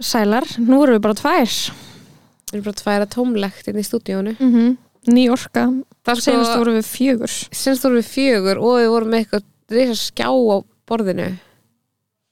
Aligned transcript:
Sælar, 0.00 0.46
nú 0.58 0.82
erum 0.84 0.98
við 0.98 1.04
bara 1.06 1.18
tvær 1.18 1.48
Við 2.48 2.54
erum 2.54 2.64
bara 2.64 2.76
að 2.78 2.84
færa 2.86 3.08
tómlegt 3.12 3.68
inn 3.68 3.80
í 3.80 3.84
stúdíónu. 3.84 4.36
mm 4.38 4.52
-hmm. 4.54 4.76
Ný 5.08 5.30
orka, 5.30 5.72
Það 6.04 6.16
er 6.16 6.20
senast 6.20 6.50
sko, 6.50 6.58
vorum 6.58 6.74
við 6.74 6.86
fjögur 6.86 7.32
senast 7.50 7.84
vorum 7.84 7.98
við 7.98 8.08
fjögur 8.14 8.58
og 8.58 8.78
við 8.78 8.88
vorum 8.88 9.08
með 9.08 9.18
eitthvað 9.18 9.42
reysa 9.70 9.94
skjá 9.94 10.28
á 10.28 10.56
borðinu. 10.86 11.38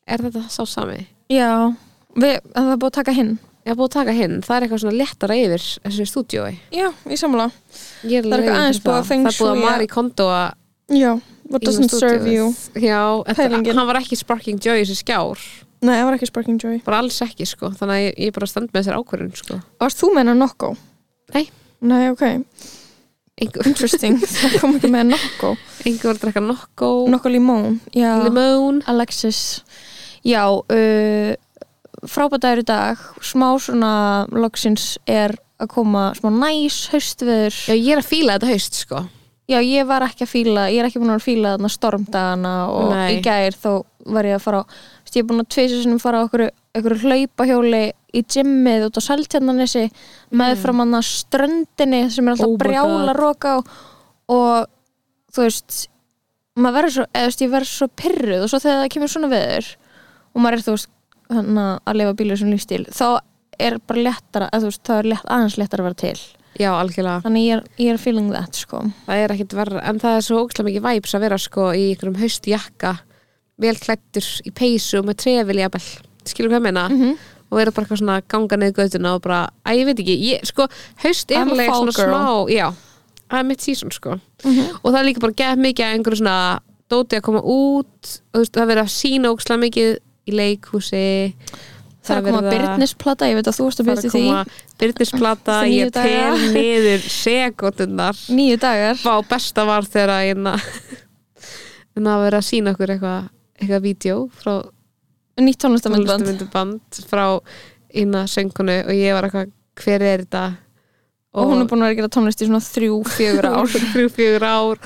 Er 0.07 0.19
þetta 0.19 0.49
sá 0.49 0.67
sami? 0.67 1.07
Já, 1.29 1.75
við, 2.15 2.41
það 2.55 2.73
er 2.73 2.77
búið 2.77 2.91
að 2.91 2.99
taka 3.01 3.13
hinn 3.13 3.39
hef 3.67 3.79
búið 3.79 3.89
að 3.89 3.97
taka 3.97 4.15
hinn. 4.17 4.37
Það 4.45 4.57
er 4.57 4.67
eitthvað 4.67 4.83
svona 4.83 4.99
léttara 5.01 5.37
yfir 5.37 5.65
þessu 5.87 6.07
stúdíói. 6.11 6.53
Já, 6.75 6.89
í 7.11 7.19
samla 7.19 7.49
Ég 8.07 8.27
Það 8.27 8.33
er 8.33 8.43
eitthvað 8.43 8.61
aðeins 8.61 8.83
búið 8.85 8.95
að 8.95 9.01
Það 9.01 9.09
feng 9.11 9.27
er 9.27 9.39
búið 9.41 9.53
að 9.53 9.63
Mari 9.65 9.89
Kondo 9.91 10.29
að 10.31 10.49
Já, 10.95 11.13
what 11.51 11.63
í 11.63 11.67
doesn't 11.67 11.91
serve 11.91 12.31
you. 12.31 12.53
Já, 12.79 13.01
þetta, 13.27 13.63
hann 13.75 13.89
var 13.89 13.99
ekki 13.99 14.19
Sparking 14.19 14.63
Joy 14.63 14.85
þessi 14.85 15.01
skjár. 15.01 15.43
Nei, 15.85 15.93
það 15.99 16.07
var 16.09 16.17
ekki 16.17 16.29
Sparking 16.31 16.63
Joy 16.63 16.79
Bara 16.87 17.03
alls 17.03 17.19
ekki, 17.27 17.47
sko. 17.49 17.71
Þannig 17.77 17.97
að 17.99 18.03
ég, 18.07 18.15
ég 18.27 18.35
bara 18.37 18.49
stend 18.51 18.71
með 18.73 18.81
þessar 18.81 18.99
ákvörðun, 19.03 19.35
sko. 19.37 19.59
Varst 19.83 20.01
þú 20.01 20.11
með 20.15 20.23
hennar 20.25 20.39
Nokko? 20.41 20.71
Nei. 21.35 21.45
Nei, 21.87 22.03
ok, 22.15 22.25
Einhver, 23.37 23.67
interesting 23.69 24.17
Það 24.33 24.55
kom 24.63 24.77
ekki 24.79 24.89
með 24.95 25.11
Nokko 25.13 25.51
einhver 25.85 26.09
var 26.09 26.17
að 26.17 26.23
drekka 26.25 26.43
Nokko, 26.47 26.89
Nokko 27.13 27.33
Limón 27.35 27.75
Já, 27.93 28.15
Limón. 28.25 28.79
Alexis 28.89 29.43
Já, 30.25 30.41
uh, 30.49 31.35
frábært 32.09 32.63
í 32.63 32.65
dag 32.67 33.03
smá 33.21 33.51
svona 33.63 33.93
loksins 34.33 34.95
er 35.07 35.37
að 35.61 35.71
koma 35.73 36.09
smá 36.17 36.31
næs 36.33 36.87
haustveður 36.93 37.55
Já, 37.69 37.75
ég 37.77 37.93
er 37.95 38.01
að 38.03 38.09
fíla 38.09 38.35
þetta 38.39 38.51
haust, 38.51 38.81
sko. 38.87 39.03
Já, 39.47 39.61
ég 39.63 39.87
var 39.87 40.03
ekki 40.09 40.25
að 40.27 40.33
fíla, 40.33 40.65
ég 40.75 40.83
er 40.83 40.89
ekki 40.89 40.99
búin 40.99 41.15
að 41.15 41.23
fíla 41.23 41.53
þarna 41.55 41.71
stormdagana 41.71 42.55
og 42.73 42.89
Nei. 42.91 43.05
í 43.15 43.21
gær 43.25 43.55
þó 43.55 43.71
var 44.07 44.29
ég 44.29 44.37
að 44.39 44.45
fara 44.47 44.63
á, 44.63 44.65
ég 45.13 45.21
er 45.23 45.29
búin 45.29 45.43
að 45.43 45.51
tvisa 45.57 45.83
sinum 45.83 46.01
fara 46.03 46.23
á 46.23 46.27
okkur 46.27 46.97
hlaupahjóli 47.03 47.83
í 48.17 48.23
gymmið 48.33 48.87
út 48.89 48.99
á 49.01 49.07
Saltjarnanesi 49.07 49.85
með 50.37 50.57
fram 50.63 50.81
hann 50.85 50.97
að 50.99 51.07
ströndinni 51.11 52.03
sem 52.13 52.27
er 52.29 52.37
alltaf 52.37 52.47
Mm. 52.47 52.55
Oh 52.55 52.61
brjála 52.63 53.15
roka 53.17 53.57
á 53.57 53.59
og 54.29 54.67
þú 55.37 55.47
veist 55.47 55.87
maður 56.57 56.77
verður 56.79 56.95
svo, 56.97 57.05
eða 57.13 57.25
þú 57.27 57.31
veist, 57.31 57.43
ég 57.45 57.51
verður 57.53 57.73
svo 57.73 57.89
pyrruð 58.01 58.45
og 58.47 58.51
svo 58.53 58.61
þegar 58.65 58.83
það 58.83 58.93
kemur 58.95 59.13
svona 59.13 59.33
veður 59.33 59.71
og 60.33 60.41
maður 60.45 60.57
er 60.59 60.65
þú 60.67 60.77
veist 60.77 60.91
hana, 61.37 61.67
að 61.85 61.99
lifa 62.01 62.17
bílur 62.21 62.39
sem 62.41 62.51
lífstíl 62.53 62.85
þá 62.95 63.07
er 63.59 63.79
bara 63.89 64.05
léttara, 64.07 64.49
eða 64.53 64.63
þú 64.65 64.71
veist, 64.71 64.83
það 64.87 64.99
er 65.03 65.09
létt, 65.13 65.27
aðeins 65.33 65.57
léttara 65.61 65.83
að 65.85 65.89
vera 65.91 66.01
til 66.05 66.21
Já, 66.57 66.71
algjörlega. 66.73 67.21
þannig 67.27 67.43
ég 67.45 67.57
er, 67.57 67.65
ég 67.85 67.91
er 67.93 67.99
feeling 68.01 68.31
that 68.33 68.57
sko 68.57 68.81
Það 69.05 69.23
er 69.25 69.33
ekkit 69.35 69.57
verra, 69.59 69.83
en 69.85 70.01
það 70.01 70.17
er 70.17 70.25
svo 70.25 70.39
ógslag 70.45 70.69
mikið 70.71 70.85
væps 70.87 71.15
að 71.19 71.25
vera 71.27 71.39
sko 71.41 71.67
í 71.77 71.83
einhverjum 71.91 72.21
haustjakka 72.23 72.93
vel 73.59 73.77
klættur 73.81 74.27
í 74.47 74.53
peysu 74.53 75.01
og 75.01 75.07
með 75.09 75.21
trefil 75.25 75.61
jafnvel, 75.63 75.87
skilur 76.29 76.51
hvað 76.53 76.61
ég 76.61 76.67
meina? 76.69 76.89
Mhm. 76.91 77.17
og 77.47 77.59
vera 77.61 77.71
bara 77.71 77.97
svona 77.97 78.21
ganga 78.27 78.57
niður 78.59 78.75
göttuna 78.83 79.15
og 79.15 79.23
bara, 79.23 79.49
að 79.65 79.79
ég 79.79 79.87
veit 79.87 80.01
ekki, 80.03 80.17
ég, 80.33 80.47
sko 80.51 80.67
haust 81.05 81.31
er 81.31 81.45
alveg 81.45 81.71
svona 81.71 81.93
smá, 81.95 82.51
já 82.51 82.73
það 83.31 83.39
er 83.39 83.47
mitt 83.47 83.63
sísón 83.63 83.93
sko. 83.95 84.19
Mhm. 84.45 84.81
og 84.83 84.93
það 84.93 84.99
er 85.01 85.07
líka 85.07 85.21
bara 85.21 85.33
gett 85.33 85.59
mikið 85.59 85.87
að 85.87 85.95
einhverju 85.97 86.19
svona 86.21 86.61
dóti 86.91 87.17
að 87.19 87.23
koma 87.27 87.41
út 87.43 88.21
og 88.35 88.35
þú 88.35 88.43
veist, 88.43 88.53
það 88.53 88.63
er 88.63 88.71
verið 88.73 88.85
að 88.85 88.95
sína 88.95 89.33
ógslag 89.35 89.59
mikið 89.63 89.97
í 90.27 90.35
leikhúsi. 90.35 91.35
Það 92.07 92.17
er 92.17 92.21
að 92.21 92.27
koma 92.31 92.51
Byrnisplata, 92.51 93.27
ég 93.27 93.35
veit 93.35 93.49
að 93.51 93.57
þú 93.57 93.65
varst 93.67 93.81
að 93.81 93.87
það 93.87 93.91
er 93.91 93.97
byrja 93.97 94.11
að 94.11 94.15
því. 94.15 94.27
koma 94.27 94.45
byrnisplata, 94.79 95.55
ég 95.67 95.93
tel 95.97 96.53
niður 96.55 97.07
sekundunar 97.11 98.21
Nýju 98.31 98.59
dagar. 98.63 99.01
Vá, 99.03 99.15
besta 99.27 99.65
var 99.67 99.83
þegar 99.83 100.13
að 100.15 100.27
hérna 100.29 100.53
en 101.97 102.07
að 102.13 102.23
vera 102.27 102.39
að 102.39 102.47
sína 102.47 102.75
okkur 102.77 102.95
eitthvað 102.95 103.29
eitthvað 103.57 103.85
vídeo 103.87 104.19
frá 104.37 104.57
Nýtt 105.37 105.61
tónlistamindband 105.61 107.01
frá 107.11 107.27
inna 107.93 108.23
söngunu 108.25 108.79
og 108.87 108.95
ég 108.97 109.13
var 109.13 109.27
eitthvað, 109.27 109.51
hver 109.83 110.05
er 110.07 110.23
þetta? 110.25 110.45
Og 111.37 111.51
hún 111.51 111.61
er 111.61 111.69
búin 111.69 111.85
að 111.85 111.91
vera 111.91 111.93
að 111.93 111.99
gera 111.99 112.13
tónlist 112.15 112.41
í 112.41 112.49
svona 112.49 112.63
þrjú, 112.65 113.03
fjögur 113.13 113.49
ár. 113.53 113.69
Þrjú, 113.69 114.13
fjögur 114.17 114.47
ár. 114.49 114.81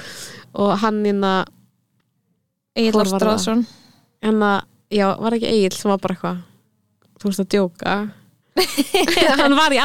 Og 0.59 0.73
hann 0.83 0.99
inna 1.07 1.35
Egil? 2.75 2.99
Ástráðsson. 3.05 3.63
En 4.27 4.43
að, 4.43 4.65
já, 4.91 5.07
var 5.23 5.39
ekki 5.39 5.53
Egil 5.53 5.77
sem 5.79 5.93
var 5.93 6.03
bara 6.03 6.19
eitthvað 6.19 6.43
þú 7.21 7.29
veist 7.29 7.43
að 7.45 7.51
djóka 7.55 7.95
hann 9.41 9.57
var 9.59 9.75
í 9.75 9.81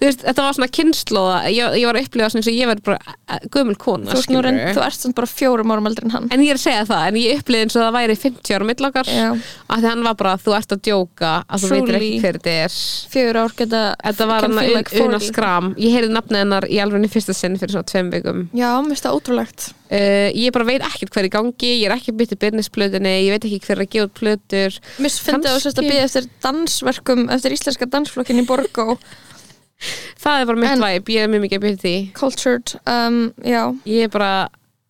veist, 0.00 0.22
þetta 0.24 0.44
var 0.44 0.56
svona 0.56 0.70
kynnslóða 0.72 1.38
ég, 1.52 1.76
ég 1.80 1.88
var 1.88 1.98
að 1.98 2.06
upplifa 2.06 2.30
svona 2.32 2.42
eins 2.42 2.50
og 2.50 2.56
ég 2.56 2.70
verið 2.70 2.84
bara 2.88 3.16
eh, 3.28 3.46
gömul 3.54 3.76
kona 3.80 4.16
þú, 4.16 4.42
reynd, 4.44 4.62
þú 4.76 4.84
ert 4.86 4.98
svona 4.98 5.18
bara 5.18 5.30
fjórum 5.30 5.74
árum 5.74 5.90
eldri 5.90 6.08
en 6.08 6.14
hann. 6.16 6.28
En 6.34 6.44
ég 6.44 6.54
er 6.54 6.60
að 6.60 6.64
segja 6.64 6.86
það, 6.88 7.04
en 7.08 7.20
ég 7.22 7.42
upplýði 7.42 7.66
eins 7.66 7.76
og 7.76 7.84
það 7.86 7.96
væri 7.98 8.18
50 8.24 8.56
ára 8.56 8.68
millokar 8.68 9.12
Já. 9.12 9.28
að 9.32 9.84
því 9.84 9.90
hann 9.92 10.06
var 10.08 10.18
bara, 10.22 10.34
þú 10.42 10.56
ert 10.58 10.76
að 10.76 10.82
djóka 10.88 11.32
að 11.46 11.64
þú 11.66 11.72
veitir 11.74 11.98
ekki 11.98 12.10
Truly. 12.12 12.22
hver 12.22 12.40
þetta 12.40 12.56
er. 12.62 12.78
Fjögur 13.12 13.40
ár 13.42 13.56
geta 13.58 13.82
Þetta 14.02 14.28
var 14.30 14.46
hann 14.46 14.58
að 14.62 14.72
40. 14.92 15.28
skram 15.28 15.70
Ég 15.80 15.96
heyrði 15.96 16.16
nafnið 16.16 16.42
hennar 16.44 16.68
í 16.68 16.80
í 16.82 17.12
fyrsta 17.12 17.36
sinn 17.36 17.58
fyrir 17.60 17.76
svona 17.76 17.88
tveim 17.88 18.10
vikum. 18.12 18.44
Já, 18.56 18.68
mér 18.80 18.92
finnst 18.92 19.06
það 19.06 19.18
ótrúlegt 19.18 19.70
uh, 19.92 20.28
Ég 20.34 20.54
bara 20.54 20.66
veit 20.68 20.84
ekkert 20.86 21.12
hver 21.12 21.24
er 21.24 21.28
í 21.28 21.32
gangi 21.32 21.72
Ég 21.74 21.86
er 21.88 21.94
ekki 21.96 22.14
byttið 22.16 22.40
byrnisplötunni 22.44 23.12
Ég 23.26 23.36
veit 23.36 23.46
ekki 23.48 23.60
hver 23.66 23.76
er 23.76 23.84
að 23.84 23.92
gefa 23.92 24.08
út 24.08 24.14
plötur. 24.18 24.78
Mér 24.98 25.14
finnst 25.14 25.52
það 25.52 25.68
að 25.72 25.90
býða 25.90 26.06
eftir 26.06 26.30
dansverkum 26.44 27.26
eftir 27.34 27.56
íslenska 27.56 27.88
dansflokkin 27.92 28.42
í 28.42 28.46
Borgó. 28.48 28.96
Það 30.22 30.40
er 30.40 30.46
bara 30.46 30.62
mitt 30.62 30.82
væp, 30.82 31.08
ég 31.10 31.24
er 31.24 31.30
mjög 31.30 31.42
mikið 31.42 31.58
að 31.58 31.64
bytta 31.64 31.82
því. 31.82 31.94
Cultured, 32.14 32.74
um, 32.86 33.16
já. 33.42 33.62
Ég 33.90 34.06
er 34.06 34.12
bara, 34.14 34.32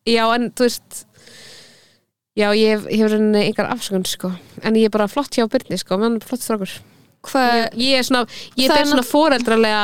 já 0.05 0.25
en 0.35 0.51
þú 0.53 0.69
veist 0.69 1.07
Já, 2.33 2.47
ég 2.57 2.71
hef, 2.73 2.87
ég 2.89 3.03
hef 3.03 3.11
rauninni 3.13 3.43
engar 3.51 3.69
afsökun 3.75 4.07
sko. 4.09 4.31
En 4.65 4.77
ég 4.81 4.89
er 4.89 4.93
bara 4.93 5.09
flott 5.11 5.37
hjá 5.37 5.45
Byrni 5.53 5.77
sko 5.81 5.99
er 6.01 6.15
flott 6.25 6.41
strákur. 6.41 6.73
Ég, 7.29 7.75
ég 7.77 7.99
er 8.01 8.07
svona, 8.09 8.25
ég 8.57 8.71
er 8.71 8.81
ber 8.81 8.89
svona 8.89 9.05
foreldralega 9.05 9.83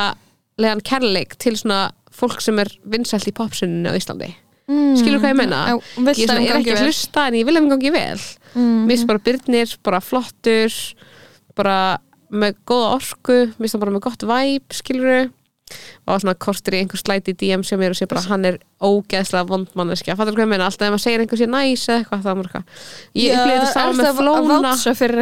legan 0.59 0.81
kærleik 0.81 1.37
til 1.39 1.55
svona 1.61 1.91
fólk 2.15 2.41
sem 2.43 2.59
er 2.59 2.73
vinsælt 2.89 3.29
í 3.29 3.35
popsuninu 3.37 3.93
á 3.93 3.99
Íslandi 3.99 4.33
mm, 4.69 4.99
skilur 5.01 5.23
hvað 5.23 5.33
ég 5.35 5.41
meina? 5.41 5.63
Já, 5.73 5.77
vilt 5.97 6.21
ég 6.21 6.25
er, 6.25 6.33
svona, 6.33 6.45
er 6.49 6.61
ekki 6.61 6.75
að 6.77 6.85
hlusta 6.87 7.25
en 7.29 7.39
ég 7.41 7.49
vil 7.49 7.57
þeim 7.59 7.71
gangi 7.73 7.95
vel. 7.95 8.21
Mm, 8.55 8.77
mér 8.85 8.95
finnst 8.95 9.09
bara 9.11 9.25
Byrnir, 9.29 9.75
bara 9.89 10.03
flottur 10.05 10.79
bara 11.59 11.79
með 12.29 12.61
góða 12.69 12.95
orku 12.99 13.41
mér 13.49 13.65
finnst 13.65 13.77
hann 13.77 13.85
bara 13.87 13.97
með 13.97 14.07
gott 14.07 14.25
væp 14.29 14.77
skilur 14.77 15.29
og 16.09 16.23
svona 16.23 16.35
kortur 16.41 16.77
í 16.77 16.81
einhver 16.83 17.01
slæti 17.01 17.35
DM 17.37 17.63
sem 17.67 17.83
er 17.85 17.93
og 17.93 17.99
sé 17.99 18.07
bara 18.09 18.23
hann 18.25 18.47
er 18.49 18.57
ógeðslega 18.81 19.45
vondmanneskja, 19.51 20.17
fattur 20.17 20.37
hvað 20.37 20.47
ég 20.47 20.51
meina? 20.55 20.69
Alltaf 20.69 20.87
ef 20.87 20.95
maður 20.95 21.05
segir 21.05 21.25
einhver 21.25 21.41
sé 21.41 21.49
næs 21.51 21.85
eða 21.89 21.99
eitthvað 21.99 22.23
það 22.25 22.31
er 22.31 22.39
maður 22.39 22.49
eitthvað 22.49 23.21
ég 23.21 23.35
upplýði 23.35 23.59
þetta 23.59 23.75
saman 23.75 23.99
með 23.99 24.09
að 24.09 24.21
flóna. 24.23 24.73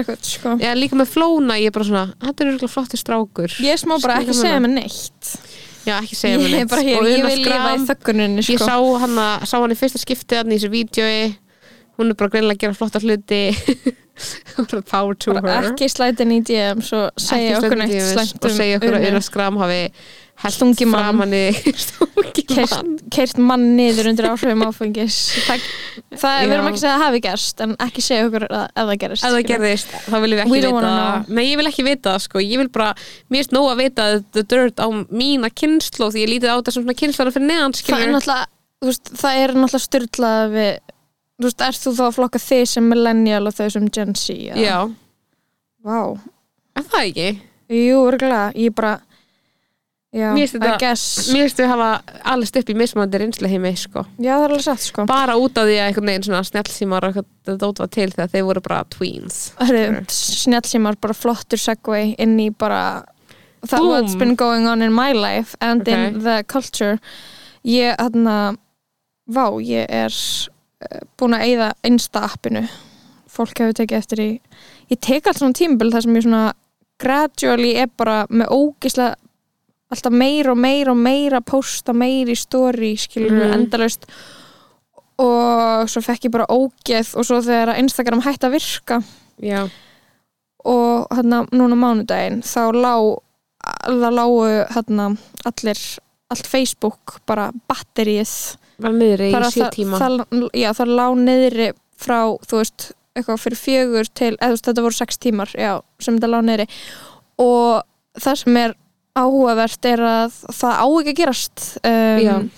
eitthvað, 0.02 0.20
sko. 0.30 0.54
Já, 0.62 0.70
líka 0.78 1.00
með 1.00 1.12
flóna, 1.16 1.58
ég 1.58 1.72
er 1.72 1.76
bara 1.76 1.88
svona 1.90 2.04
þetta 2.22 2.44
er 2.44 2.52
örgulega 2.52 2.74
flottir 2.76 3.02
strákur. 3.02 3.56
Ég 3.64 3.74
er 3.74 3.82
smá 3.82 3.96
bara 3.96 4.20
ekki 4.20 4.30
Skilur 4.30 4.42
segja 4.44 4.60
hvað 4.60 4.66
mig 4.68 4.76
neitt 4.76 5.32
Já, 5.86 5.96
ekki 6.02 6.16
segja 6.18 6.38
mér 6.40 6.48
Ég 6.50 6.56
neitt 6.56 6.72
ég 6.82 6.96
Una 6.98 7.06
vil 7.06 7.16
lifa 7.20 7.30
í 7.32 7.42
Skram, 7.44 7.84
þögguninni, 7.90 8.42
Ég 8.42 8.58
sko. 8.58 8.66
sá 8.66 8.76
hana, 9.04 9.26
sá 9.46 9.56
hann 9.62 9.74
í 9.74 9.78
fyrsta 9.78 10.00
skiptið 10.02 10.40
hann 10.42 10.50
í 10.52 10.58
þessu 10.58 10.72
vídjói 10.72 11.18
Hún 11.96 12.10
er 12.12 12.18
bara 12.18 12.32
greinilega 12.34 12.58
að 12.58 12.62
gera 12.66 12.76
flotta 12.76 13.00
hluti. 13.00 13.38
Power 14.90 15.14
to 15.16 15.32
bara 15.36 15.54
her. 15.62 15.70
ekki 15.70 15.88
slætin 15.92 16.32
í 16.34 16.40
DM 16.44 16.82
svo 16.84 17.06
segja 17.20 17.58
okkur 17.60 17.76
neitt 17.80 17.96
slæmt 18.10 18.44
Og 18.44 18.52
segja 18.52 18.78
okkur 18.80 18.96
að. 18.98 19.06
Una. 19.12 19.20
Skram 19.24 19.56
hafi 19.60 19.80
Hellt 20.42 20.56
Stungið 20.56 20.90
mann. 20.92 21.20
Stungi 21.80 23.38
mann. 23.48 23.64
niður 23.78 24.10
undir 24.10 24.28
áhrifum 24.28 24.64
áfengis. 24.66 25.16
Það, 25.46 25.62
það 26.20 26.54
erum 26.56 26.68
ekki 26.70 26.76
að 26.76 26.82
segja 26.82 26.92
að 26.92 26.98
það 27.00 27.04
hafi 27.06 27.22
gerst 27.26 27.62
en 27.64 27.76
ekki 27.86 28.04
segja 28.04 28.26
okkur 28.28 28.46
að, 28.50 28.66
að 28.66 28.90
það 28.90 29.00
gerist 29.04 29.26
Ef 29.26 29.36
það 29.36 29.46
gerðist, 29.52 29.94
þá 30.06 30.16
viljum 30.24 30.40
við 30.40 30.44
ekki 30.44 30.60
vita. 30.66 30.90
Nei, 31.30 31.44
ég 31.46 31.60
vil 31.60 31.70
ekki 31.70 31.86
vita 31.86 32.12
það, 32.12 32.24
sko. 32.26 32.42
Ég 32.44 32.60
vil 32.62 32.68
bara, 32.74 32.90
mér 33.30 33.42
finnst 33.42 33.56
nóg 33.56 33.70
að 33.72 33.80
vita 33.84 34.08
the 34.36 34.44
dirt 34.44 34.82
á 34.82 34.86
mína 35.08 35.50
kynslu 35.52 36.10
Því 36.12 36.22
ég 36.26 36.32
lítið 36.34 36.52
á 36.52 36.56
svona 36.68 36.96
kynslara 36.96 37.32
fyrir 37.34 37.50
neðan 37.50 37.74
það 37.80 38.04
er 38.04 38.12
náttúrulega 38.12 38.44
veist, 38.84 39.10
það 39.16 39.40
er 39.40 39.54
náttúrulega 39.56 39.84
styrlað 39.86 40.52
við 40.52 40.70
þú 41.36 41.48
veist, 41.48 41.64
ert 41.66 41.82
þú 41.82 41.92
þá 41.96 42.04
að 42.06 42.14
flokka 42.16 42.42
þig 42.42 42.64
sem 42.70 42.88
millennial 42.92 43.42
og 43.48 43.56
þau 43.56 43.66
sem 43.74 43.90
Gen 43.92 44.14
Z? 44.16 44.36
Já, 44.60 44.78
Vá, 45.86 46.00
en 46.76 46.88
það 46.90 47.08
ekki? 47.10 47.28
Jú, 47.76 47.98
örgulega 48.06 48.52
ég 48.58 48.74
bara 48.76 48.94
já, 50.16 50.28
Mér 50.32 50.48
finnst 50.48 51.60
við 51.60 51.68
hafa 51.70 51.88
alveg 52.32 52.60
upp 52.60 52.70
í 52.72 52.76
mismandi 52.78 53.20
reynslu 53.20 53.50
heimi 53.52 53.72
sko. 53.78 54.04
Já, 54.16 54.32
það 54.36 54.44
er 54.46 54.54
alveg 54.54 54.64
satt 54.66 54.84
sko. 54.86 55.06
Bara 55.10 55.36
út 55.40 55.60
af 55.60 55.68
því 55.68 55.76
að 55.76 55.88
einhvern 55.90 56.10
veginn 56.10 56.26
svona 56.28 56.42
snjallsímar 56.48 57.06
og 57.06 57.10
eitthvað 57.12 57.28
þetta 57.46 57.56
dót 57.62 57.82
var 57.82 57.90
til 57.96 58.08
þegar 58.14 58.32
þeir 58.32 58.46
voru 58.48 58.62
bara 58.64 58.80
tweens. 58.96 59.40
Hörru, 59.60 59.84
snjallsímar 60.16 60.98
bara 61.02 61.16
flottur 61.16 61.60
segway 61.60 62.14
inn 62.22 62.36
í 62.42 62.48
bara 62.50 62.82
that 63.66 63.80
Boom. 63.80 63.90
what's 63.90 64.14
been 64.18 64.36
going 64.36 64.66
on 64.66 64.82
in 64.82 64.92
my 64.94 65.12
life 65.12 65.56
and 65.60 65.82
Ok. 65.82 65.92
in 65.92 66.22
the 66.24 66.42
culture. 66.48 66.98
Ég 67.64 67.96
hérna 67.98 68.56
vá, 69.26 69.46
ég 69.60 69.86
er 69.90 70.12
uh, 70.12 71.00
búin 71.18 71.34
að 71.34 71.46
eyða 71.50 71.72
einsta 71.84 72.24
appinu. 72.30 72.66
Fólk 73.28 73.58
hefur 73.58 73.74
tekið 73.76 73.98
eftir 73.98 74.22
í 74.22 74.30
ég 74.92 75.00
tek 75.02 75.26
allt 75.26 75.42
svona 75.42 75.56
tímabil 75.56 75.92
þar 75.92 76.06
sem 76.06 76.16
ég 76.16 76.24
svona 76.24 76.44
gradually 77.02 77.74
er 77.76 77.90
bara 77.98 78.24
með 78.30 78.52
ógislega 78.54 79.16
alltaf 79.90 80.12
meira 80.12 80.50
og 80.52 80.58
meira 80.58 80.90
og 80.92 80.96
meira 80.98 81.40
posta 81.40 81.92
meira 81.94 82.30
í 82.32 82.36
story 82.36 82.96
skilur 82.96 83.30
Mhm. 83.32 83.52
endalaust. 83.54 84.06
Og 85.18 85.88
svo 85.88 86.02
fekk 86.04 86.26
ég 86.28 86.30
bara 86.34 86.46
ógeð 86.52 87.14
og 87.16 87.24
svo 87.24 87.38
þegar 87.40 87.70
að 87.74 87.78
Instagram 87.80 88.20
hætti 88.22 88.46
að 88.48 88.52
virka 88.58 88.98
já, 89.40 89.62
og 90.64 91.06
hérna 91.10 91.46
núna 91.52 91.76
mánudaginn 91.78 92.42
þá 92.44 92.72
lá 92.76 92.94
það 93.86 94.12
lágu 94.12 94.66
hérna 94.74 95.06
allir 95.48 95.80
allt 96.30 96.46
Facebook 96.46 97.20
bara 97.26 97.50
batterið 97.70 98.56
var 98.78 98.92
niðri 98.92 99.30
í 99.30 99.32
það- 99.32 99.72
tíma. 99.72 99.98
það, 99.98 100.50
já, 100.52 100.70
það 100.74 100.88
lá 100.98 101.06
niðri 101.16 101.72
frá 101.96 102.36
þú 102.44 102.58
veist, 102.60 102.92
eitthvað 103.16 103.40
fyrir 103.40 103.56
fjögur 103.56 104.08
til, 104.12 104.36
eða 104.36 104.48
þú 104.50 104.50
veist, 104.52 104.66
þetta 104.66 104.82
voru 104.82 104.92
sex 104.92 105.16
tímar 105.16 105.48
já, 105.56 105.80
sem 105.98 106.18
þetta 106.18 106.28
lá 106.28 106.40
niðri. 106.44 106.66
Og 107.38 107.82
það 108.20 108.36
sem 108.36 108.56
er 108.56 108.74
áhugavert 109.16 109.88
er 109.90 110.02
að 110.06 110.40
það 110.52 110.74
á 110.76 110.86
ekki 110.86 111.12
að 111.14 111.20
gerast. 111.20 111.62
Um, 111.84 112.50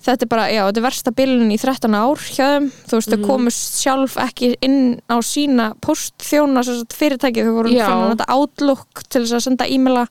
þetta 0.00 0.24
er 0.24 0.30
bara, 0.32 0.44
já, 0.48 0.60
þetta 0.64 0.80
er 0.80 0.86
versta 0.86 1.12
bilun 1.12 1.50
í 1.52 1.58
13 1.60 1.96
ár 1.98 2.22
hjá 2.24 2.46
þeim, 2.54 2.68
þú 2.88 2.96
veist, 3.00 3.10
þau 3.12 3.18
Mhm. 3.18 3.26
komust 3.28 3.80
sjálf 3.82 4.14
ekki 4.16 4.54
inn 4.64 5.00
á 5.10 5.16
sína 5.20 5.66
postþjóna 5.84 6.62
fyrirtæki, 6.94 7.44
þau 7.44 7.54
voru 7.58 7.74
að 7.74 8.14
þetta 8.16 8.30
outlook 8.36 9.02
til 9.10 9.22
þess 9.26 9.36
að 9.36 9.44
senda 9.48 9.66
e-maila. 9.68 10.06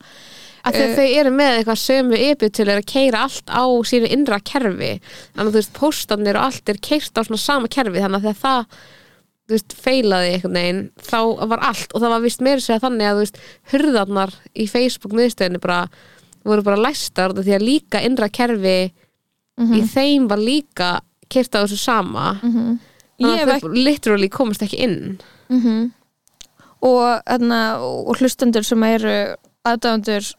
Að 0.62 0.74
Eh, 0.76 0.94
þau 0.94 1.08
eru 1.20 1.30
með 1.32 1.64
eitthvað 1.64 1.80
sömu 1.80 2.16
epi 2.30 2.50
til 2.52 2.66
að 2.68 2.84
keira 2.84 3.22
allt 3.24 3.46
á 3.48 3.64
sínu 3.80 4.10
innra 4.12 4.38
kerfi. 4.44 5.00
Þannig 5.34 5.48
að 5.48 5.50
þú 5.50 5.58
veist, 5.58 5.72
póstanir 5.72 6.36
og 6.36 6.42
allt 6.44 6.68
er 6.68 6.74
keirt 6.76 7.14
á 7.16 7.24
svona 7.24 7.38
sama 7.40 7.66
kerfi. 7.66 7.96
Þannig 7.98 8.20
að 8.28 8.36
það 8.36 8.66
þú 9.50 9.56
veist, 9.56 9.76
feilaði 9.84 10.32
einhvern 10.36 10.58
veginn 10.60 10.80
þá 11.10 11.20
var 11.52 11.66
allt. 11.70 11.92
Og 11.92 12.00
það 12.00 12.14
var 12.14 12.24
vist 12.24 12.44
meira 12.46 12.64
segja 12.64 12.84
þannig 12.86 13.10
að 13.10 13.18
þú 13.18 13.24
veist, 13.24 13.40
hurðarnar 13.74 14.34
í 14.54 14.66
Facebook 14.70 15.16
miðstöðinu 15.18 15.62
bara 15.62 15.80
voru 16.48 16.64
bara 16.64 16.80
læstar 16.80 17.34
því 17.36 17.56
að 17.58 17.66
líka 17.66 18.00
innra 18.06 18.30
kerfi 18.32 18.78
í 19.76 19.80
þeim 19.92 20.28
var 20.30 20.40
líka 20.40 20.90
keirt 21.28 21.52
á 21.52 21.62
þessu 21.66 21.78
sama. 21.78 22.38
Mhm. 22.40 22.78
ég 23.20 23.42
þannig 23.44 23.52
að 23.52 23.60
þau 23.60 23.74
literally 23.76 24.28
komast 24.32 24.62
ekki 24.64 24.80
inn. 24.80 25.18
Mm 25.50 25.60
og, 26.80 27.22
þarna, 27.26 27.60
og 27.80 28.20
hlustendur 28.20 28.66
sem 28.66 28.82
eru 28.88 29.16
aðdæfandur 29.68 30.30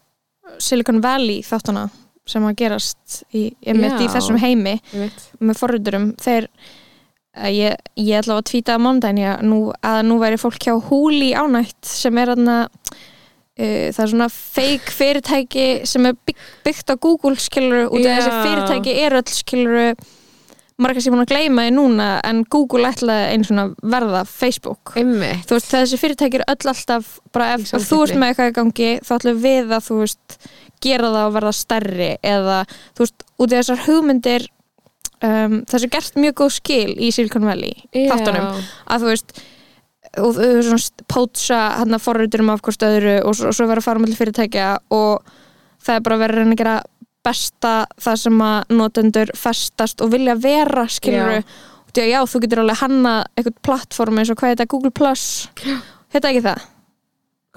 Silicon 0.62 1.02
Valley 1.04 1.42
þáttana 1.46 1.88
sem 2.28 2.44
að 2.46 2.58
gerast 2.62 3.22
í, 3.34 3.50
í 3.62 4.08
þessum 4.12 4.40
heimi 4.42 4.78
með 5.40 5.58
forröldurum 5.58 6.12
þeir 6.22 6.48
ég, 7.32 7.76
ég 7.96 8.20
ætla 8.20 8.40
að 8.40 8.48
tvíta 8.52 8.76
að 8.76 8.84
mándaginn 8.86 9.56
að 9.80 10.02
nú, 10.08 10.20
væri 10.22 10.40
fólk 10.42 10.60
hjá 10.66 10.76
Húli 10.90 11.32
ánætt 11.38 11.88
sem 11.88 12.18
er 12.20 12.34
þarna 12.34 12.58
uh, 12.68 13.88
það 13.92 14.02
er 14.04 14.14
svona 14.14 14.32
fake 14.32 14.96
fyrirtæki 14.96 15.68
sem 15.88 16.10
er 16.10 16.18
bygg, 16.28 16.42
byggt 16.66 16.92
á 16.92 16.96
Google 16.96 17.38
skiluru 17.40 17.86
og 17.90 18.02
Já. 18.02 18.18
þessi 18.18 18.34
fyrirtæki 18.42 18.98
er 19.06 19.18
öll 19.22 19.32
skiluru 19.32 19.88
margar 20.82 21.04
sem 21.04 21.14
búin 21.14 21.24
að 21.24 21.32
gleyma 21.36 21.68
því 21.68 21.74
núna 21.76 22.08
en 22.26 22.42
Google 22.52 22.90
ætlaði 22.90 23.36
einu 23.36 23.46
svona 23.46 23.66
verða 23.86 24.24
Facebook. 24.26 24.96
Einmitt. 24.98 25.44
Þú 25.46 25.58
veist 25.60 25.74
þessi 25.76 26.00
fyrirtæki 26.02 26.40
er 26.40 26.48
öll 26.50 26.72
alltaf 26.72 27.20
bara 27.36 27.52
ef, 27.56 27.68
þú 27.70 28.00
ert 28.08 28.18
með 28.18 28.32
eitthvað 28.32 28.50
í 28.50 28.56
gangi 28.58 28.90
þá 29.06 29.12
ætlum 29.20 29.44
við 29.44 29.76
að 29.78 29.86
þú 29.88 30.00
veist 30.00 30.40
gera 30.82 31.12
það 31.14 31.28
og 31.28 31.36
verða 31.38 31.54
stærri 31.54 32.10
eða 32.26 32.58
þú 32.98 33.06
veist 33.06 33.28
út 33.38 33.52
í 33.52 33.60
þessar 33.60 33.86
hugmyndir 33.86 34.48
um, 35.28 35.58
þessi 35.70 35.90
gert 35.94 36.20
mjög 36.20 36.38
góð 36.44 36.54
skil 36.58 36.94
í 36.98 37.12
Silicon 37.14 37.48
Valley 37.48 37.74
þáttunum. 37.94 38.62
Að 38.88 39.04
þú 39.04 39.12
veist 39.12 39.36
og 40.20 40.34
þau 40.36 40.44
eru 40.44 40.64
svona 40.66 41.06
pótsa 41.12 41.60
hann 41.80 41.96
að 41.96 42.04
forriturum 42.04 42.50
af 42.52 42.64
hvort 42.66 42.84
öðru 42.84 43.14
og 43.24 43.38
svo, 43.38 43.52
og 43.52 43.56
svo 43.56 43.68
vera 43.70 43.80
að 43.80 43.88
fara 43.88 44.02
með 44.04 44.18
fyrirtækja 44.20 44.72
og 44.92 45.30
það 45.82 45.96
er 45.96 46.04
bara 46.08 46.20
verið 46.20 46.36
að 46.36 46.42
reyna 46.42 46.58
að 46.58 46.62
gera 46.64 46.78
besta 47.22 47.74
það 48.02 48.18
sem 48.24 48.42
að 48.44 48.74
notendur 48.80 49.32
festast 49.38 50.02
og 50.02 50.12
vilja 50.16 50.36
vera 50.42 50.88
skilur 50.90 51.38
Já. 51.38 51.46
og 51.46 51.94
því 51.94 52.04
að 52.04 52.12
já, 52.12 52.20
þú 52.32 52.42
getur 52.44 52.64
alveg 52.64 52.82
hanna 52.82 53.16
eitthvað 53.36 53.58
plattform 53.68 54.20
eins 54.22 54.32
og 54.34 54.40
hvað 54.40 54.52
er 54.52 54.56
þetta, 54.58 54.72
Google 54.74 54.94
Plus. 54.96 55.26
Heita 56.12 56.32
ekki 56.32 56.44
það? 56.46 56.68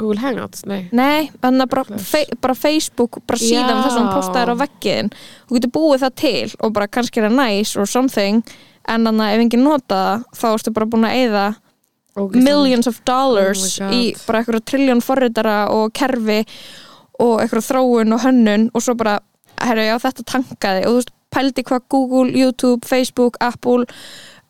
Google 0.01 0.19
Hangouts, 0.19 0.65
nei. 0.67 0.89
Nei, 0.91 1.31
þannig 1.43 1.67
að 1.67 1.71
bara, 1.71 1.99
fe, 2.03 2.25
bara 2.43 2.55
Facebook 2.59 3.21
bara 3.29 3.39
síðan 3.39 3.83
þess 3.85 3.95
að 3.95 4.01
hún 4.01 4.13
postaðir 4.13 4.51
á 4.51 4.63
veggiðin 4.65 5.11
þú 5.15 5.59
getur 5.59 5.75
búið 5.77 6.01
það 6.03 6.15
til 6.23 6.55
og 6.59 6.73
bara 6.75 6.91
kannski 6.91 7.21
er 7.21 7.29
það 7.29 7.37
nice 7.39 7.79
or 7.79 7.91
something 7.91 8.41
en 8.91 9.07
þannig 9.07 9.27
að 9.29 9.37
ef 9.37 9.45
enginn 9.45 9.65
nota 9.65 10.01
það 10.35 10.41
þá 10.41 10.49
ertu 10.51 10.75
bara 10.75 10.91
búin 10.91 11.07
að 11.07 11.21
eyða 11.21 11.45
millions 12.35 12.87
of 12.91 13.01
dollars 13.07 13.79
Oh 13.83 13.95
í 13.95 14.03
bara 14.27 14.43
eitthvað 14.43 14.67
trilljón 14.71 15.03
forritara 15.03 15.57
og 15.75 15.95
kerfi 15.97 16.43
og 17.23 17.41
eitthvað 17.43 17.69
þróun 17.69 18.15
og 18.15 18.23
hönnun 18.25 18.69
og 18.75 18.83
svo 18.83 18.95
bara, 18.99 19.19
herru, 19.63 19.85
já, 19.87 19.95
þetta 20.03 20.27
tankaði. 20.33 20.87
Og 20.87 20.91
þú 20.91 21.01
veist, 21.01 21.13
pældi 21.35 21.65
hvað 21.67 21.85
Google, 21.91 22.31
YouTube, 22.35 22.87
Facebook, 22.87 23.39
Apple 23.43 23.87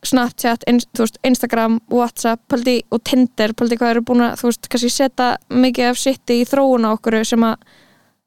Snapchat, 0.08 0.66
in, 0.70 0.80
veist, 0.98 1.18
Instagram 1.24 1.80
Whatsapp, 1.92 2.40
pældi 2.50 2.78
og 2.92 3.02
Tinder 3.08 3.54
pældi 3.56 3.78
hvað 3.80 3.94
eru 3.94 4.04
búin 4.10 4.24
að, 4.26 4.36
þú 4.40 4.50
veist, 4.50 4.68
kannski 4.72 4.92
setja 4.92 5.30
mikið 5.48 5.90
af 5.90 6.00
sitti 6.00 6.40
í 6.42 6.46
þróun 6.48 6.86
á 6.86 6.90
okkur 6.94 7.18
sem 7.24 7.46
að 7.46 7.56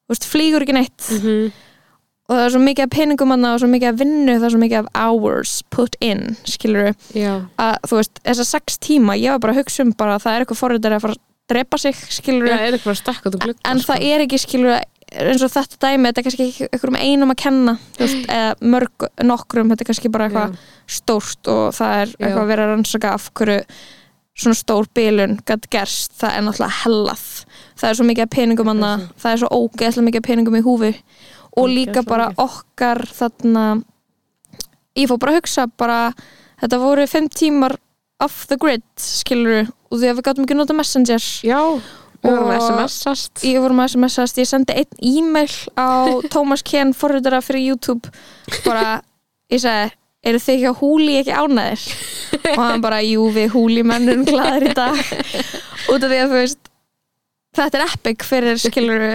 þú 0.08 0.16
veist, 0.16 0.28
flýgur 0.32 0.66
ekki 0.66 0.78
neitt. 0.78 1.10
Mhm. 1.18 1.64
og 2.28 2.36
það 2.36 2.44
er 2.44 2.52
svo 2.52 2.60
mikið 2.60 2.84
af 2.84 2.90
peningum 2.92 3.32
annað 3.32 3.54
og 3.56 3.60
svo 3.62 3.68
mikið 3.72 3.88
af 3.88 4.00
vinnu, 4.02 4.34
það 4.36 4.46
er 4.46 4.52
svo 4.52 4.60
mikið 4.60 4.80
af 4.82 4.88
hours 5.00 5.52
put 5.72 5.96
in, 6.04 6.36
skilur 6.44 6.90
Já, 7.16 7.48
að 7.56 7.78
þú 7.88 8.00
veist, 8.02 8.20
þessar 8.26 8.50
sex 8.50 8.78
tíma 8.84 9.16
ég 9.16 9.32
var 9.32 9.40
bara 9.40 9.54
að 9.56 9.62
hugsa 9.62 9.86
um 9.86 9.94
bara 9.96 10.18
að 10.18 10.26
það 10.26 10.36
er 10.36 10.44
eitthvað 10.44 10.60
forriðar 10.60 10.98
að 10.98 11.06
fara 11.06 11.16
að 11.16 11.24
drepa 11.48 11.80
sig, 11.80 11.96
skilur 11.96 12.52
það 12.52 12.66
eitthvað 12.68 12.92
að 12.92 13.00
stakka 13.00 13.32
út 13.32 13.38
um 13.40 13.54
en 13.72 13.80
það 13.80 14.04
er 14.10 14.26
ekki, 14.26 14.42
skilur 14.44 14.76
eins 15.12 15.44
og 15.46 15.52
þetta 15.54 15.78
dæmi, 15.86 16.10
þetta 16.10 16.20
er 16.20 16.26
kannski 16.28 16.48
ekki 16.48 16.68
einhverjum 16.72 16.98
einum 17.00 17.32
að 17.32 17.40
kenna, 17.44 17.78
veist, 18.00 18.26
eða 18.28 18.56
mörg 18.74 19.06
nokkrum, 19.24 19.70
þetta 19.72 19.86
er 19.86 19.90
kannski 19.92 20.12
bara 20.12 20.28
eitthvað 20.28 20.58
stórt 20.98 21.48
og 21.54 21.64
það 21.78 21.94
er 22.02 22.12
eitthvað 22.18 22.42
að 22.44 22.52
vera 22.52 22.66
að 22.68 22.74
rannsaka 22.74 23.14
af 23.16 23.30
hverju 23.34 23.60
svona 24.38 24.54
stór 24.60 24.86
bilun 24.94 25.40
gætt 25.48 25.70
gerst, 25.74 26.12
það 26.20 26.36
er 26.38 26.44
náttúrulega 26.46 26.82
hellað. 26.84 27.24
Það 27.78 27.90
er 27.90 27.96
svo 27.98 28.06
mikið 28.06 28.30
peningum 28.36 28.70
annað 28.74 28.98
Mhm. 29.00 29.08
það 29.24 29.32
er 29.34 29.38
svo 29.42 29.50
ógeðslega 29.58 30.08
mikið 30.12 30.26
peningum 30.28 30.56
í 30.60 30.62
húfi. 30.68 30.94
Og 31.58 31.70
líka 31.70 32.04
bara 32.06 32.28
okkar 32.38 33.02
þarna 33.08 33.84
ég 34.98 35.08
fór 35.10 35.18
bara 35.18 35.32
að 35.34 35.40
hugsa 35.42 35.66
bara 35.78 36.14
þetta 36.62 36.80
voru 36.82 37.08
fimm 37.10 37.28
tímar 37.30 37.76
off 38.20 38.46
the 38.48 38.58
grid, 38.58 38.84
skilur 38.98 39.68
og 39.92 40.00
því 40.00 40.10
að 40.10 40.16
við 40.20 40.26
gátum 40.26 40.46
ekki 40.46 40.56
nota 40.58 40.74
messenger 40.74 41.22
Já, 41.46 41.60
við 42.24 42.34
vorum 42.34 42.52
að 42.52 42.62
SMS-ast 42.62 43.46
ég 43.48 43.62
vorum 43.64 43.84
að 43.84 43.92
SMS-ast, 43.94 44.42
ég 44.42 44.50
sendi 44.50 44.76
einn 44.78 45.02
e-mail 45.12 45.54
á 45.78 45.90
Thomas 46.34 46.66
Ken 46.66 46.94
forritara 46.98 47.42
fyrir 47.46 47.74
YouTube. 47.74 48.12
Bara, 48.66 49.00
ég 49.54 49.64
sagði 49.64 49.94
eru 50.28 50.40
þið 50.44 50.64
hjá 50.64 50.72
húli 50.80 51.20
ekki 51.22 51.36
ánæðir 51.36 51.84
og 52.52 52.58
hann 52.60 52.82
bara, 52.84 53.04
jú 53.06 53.30
við 53.32 53.54
húli 53.54 53.84
mennum 53.86 54.26
glæðir 54.28 54.72
í 54.72 54.74
dag. 54.76 54.98
Út 55.94 56.04
af 56.04 56.10
því 56.10 56.18
að 56.24 56.34
þú 56.34 56.40
veist 56.42 56.72
þetta 57.58 57.80
er 57.80 57.94
epic 57.96 58.26
fyrir 58.28 58.62
skilur 58.62 59.06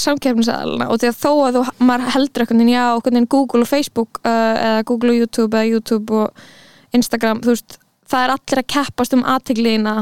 samkeppnisaðalina. 0.00 0.90
Og 0.92 1.00
því 1.00 1.10
að 1.10 1.18
þó 1.20 1.30
að 1.46 1.58
þú, 1.58 1.64
maður 1.88 2.14
heldur 2.16 2.44
eitthvað 2.44 2.70
já, 2.72 2.84
eitthvað 2.90 3.28
Google 3.36 3.64
og 3.64 3.70
Facebook 3.70 4.20
uh, 4.24 4.54
eða 4.68 4.86
Google 4.90 5.14
og 5.14 5.20
YouTube 5.22 5.56
eða 5.56 5.70
YouTube 5.70 6.22
og 6.22 6.96
Instagram, 6.96 7.42
þú 7.44 7.54
veist, 7.54 7.78
það 8.08 8.26
er 8.26 8.34
allir 8.36 8.62
að 8.62 8.70
keppast 8.74 9.16
um 9.16 9.24
aðtegliðina. 9.26 9.96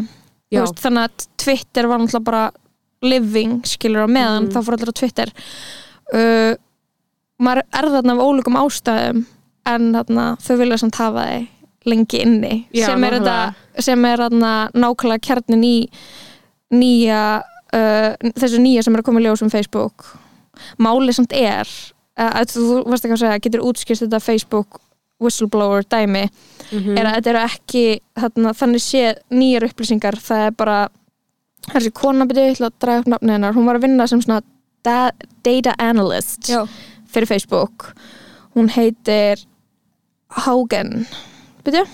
Veist, 0.62 0.80
þannig 0.84 1.02
að 1.08 1.26
Twitter 1.44 1.86
var 1.90 1.98
náttúrulega 1.98 2.24
bara 2.24 2.44
living, 3.02 3.62
skilur 3.66 4.06
á 4.06 4.08
meðan 4.08 4.44
Mhm. 4.46 4.52
þá 4.54 4.58
fór 4.64 4.74
allir 4.78 4.92
á 4.92 5.00
Twitter. 5.00 5.32
Uh, 6.14 6.54
maður 7.40 7.62
er 7.72 7.88
þarna 7.90 8.12
af 8.12 8.22
ólíkum 8.24 8.56
ástæðum 8.60 9.24
en 9.66 9.92
þarna 9.92 10.24
þau 10.38 10.56
vilja 10.58 10.78
samt 10.78 10.94
hafa 11.00 11.24
þig 11.26 11.48
lengi 11.86 12.20
inni 12.22 12.66
Já, 12.72 12.86
sem 12.86 13.04
er, 13.04 13.12
þetta, 13.18 13.54
sem 13.80 14.04
er 14.04 14.18
þarna 14.18 14.70
nákvæmlega 14.72 15.20
kjarnin 15.20 15.64
í 15.64 15.88
nýja 16.72 17.42
uh, 17.74 18.14
þessu 18.38 18.60
nýja 18.62 18.84
sem 18.84 18.94
er 18.94 19.02
að 19.02 19.04
koma 19.08 19.20
í 19.20 19.24
ljós 19.26 19.42
um 19.44 19.50
Facebook. 19.52 20.06
Málið 20.78 21.18
samt 21.18 21.32
er 21.36 21.66
uh, 22.18 22.30
að 22.40 22.54
þú 22.54 22.84
varst 22.88 23.04
ekki 23.04 23.16
að 23.18 23.22
segja, 23.24 23.42
getur 23.48 23.64
útskýrst 23.66 24.06
þetta 24.06 24.20
Facebook 24.22 24.80
whistleblower 25.20 25.82
dæmi 25.88 26.28
Mhm. 26.72 26.96
er 26.98 27.04
að 27.06 27.14
þetta 27.16 27.30
eru 27.30 27.38
ekki 27.48 28.00
þarna, 28.18 28.52
þannig 28.54 28.80
sé 28.82 29.14
nýjar 29.30 29.68
upplýsingar. 29.68 30.16
Það 30.18 30.46
er 30.46 30.50
bara 30.50 30.88
þessi 31.70 31.92
kona 31.92 32.26
byrju, 32.26 32.44
ég 32.50 32.56
ætla 32.56 32.70
að 32.70 32.78
draga 32.80 32.98
upp 33.00 33.06
nafni 33.06 33.30
hennar. 33.32 33.52
Hún 33.54 33.66
var 33.66 33.76
að 33.76 33.82
vinna 33.82 34.06
sem 34.08 34.20
svona 34.20 34.42
da 34.82 35.10
data 35.42 35.74
analyst 35.78 36.48
Já. 36.48 36.66
fyrir 37.06 37.26
Facebook. 37.28 37.94
Hún 38.56 38.68
heitir 38.70 39.44
Haugen. 40.30 41.06
Byrju 41.64 41.86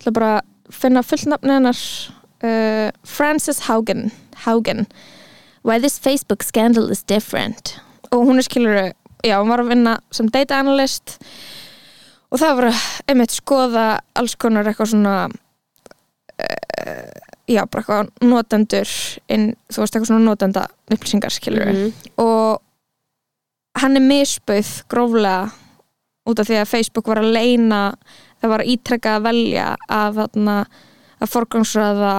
ætla 0.00 0.12
bara 0.12 0.32
að 0.40 0.72
finna 0.72 1.02
fullt 1.02 1.26
nafni 1.30 1.50
hennar. 1.50 1.78
Uh, 2.42 2.90
Frances 3.04 3.60
Haugen. 3.68 4.10
Haugen. 4.44 4.86
Why 5.62 5.78
this 5.78 5.98
Facebook 5.98 6.42
scandal 6.42 6.90
is 6.90 7.02
different. 7.04 7.76
Og 8.10 8.26
hún 8.26 8.38
er 8.38 8.42
skilur 8.42 8.92
já, 9.24 9.36
hún 9.38 9.48
var 9.48 9.58
að 9.60 9.68
vinna 9.68 9.98
sem 10.10 10.26
data 10.28 10.54
analyst. 10.58 11.18
og 11.20 11.26
það 12.40 12.56
var 12.58 12.66
að 12.70 12.82
einmitt 13.12 13.34
skoða 13.34 13.86
alls 14.16 14.34
konar 14.40 14.66
eitthvað 14.70 14.92
svona 14.94 15.16
uh, 16.40 17.12
já, 17.50 17.64
bara 17.66 17.82
eitthvað 17.82 18.10
notendur 18.28 18.92
inn, 19.32 19.48
þú 19.72 19.82
veist, 19.82 19.94
eitthvað 19.96 20.10
svona 20.12 20.26
notenda 20.30 20.66
upplýsingar 20.92 21.34
skilur 21.34 21.66
Mhm. 21.72 21.92
og 22.22 22.62
hann 23.82 23.96
er 23.96 24.04
misbauð 24.04 24.70
gróflega 24.88 25.50
út 26.28 26.38
af 26.38 26.46
því 26.48 26.60
að 26.60 26.68
Facebook 26.70 27.06
var 27.08 27.18
að 27.22 27.32
leina 27.34 27.94
það 28.42 28.48
var 28.52 28.62
ítrekka 28.66 29.16
að 29.16 29.22
velja 29.26 29.66
að, 29.88 30.14
þarna, 30.20 30.56
að 31.22 31.30
forgangsraða 31.32 32.14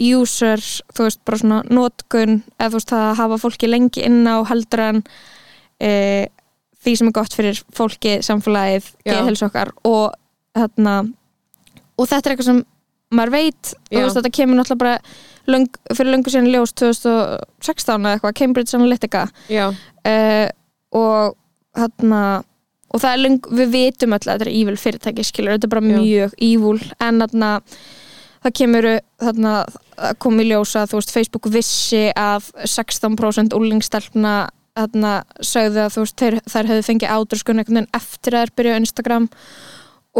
user, 0.00 0.58
þú 0.94 1.04
veist, 1.04 1.20
bara 1.26 1.38
svona 1.38 1.62
notkun, 1.68 2.42
eða 2.58 2.70
þú 2.70 2.78
veist, 2.78 2.92
að 2.96 3.16
hafa 3.18 3.38
fólki 3.42 3.68
lengi 3.68 4.04
inn 4.06 4.22
á 4.26 4.40
heldur 4.48 4.80
en 4.80 5.02
e, 5.82 5.90
því 6.80 6.96
sem 6.96 7.10
er 7.10 7.16
gott 7.16 7.36
fyrir 7.36 7.62
fólki, 7.76 8.18
samfélagið, 8.24 8.90
Já. 9.04 9.14
geðhils 9.14 9.44
okkar 9.46 9.72
og 9.88 10.14
þarna 10.56 10.94
og 12.00 12.08
þetta 12.08 12.22
er 12.22 12.34
eitthvað 12.34 12.50
sem 12.50 12.62
maður 13.10 13.34
veit 13.36 13.72
Já. 13.90 14.00
veist, 14.00 14.16
þetta 14.18 14.34
kemur 14.38 14.60
náttúrulega 14.60 14.84
bara 14.84 15.50
löng, 15.50 15.80
fyrir 15.94 16.14
löngu 16.14 16.32
síðan 16.32 16.50
ljós 16.52 16.74
2016 16.78 18.06
eða 18.06 18.14
eitthvað, 18.16 18.36
Cambridge 18.40 18.78
Analytica 18.78 19.26
Já, 19.50 19.66
uh, 19.70 20.46
og 20.96 21.36
þarna 21.76 22.22
og 22.90 23.02
það 23.02 23.12
er 23.12 23.22
lung, 23.22 23.50
við 23.54 23.74
vitum 23.74 24.14
öll 24.16 24.24
að 24.24 24.30
þetta 24.32 24.46
er 24.48 24.54
evil 24.54 24.78
fyrirtæki 24.80 25.26
skilur, 25.26 25.56
þetta 25.56 25.68
er 25.68 25.74
bara 25.74 25.84
Já. 25.86 25.98
mjög 26.00 26.38
evil 26.42 26.78
en 26.98 27.24
þarna 27.24 27.50
það 28.40 28.56
kemur 28.56 28.88
þarna 29.20 29.54
í 30.40 30.46
ljósa 30.48 30.86
þú 30.88 31.00
veist, 31.00 31.12
Facebook 31.12 31.50
vissi 31.52 32.06
að 32.16 32.48
16% 32.64 33.56
úlingstelpna 33.56 34.34
þarna 34.78 35.12
sögðu 35.44 35.84
að 35.84 35.92
þú 35.94 36.04
veist, 36.04 36.16
þeir, 36.20 36.38
þær 36.48 36.70
hefðu 36.70 36.86
fengið 36.88 37.14
átröskun 37.16 37.60
einhvern 37.60 37.80
veginn 37.80 37.94
eftir 38.00 38.36
að 38.36 38.44
þær 38.44 38.54
byrja 38.56 38.74
á 38.74 38.80
Instagram 38.80 39.28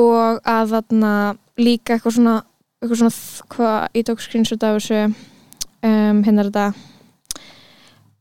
og 0.01 0.41
að 0.49 0.77
þarna 0.77 1.13
líka 1.61 1.97
eitthvað 1.97 2.17
svona 2.17 2.37
eitthvað 2.81 3.03
svona, 3.03 3.17
hvað, 3.53 4.01
tók 4.09 4.25
screenshot 4.25 4.65
af 4.65 4.79
þessu 4.79 5.01
um, 5.05 6.23
hérna 6.25 6.45
er 6.45 6.51
þetta 6.51 6.69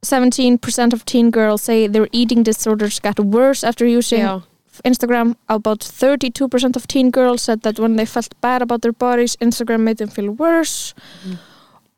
17% 0.05 0.93
of 0.93 1.03
teen 1.05 1.31
girls 1.31 1.63
say 1.63 1.88
their 1.88 2.07
eating 2.12 2.43
disorders 2.43 3.00
got 3.00 3.19
worse 3.19 3.63
after 3.63 3.86
using 3.86 4.24
já, 4.24 4.41
Instagram. 4.83 5.36
About 5.48 5.79
32% 5.79 6.75
of 6.75 6.88
teen 6.88 7.12
girls 7.12 7.41
said 7.41 7.62
that 7.63 7.79
when 7.79 7.95
they 7.95 8.05
felt 8.05 8.33
bad 8.41 8.62
about 8.62 8.81
their 8.81 8.93
bodies, 8.93 9.36
Instagram 9.41 9.81
made 9.81 9.98
them 9.98 10.09
feel 10.09 10.29
worse. 10.29 10.93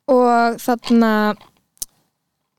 Og 0.07 0.57
þarna 0.57 1.35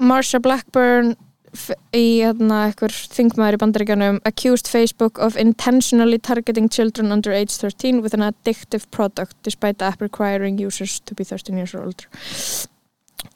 Marsha 0.00 0.40
Blackburn 0.40 1.16
í 1.52 2.22
þarna 2.24 2.58
einhver 2.68 2.94
þingmaður 3.12 3.56
í 3.56 3.60
bandaríkjanum 3.60 4.20
accused 4.28 4.70
Facebook 4.70 5.18
of 5.20 5.36
intentionally 5.36 6.18
targeting 6.18 6.68
children 6.68 7.12
under 7.12 7.32
age 7.32 7.52
13 7.52 8.00
with 8.02 8.14
an 8.14 8.24
addictive 8.24 8.88
product 8.90 9.36
despite 9.42 9.78
the 9.78 9.84
app 9.84 10.00
requiring 10.00 10.58
users 10.58 11.00
to 11.00 11.14
be 11.14 11.24
13 11.24 11.56
years 11.56 11.74
or 11.74 11.84
older. 11.84 12.06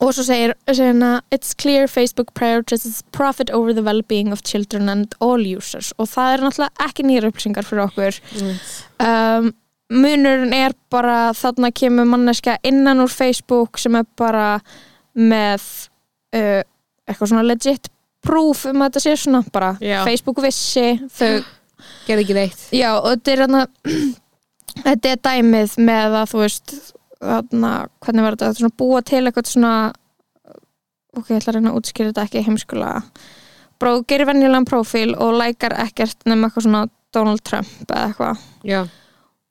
Og 0.03 0.13
svo 0.13 0.25
segir, 0.27 0.55
hana, 0.67 1.23
it's 1.31 1.55
clear 1.55 1.87
Facebook 1.87 2.33
prioritizes 2.35 3.03
profit 3.13 3.51
over 3.51 3.73
the 3.73 3.83
well-being 3.83 4.33
of 4.33 4.43
children 4.43 4.89
and 4.89 5.15
all 5.21 5.41
users. 5.41 5.93
Og 5.99 6.09
það 6.11 6.33
er 6.33 6.45
náttúrulega 6.45 6.89
ekki 6.89 7.07
nýjar 7.07 7.29
upplýsingar 7.31 7.69
fyrir 7.69 7.85
okkur. 7.87 8.19
Um, 9.01 9.53
munurinn 9.93 10.55
er 10.57 10.75
bara 10.91 11.33
þarna 11.37 11.71
kemur 11.71 12.09
manneska 12.11 12.57
innan 12.67 13.05
úr 13.05 13.13
Facebook 13.13 13.79
sem 13.79 13.95
er 13.95 14.09
bara 14.19 14.49
með 15.15 15.63
uh, 16.35 16.65
eitthvað 17.07 17.31
svona 17.31 17.47
legit 17.47 17.89
proof 18.27 18.65
um 18.71 18.83
að 18.83 18.91
þetta 18.91 19.05
sé 19.05 19.15
svona 19.23 19.43
bara 19.55 19.75
Já. 19.81 20.01
Facebook 20.07 20.43
vissi 20.45 20.97
þau 21.17 21.45
gerði 22.07 22.25
ekki 22.25 22.37
neitt. 22.37 22.65
Já, 22.75 22.91
og 22.99 23.09
þetta 23.13 23.33
er 23.33 23.43
hérna 23.45 23.63
þetta 24.87 25.13
er 25.13 25.23
dæmið 25.29 25.79
með 25.87 26.19
að 26.21 26.29
þú 26.33 26.43
veist 26.43 26.75
þarna, 27.17 27.73
hvernig 28.05 28.27
var 28.27 28.37
þetta, 28.37 28.59
svona 28.59 28.79
búa 28.83 29.01
til 29.07 29.23
eitthvað 29.25 29.51
svona 29.51 29.73
ok, 31.17 31.31
ég 31.31 31.41
ætla 31.41 31.53
að 31.53 31.59
reyna 31.59 31.73
að 31.73 31.81
útskýra 31.81 32.13
þetta 32.13 32.27
ekki 32.27 32.45
heimskulega. 32.47 33.01
Bara 33.81 33.97
þú 33.97 34.05
gerir 34.11 34.29
venjulegan 34.31 34.69
prófíl 34.69 35.15
og 35.21 35.35
lækar 35.37 35.75
ekkert 35.85 36.27
nema 36.29 36.49
eitthvað 36.49 36.67
svona 36.69 36.85
Donald 37.17 37.43
Trump 37.47 37.89
eða 37.89 38.05
eitthvað. 38.11 38.45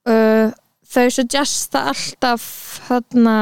Uh, 0.05 0.53
þau 0.85 1.05
suggesta 1.13 1.87
alltaf 1.91 2.45
þarna, 2.87 3.35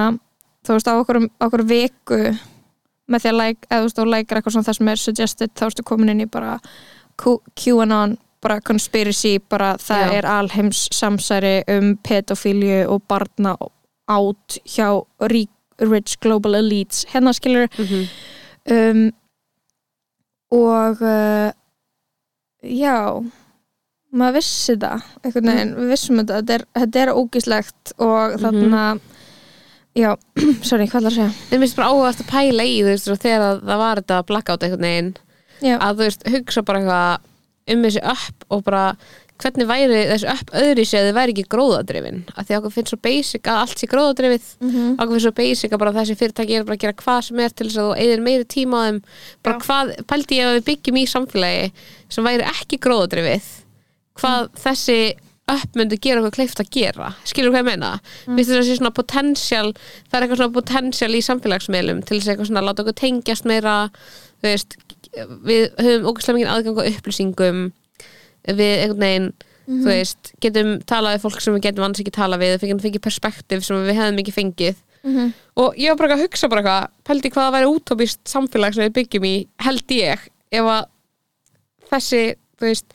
þú 0.64 0.78
veist, 0.78 0.90
á 0.90 0.94
okkur, 0.96 1.20
okkur 1.44 1.66
viku 1.68 2.22
með 3.10 3.24
því 3.24 3.32
að 3.32 3.40
like, 3.40 3.68
eða 3.70 3.80
þú 3.80 3.88
veist, 3.88 3.98
þú 4.00 4.06
lækar 4.10 4.40
eitthvað 4.40 4.56
svona 4.56 4.68
það 4.68 4.78
sem 4.80 4.92
er 4.94 5.02
suggested, 5.02 5.56
þá 5.60 5.66
ertu 5.68 5.88
komin 5.88 6.14
inn 6.14 6.24
í 6.24 6.30
bara 6.32 6.58
QAnon, 7.60 8.18
bara 8.44 8.60
conspiracy, 8.66 9.38
bara 9.52 9.74
það 9.82 10.04
Já. 10.04 10.14
er 10.18 10.30
alheims 10.30 10.86
samsæri 10.96 11.56
um 11.76 11.94
pedofílju 12.04 12.84
og 12.92 13.04
barna 13.08 13.56
át 14.12 14.60
hjá 14.68 14.88
rich 15.30 16.18
global 16.22 16.56
elites, 16.60 17.06
hérna 17.12 17.34
skilur 17.36 17.70
mhm, 17.78 18.08
um, 18.72 19.06
og 20.54 21.02
uh, 21.02 21.50
já 22.64 23.24
maður 24.14 24.38
vissi 24.38 24.76
það 24.78 25.08
veginn, 25.24 25.74
við 25.80 25.90
vissum 25.94 26.20
þetta. 26.22 26.40
Þetta 26.40 26.56
er, 26.56 26.66
þetta 26.80 27.02
er 27.04 27.12
ógislegt 27.18 27.94
og 28.04 28.38
þarna 28.44 28.84
já, 29.98 30.10
sorry, 30.70 30.88
hvað 30.90 31.04
er 31.04 31.10
að 31.12 31.18
segja? 31.18 31.34
En 31.50 31.60
mér 31.60 31.66
finnst 31.68 31.80
bara 31.80 31.92
áhugast 31.92 32.24
að 32.24 32.32
pæla 32.32 32.66
í 32.70 32.78
þú 32.82 32.90
veist, 32.92 33.10
svo 33.10 33.20
þegar 33.20 33.46
að 33.50 33.62
það 33.70 33.84
var 33.84 34.02
þetta 34.02 34.22
blackout 34.30 34.66
einhvern 34.68 34.88
veginn 34.90 35.12
já, 35.64 35.76
að 35.78 36.00
þú 36.00 36.08
veist, 36.08 36.26
hugsa 36.34 36.66
bara 36.68 36.82
eitthvað 36.84 37.30
um 37.74 37.86
þessi 37.88 38.02
upp 38.14 38.48
og 38.52 38.64
bara 38.68 38.86
hvernig 39.44 39.68
væri 39.68 40.00
þessi 40.08 40.28
upp 40.30 40.52
öðri 40.56 40.84
séð 40.88 41.08
þið 41.08 41.16
væri 41.18 41.34
ekki 41.34 41.44
gróðadrifin. 41.52 42.20
Að 42.38 42.46
því 42.48 42.56
okkur 42.60 42.74
finnst 42.76 42.92
svo 42.94 43.00
basic 43.04 43.48
að 43.50 43.60
allt 43.64 43.82
sé 43.82 43.88
gróðadrifið. 43.92 44.46
Mhm. 44.62 44.92
okkur 44.94 45.14
finnst 45.14 45.26
svo 45.26 45.34
basic 45.40 45.74
að 45.74 45.82
bara 45.84 45.94
þessi 45.98 46.18
fyrirtæki 46.20 46.58
er 46.60 46.68
bara 46.68 46.78
að 46.78 46.84
gera 46.84 46.98
hvað 47.02 47.20
sem 47.28 47.40
er 47.44 47.50
til 47.50 47.68
þess 47.68 47.80
að 47.82 47.88
þú 47.90 47.98
eigðir 48.04 48.24
meiri 48.28 48.48
tíma 48.54 48.78
á 48.78 48.84
þeim. 48.88 49.00
Bara 49.44 49.56
Já. 49.58 49.64
hvað, 49.66 49.92
pældi 50.08 50.40
ég 50.40 50.48
að 50.48 50.56
við 50.60 50.68
byggjum 50.70 51.00
í 51.02 51.06
samfélagi 51.14 51.72
sem 52.10 52.24
væri 52.30 52.48
ekki 52.54 52.80
gróðadrifið 52.84 53.50
hvað 54.22 54.50
þessi 54.64 55.00
upp 55.52 55.76
myndi 55.76 55.98
gera 56.00 56.22
okkur 56.22 56.36
kleift 56.38 56.62
að 56.64 56.70
gera 56.72 57.10
skilur 57.28 57.52
hvað 57.52 57.64
ég 57.64 57.68
meina 57.68 57.90
mm. 58.28 58.38
Það 58.40 60.18
er 60.18 60.24
eitthvað 60.24 60.40
svona 60.40 60.54
potential 60.56 61.12
í 61.18 61.24
samfélagsmiðlum 61.26 62.04
til 62.08 62.18
þess 62.18 62.28
að 62.30 62.34
eitthvað 62.34 62.50
svona 62.52 62.64
láta 62.64 62.84
okkur 62.86 63.00
tengjast 63.02 63.50
meira 63.50 63.74
veist, 64.44 64.78
við 65.44 65.66
höfum 65.84 66.08
ógæslega 66.12 66.38
mikið 66.38 66.54
aðgang 66.54 66.80
á 66.80 66.84
upplýsingum 66.94 67.60
við 68.48 68.74
einhvern 68.86 69.04
veginn 69.04 69.30
þú 69.68 69.88
veist, 69.88 70.34
getum 70.44 70.74
talað 70.88 71.18
við 71.18 71.26
fólk 71.26 71.44
sem 71.44 71.56
við 71.56 71.66
getum 71.68 71.86
annars 71.86 72.02
ekki 72.04 72.16
talað 72.16 72.42
við, 72.44 72.56
við 72.64 72.82
fengið 72.84 73.04
perspektiv 73.04 73.64
sem 73.64 73.84
við 73.84 74.00
hefðum 74.00 74.24
ekki 74.24 74.36
fengið 74.36 74.82
Mhm. 75.04 75.34
og 75.60 75.76
ég 75.76 75.92
var 75.92 75.98
bara 76.00 76.16
að 76.16 76.22
hugsa 76.24 76.48
bara 76.48 76.62
eitthvað 76.64 76.92
pældi 77.04 77.30
hvað 77.34 77.44
það 77.44 77.56
væri 77.58 77.72
útópist 77.76 78.20
samfélag 78.24 78.74
sem 78.74 78.86
við 78.86 78.94
byggjum 78.96 79.26
í 79.28 79.48
held 79.60 79.92
ég 79.92 80.22
ef 80.56 80.64
að 80.64 80.86
þessi, 81.92 82.22
þú 82.56 82.70
veist 82.70 82.94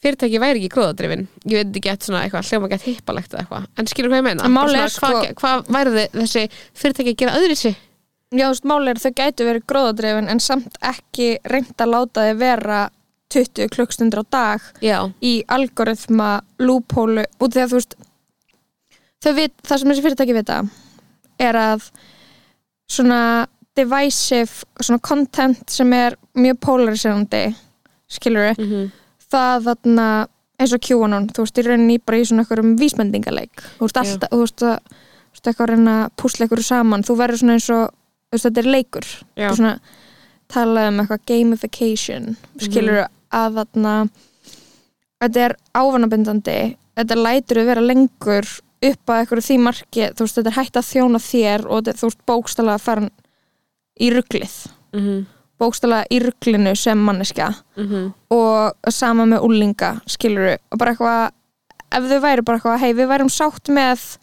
fyrirtæki 0.00 0.40
væri 0.40 0.62
ekki 0.62 0.72
gróðadrifin. 0.74 1.26
Ég 1.44 1.60
veit 1.60 1.76
ekki 1.76 1.90
eitthvað 1.90 2.06
svona 2.08 2.22
eitthvað 2.24 2.48
hljóma 2.50 2.68
gett 2.72 2.86
hippalegt 2.88 3.34
eða 3.34 3.42
eitthvað. 3.44 3.68
En 3.78 3.86
skilur 3.86 4.10
hvað 4.10 4.22
ég 4.22 4.28
meina? 4.30 4.48
Málið 4.48 4.86
svona, 4.88 4.88
hvað, 4.96 5.22
sko- 5.22 5.34
hvað 5.40 5.70
væri 5.76 5.94
þið, 5.96 6.18
þessi 6.20 6.44
fyrirtæki 6.74 7.14
að 7.14 7.20
gera 7.24 7.38
öðri 7.40 7.56
sig 7.56 7.76
já, 8.30 8.46
þú 8.46 8.52
veist, 8.52 8.66
máli 8.70 8.92
er 8.92 9.00
þau 9.02 9.12
gætu 9.18 9.46
verið 9.48 9.66
gróðadreifin 9.70 10.30
en 10.30 10.42
samt 10.42 10.76
ekki 10.86 11.30
reynd 11.50 11.82
að 11.82 11.92
láta 11.94 12.26
þau 12.28 12.38
vera 12.38 12.80
20 13.30 13.70
klukkstundur 13.74 14.22
á 14.22 14.24
dag 14.30 14.68
já, 14.82 14.98
í 15.22 15.32
algoritma 15.50 16.30
lúphólu 16.62 17.24
út 17.40 17.54
því 17.54 17.64
að 17.64 17.72
þú 17.72 17.80
veist 17.80 17.96
þau 19.20 19.32
vit, 19.36 19.54
það 19.66 19.82
sem 19.82 19.92
þessi 19.92 20.06
fyrirtæki 20.06 20.36
vita 20.38 20.60
er 21.40 21.58
að 21.58 21.90
svona 22.90 23.20
divisive 23.78 24.66
svona 24.80 25.02
content 25.02 25.70
sem 25.70 25.92
er 25.94 26.16
mjög 26.38 26.58
polariserandi 26.62 27.44
skilur 28.10 28.54
mm 28.58 28.64
-hmm. 28.70 28.90
Það 29.30 29.68
þarna 29.68 30.06
eins 30.60 30.74
og 30.76 30.82
QAnon, 30.84 31.30
þú 31.32 31.46
veist, 31.46 31.60
í 31.60 31.64
rauninni 31.66 32.00
bara 32.04 32.20
í 32.20 32.26
svona 32.28 32.44
einhverjum 32.44 32.74
vísmendingaleik 32.80 33.62
þú 33.78 33.86
veist, 33.86 34.00
alltaf, 34.02 34.32
þú 34.32 34.42
veist, 34.42 34.64
að, 34.66 34.76
þú 34.90 35.38
veist, 35.38 35.46
eitthvað 35.46 35.64
að 35.64 35.72
reyna 35.72 35.96
að 36.04 36.12
púsla 36.20 36.46
einhverju 36.46 36.66
saman, 36.66 37.06
þú 37.06 37.16
verður 37.20 37.42
svona 37.42 37.56
eins 37.56 37.68
og 37.74 37.84
þú 37.90 38.36
veist, 38.36 38.46
þetta 38.46 38.62
er 38.62 38.70
leikur. 38.74 39.08
Já. 39.38 39.46
Þú 39.46 39.54
svona 39.60 39.74
talað 40.50 40.90
um 40.90 41.00
eitthvað 41.02 41.24
gamification 41.30 42.28
skilur 42.60 43.04
að 43.30 43.60
þarna 43.60 43.94
þetta 45.22 45.44
er 45.46 45.56
ávanabindandi 45.76 46.58
þetta 46.98 47.18
lætur 47.20 47.62
að 47.62 47.70
vera 47.70 47.84
lengur 47.84 48.48
upp 48.80 49.12
að 49.12 49.22
einhverju 49.22 49.46
því 49.46 49.58
marki, 49.62 50.06
þú 50.16 50.26
veist, 50.26 50.38
þetta 50.38 50.50
er 50.50 50.58
hægt 50.58 50.78
að 50.80 50.88
þjóna 50.90 51.20
þér 51.22 51.66
og 51.68 51.82
þetta, 51.84 52.00
þú 52.00 52.08
veist, 52.10 52.22
bókstala 52.30 52.76
að 52.76 52.86
fara 52.88 53.10
í 54.00 54.14
rugglið 54.14 54.56
Mm 54.90 55.26
bókstala 55.60 56.02
í 56.10 56.18
ruglinu 56.24 56.72
sem 56.76 56.98
manneska 56.98 57.50
Mhm. 57.76 58.12
og 58.30 58.74
sama 58.88 59.24
með 59.26 59.44
úlinga 59.46 60.00
skilur 60.06 60.56
og 60.72 60.78
bara 60.78 60.94
eitthvað 60.94 61.30
ef 61.92 62.04
þau 62.10 62.20
væri 62.22 62.42
bara 62.44 62.58
eitthvað, 62.58 62.78
hei 62.80 62.92
við 62.94 63.08
værum 63.12 63.28
sátt 63.30 63.68
með 63.68 64.16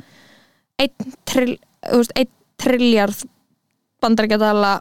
einn 0.80 1.14
trill, 1.26 1.58
trilljard 2.58 3.24
bandarækjadala 4.02 4.80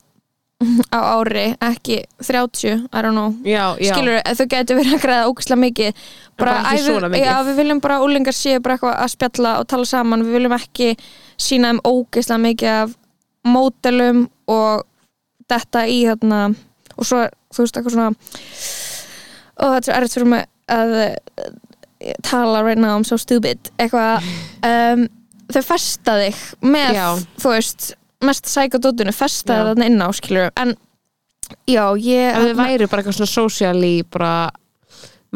á 0.88 0.98
ári, 1.20 1.52
ekki 1.60 1.98
30, 2.24 2.88
I 2.92 3.02
don't 3.04 3.12
know. 3.12 3.34
Já, 3.44 3.76
já, 3.76 3.92
skilur, 3.92 4.22
þau 4.24 4.46
getur 4.48 4.78
verið 4.78 4.94
að 4.96 5.02
græða 5.02 5.26
ógæslega 5.28 5.58
mikið. 5.60 5.90
Bara, 6.38 6.52
bara 6.52 6.62
ekki 6.62 6.76
æ, 6.76 6.78
við- 6.80 6.86
svona 6.88 7.08
mikið. 7.12 7.26
já, 7.26 7.34
við 7.44 7.56
viljum 7.60 7.80
bara 7.84 7.98
úlingar 8.00 8.32
séu 8.36 8.62
bara 8.62 8.76
eitthvað 8.78 8.96
að 9.04 9.10
spjalla 9.12 9.52
og 9.60 9.66
tala 9.68 9.84
saman, 9.84 10.22
við 10.24 10.32
viljum 10.38 10.56
ekki 10.56 10.88
sína 11.36 11.72
þeim 11.74 11.80
ógæslega 11.84 12.40
mikið 12.46 12.68
af 12.76 12.94
mótelum 13.46 14.22
og 14.48 14.84
þetta 15.50 15.84
í 15.92 15.98
þarna 16.08 16.40
og 16.96 17.04
svo, 17.06 17.22
þú 17.54 17.64
veist, 17.64 17.76
eitthvað 17.78 17.94
svona 17.96 18.08
og 19.56 19.74
þetta 19.74 19.78
er 19.78 19.86
svo 19.86 19.96
erfitt 20.00 20.16
fyrir 20.16 20.30
mig 20.32 20.46
að 20.72 20.94
eh, 21.02 22.16
tala 22.26 22.62
right 22.66 22.80
now, 22.80 22.96
I'm 22.96 23.04
so 23.08 23.16
stupid 23.20 23.70
eitthvað 23.78 24.26
um, 24.66 25.06
þau 25.52 25.62
festa 25.64 26.16
þig 26.20 26.42
með, 26.66 26.98
Já. 26.98 27.06
þú 27.40 27.54
veist 27.54 27.88
mest 28.26 28.48
sækadótinu, 28.50 29.12
festa 29.14 29.54
þig 29.60 29.70
þarna 29.70 29.88
inn 29.90 30.02
á 30.02 30.08
skilur, 30.16 30.50
en 30.58 30.74
já, 31.68 31.84
ég 32.00 32.32
ef 32.32 32.46
þið 32.48 32.54
væri 32.58 32.88
bara 32.90 33.02
eitthvað 33.04 33.18
svona 33.20 33.34
bara 34.10 34.32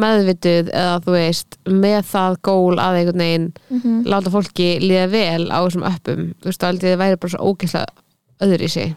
meðvituð 0.01 0.71
eða 0.73 0.99
þú 1.05 1.15
veist 1.15 1.57
með 1.69 1.99
það 2.09 2.37
gól 2.47 2.79
að 2.81 2.99
einhvern 3.01 3.23
veginn 3.25 3.49
Mhm. 3.71 3.97
láta 4.09 4.31
fólki 4.33 4.69
líða 4.81 5.07
vel 5.13 5.51
á 5.51 5.59
þessum 5.67 5.85
öppum 5.91 6.23
þú 6.41 6.49
veist, 6.51 6.61
þið 6.81 6.97
væri 7.03 7.21
bara 7.21 7.33
svo 7.35 7.51
ógeðslega 7.51 7.87
öðru 8.41 8.65
í 8.65 8.71
sig 8.71 8.95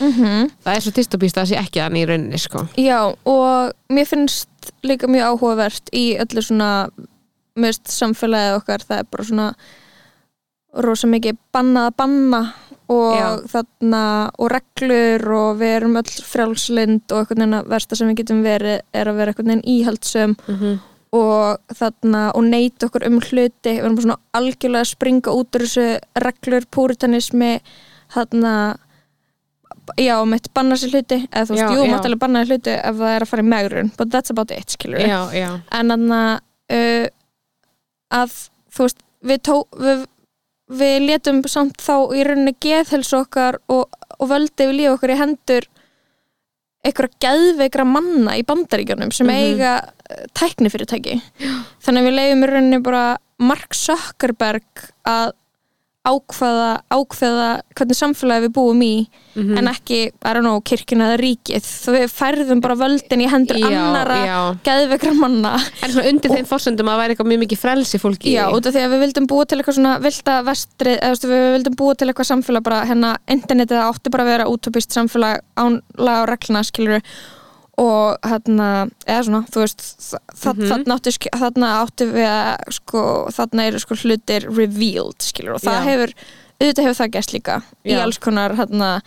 Mhm. 0.00 0.50
það 0.64 0.74
er 0.74 0.80
svo 0.80 0.92
dystopíst 0.96 1.36
að 1.36 1.42
það 1.42 1.50
sé 1.52 1.60
ekki 1.62 1.80
þannig 1.80 2.02
í 2.02 2.08
rauninni 2.10 2.38
sko. 2.38 2.66
Já, 2.76 3.00
og 3.24 3.72
mér 3.88 4.06
finnst 4.06 4.72
líka 4.82 5.06
mjög 5.06 5.32
áhugavert 5.32 5.92
í 5.92 6.16
öllu 6.22 6.42
svona 6.42 6.90
mjög 7.58 7.80
samfélagið 7.92 8.58
okkar 8.58 8.84
það 8.88 8.98
er 8.98 9.08
bara 9.10 9.24
svona 9.24 9.54
rosa 10.72 11.08
mikið 11.10 11.36
bannað 11.52 11.90
að 11.90 11.96
banna 11.96 12.42
og 12.92 13.16
Já. 13.16 13.28
þarna 13.52 14.04
og 14.40 14.50
reglur 14.52 15.26
og 15.36 15.60
við 15.60 15.74
erum 15.78 15.98
öll 16.00 16.14
frjálslind 16.28 17.12
og 17.12 17.20
einhvern 17.22 17.44
veginn 17.44 17.58
að 17.58 17.68
versta 17.72 17.98
sem 17.98 18.10
við 18.10 18.22
getum 18.22 18.42
verið 18.44 18.80
er 18.92 19.10
að 19.10 19.20
vera 19.20 19.32
einhvern 19.32 19.52
veginn 19.52 19.68
íhaldsum 19.74 20.34
mm 20.34 20.56
-hmm. 20.56 20.78
og 21.12 21.76
þarna 21.78 22.22
og 22.34 22.44
neita 22.44 22.86
okkur 22.86 23.06
um 23.06 23.20
hluti 23.20 23.70
við 23.70 23.78
erum 23.78 23.96
bara 23.96 24.06
svona 24.06 24.20
algjörlega 24.32 24.84
að 24.84 24.92
springa 24.94 25.30
út 25.30 25.56
úr 25.56 25.66
þessu 25.66 25.88
reglur, 26.16 26.64
púritanismi 26.70 27.60
þarna 28.12 28.76
já, 29.98 30.14
mitt 30.28 30.46
banna 30.54 30.76
sér 30.78 30.92
hluti 30.94 31.18
eða 31.30 31.44
þú 31.48 31.56
veist, 31.56 31.74
jú, 31.74 31.82
já. 31.86 31.90
mátt 31.94 32.06
alveg 32.08 32.20
banna 32.22 32.42
sér 32.44 32.54
hluti 32.56 32.74
ef 32.76 32.96
það 33.00 33.14
er 33.16 33.24
að 33.26 33.30
fara 33.32 33.42
í 33.42 33.48
megrun, 33.50 33.90
but 33.98 34.10
that's 34.14 34.30
about 34.34 34.50
it 34.54 34.70
skilur 34.76 35.02
já, 35.02 35.18
já, 35.34 35.48
en 35.78 35.92
þarna 35.94 36.20
uh, 36.72 37.06
að 38.22 38.36
þú 38.76 38.86
veist, 38.86 39.02
við 39.32 39.42
tó 39.48 39.56
við, 39.82 40.06
við 40.82 40.96
letum 41.08 41.42
samt 41.50 41.82
þá 41.82 41.94
í 42.16 42.22
rauninni 42.28 42.54
geðhelsu 42.62 43.18
okkar 43.24 43.58
og, 43.68 43.88
og 44.18 44.30
völdi 44.30 44.68
við 44.70 44.78
lífa 44.80 44.94
okkur 44.96 45.14
í 45.14 45.18
hendur 45.20 45.68
einhverja 46.82 47.18
geðveikra 47.22 47.84
manna 47.86 48.32
í 48.40 48.42
bandaríkjunum 48.46 49.12
sem 49.14 49.26
Mhm. 49.26 49.36
eiga 49.36 49.74
uh, 49.82 50.24
tæknifyrirtæki 50.34 51.18
þannig 51.84 52.00
að 52.02 52.08
við 52.08 52.16
leiðum 52.18 52.42
í 52.42 52.48
rauninni 52.50 52.80
bara 52.82 53.04
Mark 53.42 53.74
Zuckerberg 53.74 54.86
að 55.06 55.32
ákveða, 56.02 56.70
ákveða 56.90 57.48
hvernig 57.78 57.94
samfélagi 57.98 58.46
við 58.48 58.52
búum 58.56 58.80
í 58.82 59.06
Mhm. 59.36 59.56
en 59.58 59.68
ekki, 59.70 59.98
I 60.10 60.32
don't 60.34 60.42
know, 60.42 60.60
kirkina 60.60 61.06
eða 61.12 61.20
ríkið 61.22 61.62
þú 61.64 61.92
færðum 62.10 62.60
bara 62.60 62.74
völdin 62.76 63.22
í 63.22 63.28
hendur 63.30 63.56
já, 63.56 63.68
annara 63.70 64.16
já. 64.26 64.38
geðveikra 64.66 65.14
manna 65.14 65.52
en 65.82 65.90
svona 65.94 66.08
undir 66.10 66.34
þeim 66.34 66.48
fórsöndum 66.50 66.90
að 66.90 66.98
væri 67.00 67.14
eitthvað 67.14 67.30
mjög 67.30 67.42
mikið 67.44 67.62
frelsi 67.62 68.00
fólki 68.02 68.34
Já, 68.34 68.50
út 68.52 68.66
af 68.66 68.74
því 68.74 68.82
að 68.84 68.92
við 68.96 69.02
vildum 69.06 69.26
búa 69.30 69.46
til 69.46 69.58
eitthvað 69.62 69.78
svona 69.78 69.94
vilda 70.02 70.34
vestri, 70.50 70.96
eða 70.98 71.12
veist, 71.14 71.28
við 71.30 71.46
vildum 71.56 71.76
búa 71.80 71.94
til 71.96 72.08
eitthvað 72.10 72.30
samfélag 72.32 72.62
bara, 72.66 72.82
hérna, 72.84 73.16
internetið 73.28 73.80
átti 73.86 74.10
bara 74.10 74.24
að 74.26 74.32
vera 74.34 74.50
útopist 74.50 74.90
samfélag 74.92 75.40
án 75.56 75.80
laga 75.96 76.22
og 76.26 76.28
regluna, 76.34 76.64
skilur 76.66 77.00
og 77.78 78.18
hérna, 78.22 78.90
eða 79.08 79.22
svona, 79.24 79.40
þú 79.48 79.60
veist 79.62 79.82
Mhm. 80.44 80.68
þarna 80.68 80.96
átti, 80.98 81.10
sk- 81.16 81.32
þarna 81.40 81.68
átti 81.86 82.04
við 82.12 82.28
að, 82.28 82.72
sko, 82.72 83.02
þarna 83.32 83.66
eru 83.66 83.78
sko 83.78 83.94
hlutir 83.94 84.46
revealed, 84.56 85.18
skilur, 85.22 85.54
og 85.54 85.60
það 85.60 85.78
Já. 85.80 85.84
hefur 85.88 86.12
auðvitað 86.60 86.84
hefur 86.84 86.98
það 87.00 87.10
gæst 87.16 87.32
líka 87.32 87.62
í 87.84 87.90
Já. 87.92 88.02
alls 88.02 88.18
konar, 88.18 88.50
hérna 88.56 89.00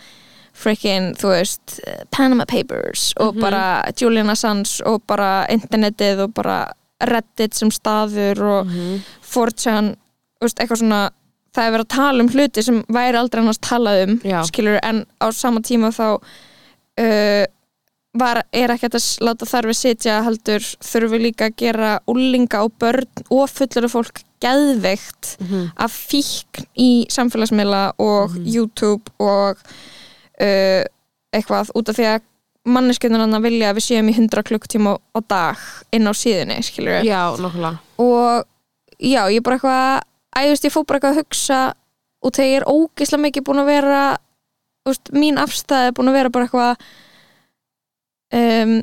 freaking, 0.52 1.14
þú 1.16 1.28
veist, 1.30 1.80
Panama 2.10 2.44
Papers 2.46 3.12
og 3.18 3.34
Mhm. 3.34 3.40
bara 3.40 3.84
Julian 4.00 4.30
Assange 4.30 4.80
og 4.86 5.02
bara 5.06 5.46
internetið 5.48 6.18
og 6.24 6.34
bara 6.34 6.72
Reddit 7.00 7.54
sem 7.54 7.68
staður 7.70 8.40
og 8.42 8.66
Mhm. 8.66 9.00
4chan, 9.22 9.96
þú 10.40 10.42
veist, 10.42 10.56
eitthvað 10.58 10.78
svona 10.82 11.10
það 11.54 11.68
er 11.68 11.72
verið 11.78 11.84
að 11.84 11.88
tala 11.88 12.20
um 12.20 12.28
hluti 12.28 12.62
sem 12.62 12.82
væri 12.84 13.14
aldrei 13.16 13.40
annars 13.42 13.58
talað 13.58 14.02
um, 14.08 14.18
Já. 14.20 14.42
skilur 14.44 14.78
en 14.82 15.06
á 15.20 15.30
sama 15.32 15.60
tíma 15.60 15.88
þá 15.94 16.18
uh, 16.98 17.46
var, 18.18 18.42
er 18.52 18.72
ekki 18.74 18.88
að 18.90 19.06
láta 19.26 19.46
þar 19.48 19.68
við 19.70 19.78
sitja 19.80 20.20
heldur 20.26 20.60
þurfum 20.84 21.12
við 21.16 21.24
líka 21.26 21.48
að 21.50 21.56
gera 21.62 21.90
úlinga 22.08 22.62
og 22.64 22.72
börn 22.80 23.24
og 23.30 23.48
fullur 23.50 23.88
fólk 23.92 24.22
geðveikt 24.40 25.36
Mhm. 25.40 25.70
af 25.76 25.92
fíkn 26.10 26.66
í 26.76 27.06
samfélagsmiðla 27.08 27.92
og 27.98 28.30
Mhm. 28.36 28.46
YouTube 28.54 29.10
og 29.18 29.56
uh, 30.40 30.82
eitthvað 31.32 31.70
út 31.74 31.88
af 31.88 31.96
því 31.96 32.04
að 32.14 32.20
manneskjöndunarna 32.66 33.40
vilja 33.42 33.70
að 33.70 33.76
við 33.78 33.84
séum 33.86 34.08
í 34.10 34.14
100 34.16 34.42
klukktíma 34.42 34.96
á, 35.14 35.20
dag 35.28 35.56
inn 35.92 36.06
á 36.08 36.12
síðunni, 36.12 36.58
skilur 36.66 37.04
já, 37.06 37.36
nokkulega 37.38 37.78
og 37.98 38.44
já, 38.98 39.22
ég 39.30 39.36
er 39.38 39.42
bara 39.46 39.56
eitthvað 39.56 40.02
æðust, 40.36 40.64
ég 40.66 40.72
fór 40.74 40.84
bara 40.86 40.98
eitthvað 40.98 41.14
að 41.14 41.20
hugsa 41.22 41.60
og 42.22 42.32
þegar 42.32 42.50
ég 42.50 42.56
er 42.60 42.66
ógeðslega 42.72 43.22
mikið 43.22 43.44
búin 43.46 43.62
að 43.62 43.66
vera 43.70 44.00
veist, 44.86 45.12
mín 45.14 45.38
afstæði 45.38 45.86
er 45.88 45.92
búin 45.96 46.08
að 46.10 46.18
vera 46.18 46.30
bara 46.30 46.44
eitthvað 46.48 46.76
um, 48.36 48.76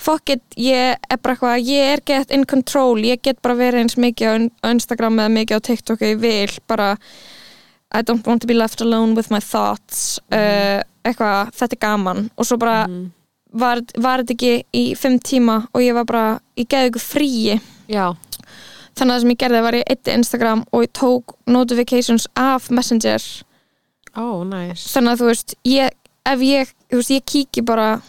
fuck 0.00 0.28
it 0.34 0.42
ég 0.58 0.96
er 1.08 1.20
bara 1.22 1.34
eitthvað, 1.36 1.62
ég 1.70 1.92
er 1.94 2.02
get 2.06 2.30
in 2.34 2.44
control 2.50 2.98
ég 3.06 3.22
get 3.22 3.40
bara 3.44 3.54
verið 3.58 3.84
eins 3.84 3.96
mikið 4.00 4.26
á, 4.28 4.34
Instagram 4.72 5.20
eða 5.22 5.32
mikið 5.38 5.58
á 5.58 5.66
TikTok 5.70 6.02
ég 6.04 6.18
vil 6.22 6.50
bara 6.70 6.94
I 7.94 8.02
don't 8.02 8.26
want 8.26 8.42
to 8.42 8.48
be 8.50 8.54
left 8.58 8.80
alone 8.82 9.14
with 9.14 9.30
my 9.30 9.38
thoughts 9.38 10.18
uh, 10.34 10.80
eitthvað, 11.06 11.52
þetta 11.54 11.76
er 11.76 11.80
gaman. 11.84 12.24
Og 12.36 12.46
svo 12.48 12.56
bara 12.58 12.88
Mhm. 12.88 13.04
var, 13.54 13.78
þetta 13.94 14.34
ekki 14.34 14.64
í 14.74 14.96
fimm 14.98 15.20
tíma 15.22 15.68
og 15.72 15.80
ég 15.80 15.94
var 15.94 16.04
bara, 16.04 16.40
ég 16.58 16.66
geði 16.66 16.90
ykkur 16.90 17.04
fríi 17.04 17.60
já, 17.86 18.16
þannig 18.96 19.12
að 19.12 19.14
það 19.14 19.20
sem 19.20 19.30
ég 19.30 19.38
gerði 19.44 19.60
var 19.62 19.74
ég 19.78 19.84
eitt 19.92 20.08
Instagram 20.10 20.64
og 20.72 20.82
ég 20.82 20.90
tók 20.92 21.36
notifications 21.46 22.26
af 22.34 22.66
Messenger. 22.70 23.22
Ó, 24.16 24.42
næs 24.42 24.88
þannig 24.90 25.12
að 25.14 25.20
þú 25.22 25.28
veist, 25.30 25.54
ég, 25.64 25.90
ef 26.26 26.40
ég 26.40 26.74
þú 26.90 26.98
veist, 26.98 27.10
ég 27.14 27.24
kíki 27.30 27.62
bara 27.64 28.00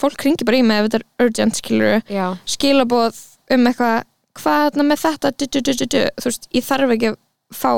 fólk 0.00 0.26
ringi 0.26 0.46
bara 0.46 0.60
í 0.60 0.66
mig 0.66 0.80
ef 0.80 0.88
þetta 0.88 1.00
er 1.00 1.26
urgent 1.26 1.58
skilur 1.60 2.12
já, 2.12 2.26
skilaboð 2.48 3.18
um 3.56 3.68
eitthvað 3.70 4.04
hvað 4.36 4.78
er 4.80 4.86
með 4.86 5.02
þetta 5.02 5.32
du, 5.32 5.46
du, 5.46 5.60
du, 5.60 5.72
du, 5.72 5.86
du. 5.86 6.00
þú 6.20 6.30
veist, 6.30 6.48
ég 6.52 6.66
þarf 6.66 6.94
ekki 6.96 7.12
að 7.12 7.18
fá 7.56 7.70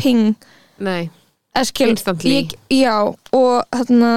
ping 0.00 0.34
nei, 0.80 1.10
skil, 1.66 1.90
Instantly. 1.92 2.36
ég, 2.38 2.54
já, 2.72 2.94
og 3.36 3.54
þarna 3.74 4.12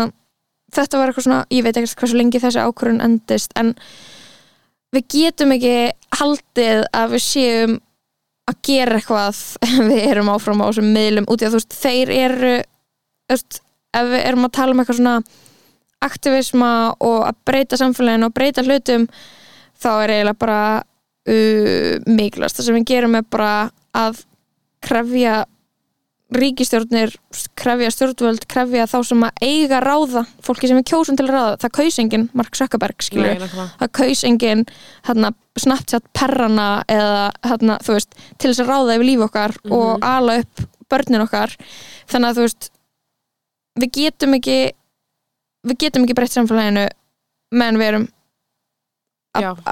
þetta 0.73 0.99
var 0.99 1.11
eitthvað 1.11 1.27
svona, 1.27 1.45
ég 1.53 1.65
veit 1.65 1.75
ekkert 1.77 1.99
hversu 1.99 2.19
lengi 2.19 2.41
þessi 2.41 2.63
ákvörðun 2.63 3.03
endist 3.03 3.55
en 3.59 3.73
við 4.93 5.07
getum 5.11 5.53
ekki 5.55 5.75
haldið 6.19 6.85
að 6.93 7.15
við 7.15 7.25
séum 7.25 7.79
að 8.49 8.59
gera 8.67 8.99
eitthvað 8.99 9.41
við 9.89 10.05
erum 10.07 10.31
áfram 10.33 10.63
á 10.63 10.67
þessum 10.69 10.91
miðlum 10.95 11.29
út 11.31 11.43
í 11.43 11.47
að 11.47 11.55
þú 11.55 11.61
veist, 11.61 11.79
þeir 11.83 12.13
eru 12.17 12.53
þú 12.61 13.35
veist, 13.35 13.59
ef 13.93 14.13
við 14.13 14.27
erum 14.27 14.47
að 14.47 14.55
tala 14.59 14.75
um 14.75 14.83
eitthvað 14.83 14.99
svona 15.01 15.17
aktivisma 16.05 16.71
og 16.99 17.23
að 17.29 17.39
breyta 17.47 17.79
samfélaginu 17.79 18.29
og 18.29 18.35
breyta 18.35 18.63
hlutum 18.65 19.07
þá 19.83 19.89
er 20.03 20.13
eiginlega 20.17 20.39
bara 20.43 20.59
uh, 20.83 21.95
mikilvægast. 22.07 22.59
Það 22.59 22.65
sem 22.69 22.77
við 22.79 22.85
gerum 22.93 23.15
er 23.19 23.25
bara 23.33 23.53
að 23.95 24.21
krefja 24.83 25.41
ríkistjórnir 26.33 27.11
krefja 27.59 27.91
stjórnvöld, 27.93 28.45
krefja 28.49 28.87
þá 28.89 28.95
sem 29.05 29.25
að 29.27 29.43
eiga 29.45 29.77
ráða, 29.83 30.23
fólki 30.41 30.69
sem 30.69 30.79
er 30.79 30.85
kjósun 30.89 31.19
til 31.19 31.27
að 31.27 31.33
ráða. 31.35 31.57
Það 31.61 31.73
kaus 31.77 31.99
enginn 32.01 32.23
Mark 32.33 32.57
Zuckerberg 32.57 33.03
nokkulega 33.05 33.49
það 33.83 33.91
kaus 33.99 34.23
enginn 34.29 34.63
hérna, 35.05 35.33
Snapchat 35.61 36.07
perrana 36.17 36.67
eða 36.89 37.27
hérna, 37.45 37.75
þú 37.85 37.93
veist, 37.99 38.15
til 38.41 38.49
þess 38.49 38.63
að 38.63 38.71
ráða 38.71 38.95
yfir 38.97 39.05
líf 39.11 39.25
okkar 39.27 39.53
Mhm. 39.61 39.75
og 39.77 40.07
ala 40.09 40.39
upp 40.41 40.63
börnin 40.89 41.21
okkar. 41.27 41.53
Þannig 42.09 42.29
að 42.31 42.39
þú 42.39 42.47
veist 42.47 42.69
við 43.77 43.91
getum 43.99 44.33
ekki 44.39 44.57
við 45.67 45.77
getum 45.85 46.03
ekki 46.05 46.15
breytt 46.17 46.35
samfélaginu 46.35 46.87
meðan 47.53 47.77
við 47.81 47.87
erum 47.91 48.07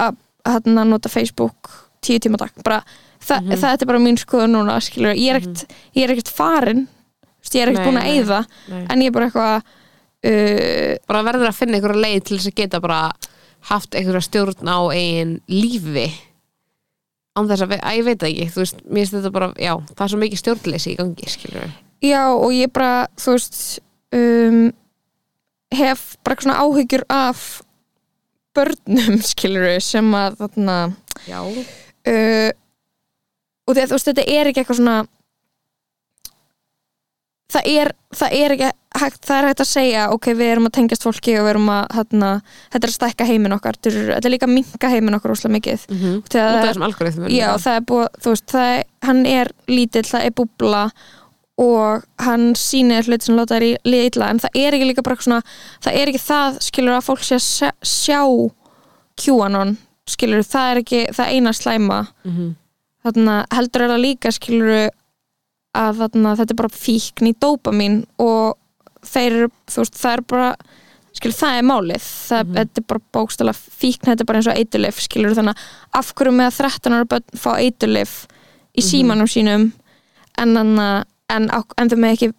að- 0.02 0.16
hérna, 0.48 0.84
nota 0.88 1.08
Facebook 1.12 1.70
tíu 2.02 2.18
tíma 2.18 2.36
dag. 2.40 2.50
Bara, 2.64 2.82
þa 3.22 3.40
Mhm. 3.42 3.52
það 3.60 3.82
er 3.82 3.86
bara 3.86 3.98
mín 3.98 4.18
skoður 4.18 4.50
núna 4.50 4.80
skilur, 4.82 5.14
ég 5.14 5.30
er 5.34 5.40
ekkert, 5.40 5.66
ég 5.94 6.04
er 6.04 6.14
ekkert 6.16 6.28
farin 6.28 6.88
Þú 7.42 7.44
veist, 7.44 7.54
ég 7.54 7.62
er 7.62 7.68
ekkert 7.72 7.86
búin 7.86 7.98
að 7.98 8.06
nei. 8.68 8.86
en 8.90 9.00
ég 9.02 9.06
er 9.06 9.10
bara 9.10 9.26
eitthvað 9.30 9.62
uh, 10.24 10.96
bara 11.08 11.22
verður 11.26 11.48
að 11.48 11.54
finna 11.58 11.74
einhverja 11.78 12.02
leið 12.02 12.24
til 12.24 12.36
þess 12.38 12.46
að 12.52 12.54
geta 12.54 12.80
bara 12.80 13.12
haft 13.70 13.90
einhverja 13.94 14.22
stjórn 14.22 14.68
á 14.70 14.78
eigin 14.94 15.40
lífi. 15.48 16.12
Án 17.38 17.48
þess 17.48 17.62
að, 17.62 17.68
ve- 17.68 17.80
að 17.82 17.96
ég 17.98 18.04
veit 18.04 18.22
ekki 18.28 18.46
þú 18.52 18.60
veist, 18.62 19.32
bara, 19.32 19.52
já, 19.58 19.74
það 19.94 20.04
er 20.04 20.08
svo 20.12 20.18
mikið 20.22 20.42
stjórnleysi 20.42 20.92
í 20.92 20.96
gangi, 20.98 21.26
skilur 21.26 21.70
já 22.02 22.22
og 22.34 22.50
ég 22.52 22.72
bara 22.72 23.06
þú 23.16 23.34
veist 23.34 23.78
um, 24.12 24.72
hef 25.78 26.16
bara 26.24 26.42
svona 26.42 26.60
áhyggjur 26.62 27.04
af 27.08 27.62
börnum 28.56 29.20
skilur 29.32 29.80
sem 29.80 30.14
að 30.14 30.36
þarna 30.42 30.76
uh, 32.06 32.50
og 33.66 33.74
því 33.76 33.82
að 33.82 33.88
þú 33.88 33.96
veist 33.96 34.10
þetta 34.10 34.28
er 34.28 34.50
ekki 34.50 34.60
eitthvað 34.62 34.80
svona 34.80 34.96
það 37.52 37.68
er, 37.68 37.90
það 38.16 38.36
er 38.38 38.54
ekki 38.56 38.68
hægt, 39.02 39.24
það 39.26 39.38
er 39.38 39.48
hægt 39.48 39.62
að 39.64 39.68
segja 39.68 40.02
ok, 40.12 40.28
við 40.38 40.50
erum 40.54 40.68
að 40.68 40.74
tengjast 40.78 41.06
fólki 41.06 41.34
og 41.38 41.46
við 41.46 41.50
erum 41.54 41.70
að 41.72 41.96
hérna, 41.96 42.30
þetta 42.72 42.86
er 42.88 42.92
að 42.92 42.96
stækka 42.96 43.28
heiminn 43.28 43.56
okkar 43.56 43.78
þetta 43.78 43.92
er, 43.92 44.12
er 44.18 44.32
líka 44.32 44.48
að 44.48 44.54
minka 44.56 44.92
heiminn 44.92 45.16
okkar 45.18 45.34
úslega 45.34 45.56
mikið. 45.56 45.86
Mm 45.88 45.98
-hmm. 46.02 46.20
Af 46.22 46.32
það- 46.32 46.86
algoritmum 46.88 47.28
já, 47.32 47.48
það 47.64 47.76
er 47.76 47.84
búið, 47.90 48.08
þú 48.22 48.28
veist 48.34 48.46
það 48.52 48.68
er, 48.76 48.84
hann 49.02 49.26
er 49.26 49.52
lítill, 49.68 50.06
það 50.08 50.24
er 50.26 50.32
búbla 50.32 50.82
og 50.86 51.21
hann 52.18 52.54
sýnir 52.56 53.04
hlut 53.06 53.22
sem 53.22 53.36
láta 53.36 53.54
þær 53.58 53.62
í 53.66 53.72
liða 53.84 54.08
illa 54.10 54.28
en 54.30 54.38
það 54.40 54.50
er 54.54 54.72
ekki 54.72 54.86
líka 54.88 55.02
bara 55.04 55.16
svona, 55.20 55.42
það 55.84 55.94
er 56.00 56.08
ekki 56.12 56.22
það 56.24 56.58
skilur 56.64 56.96
að 56.96 57.04
fólk 57.06 57.22
sé 57.22 57.34
að 57.36 57.72
sjá, 57.82 58.20
QAnon, 59.20 59.76
skilur 60.08 60.42
það 60.48 60.70
er 60.72 60.80
ekki 60.82 61.02
það 61.14 61.32
eina 61.36 61.52
slæma 61.52 61.98
mm 62.24 62.32
-hmm. 62.36 62.50
þarna 63.04 63.36
heldur 63.52 63.82
er 63.82 63.88
það 63.92 64.00
líka 64.06 64.32
skilur 64.32 64.90
að 65.76 65.96
þarna, 66.02 66.36
þetta 66.36 66.52
er 66.52 66.60
bara 66.62 66.68
fíkn 66.68 67.26
í 67.30 67.34
dópamin 67.40 68.04
og 68.18 68.56
þeir 69.04 69.32
eru, 69.32 69.48
þú 69.68 69.78
veist, 69.82 69.94
það 70.02 70.12
er 70.12 70.20
bara 70.22 70.54
skilur, 71.12 71.36
það 71.36 71.58
er 71.58 71.62
málið 71.62 72.02
það, 72.02 72.44
Mhm. 72.46 72.54
þetta 72.56 72.78
er 72.80 72.84
bara 72.88 73.00
bókstala 73.12 73.52
fíkn, 73.52 74.06
þetta 74.08 74.20
er 74.20 74.24
bara 74.24 74.38
eins 74.38 74.46
og 74.48 74.56
eiturlif 74.56 75.00
skilur, 75.00 75.34
þannig 75.34 75.54
að 75.54 75.58
af 75.98 76.14
hverju 76.14 76.32
með 76.32 76.46
að 76.46 76.56
13 76.56 76.92
ára 76.92 77.04
börn 77.04 77.24
fá 77.36 77.50
eiturlif 77.60 78.26
í 78.76 78.80
Mhm. 78.82 78.88
símanum 78.90 79.26
sínum 79.28 79.72
en, 80.38 80.56
en, 80.56 80.78
en, 81.32 81.48
en 81.52 81.90
þau 81.92 81.98
með 81.98 82.14
ekki 82.16 82.30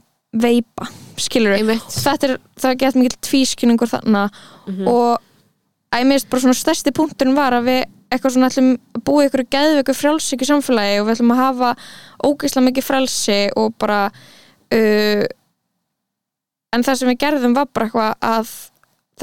veipa, 0.44 0.88
skilur 1.22 1.54
einmitt 1.58 1.94
þetta 1.94 2.30
er, 2.32 2.40
það 2.58 2.80
gett 2.82 2.96
mikil 2.98 3.20
tvískynningur 3.30 3.92
þarna 3.92 4.24
Mhm. 4.66 4.88
og 4.88 5.20
að 5.94 6.02
ég 6.02 6.08
minnst 6.10 6.30
bara 6.32 6.42
svona 6.42 6.58
stærsti 6.58 6.94
punkturinn 6.96 7.36
var 7.38 7.54
að 7.54 7.68
við 7.70 7.82
eitthvað 8.14 8.34
svona 8.34 8.50
ætlum 8.50 8.72
að 8.98 9.04
búa 9.06 9.26
ykkur 9.28 9.44
geðveiku 9.54 9.94
frjálsíki 9.98 10.46
samfélagi 10.50 11.00
og 11.02 11.08
við 11.08 11.14
ætlum 11.16 11.34
að 11.34 11.42
hafa 11.44 11.70
ógeðslega 12.26 12.66
mikið 12.70 12.86
frelsi 12.88 13.40
og 13.58 13.74
bara 13.82 14.00
uh, 14.74 15.24
en 16.74 16.86
það 16.86 17.00
sem 17.00 17.10
við 17.12 17.20
gerðum 17.24 17.56
var 17.58 17.68
bara 17.74 17.88
eitthvað 17.90 18.14
að 18.30 18.54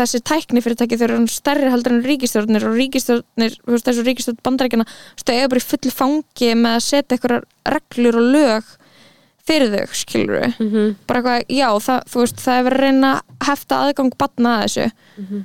þessi 0.00 0.20
tækni 0.22 0.62
fyrirtæki 0.62 0.98
þau 1.00 1.06
eru 1.08 1.20
stærri 1.30 1.70
heldur 1.72 1.96
en 1.96 2.04
ríkistjórnir 2.06 2.66
og 2.68 2.76
ríkistjórnir, 2.78 3.56
þú 3.66 3.74
veist 3.74 3.88
þessu 3.88 4.04
ríkistjórn 4.06 4.38
bandarækjana 4.46 4.86
þau 5.18 5.34
eru 5.34 5.50
bara 5.50 5.62
í 5.64 5.66
fullu 5.66 5.94
fangi 5.94 6.52
með 6.54 6.76
að 6.78 6.84
setja 6.86 7.16
eitthvað 7.16 7.48
reglur 7.74 8.20
og 8.20 8.28
lög 8.36 8.70
fyrir 9.50 9.72
þau, 9.74 9.86
skilur 10.00 10.36
við 10.40 10.60
mm 10.60 10.68
-hmm. 10.70 10.92
bara 11.10 11.20
eitthvað, 11.20 11.44
já, 11.58 11.68
það, 11.86 12.04
þú 12.12 12.20
veist, 12.22 12.36
það 12.44 12.58
er 12.60 12.64
verið 12.68 12.78
að 12.78 12.84
reyna 12.86 13.10
að 13.14 13.48
hefta 13.50 13.80
aðgang 13.84 14.12
batna 14.18 14.54
að 14.58 14.62
þessu 14.64 14.90
Mhm. 15.18 15.44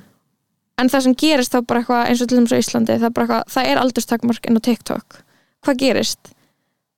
en 0.78 0.88
það 0.92 1.02
sem 1.02 1.14
gerist 1.14 1.52
þá 1.54 1.60
bara 1.66 1.80
eitthvað 1.80 2.06
eins 2.08 2.22
og 2.22 2.28
til 2.28 2.38
dæmis 2.38 2.52
á 2.54 2.58
Íslandi, 2.62 2.98
það 3.00 3.04
er 3.10 3.14
bara 3.18 3.26
eitthvað 3.26 3.52
það 3.54 3.66
er 3.70 3.78
aldurstakmark 3.82 4.46
inn 4.50 4.56
á 4.56 4.66
TikTok 4.68 5.20
hvað 5.64 5.76
gerist? 5.78 6.32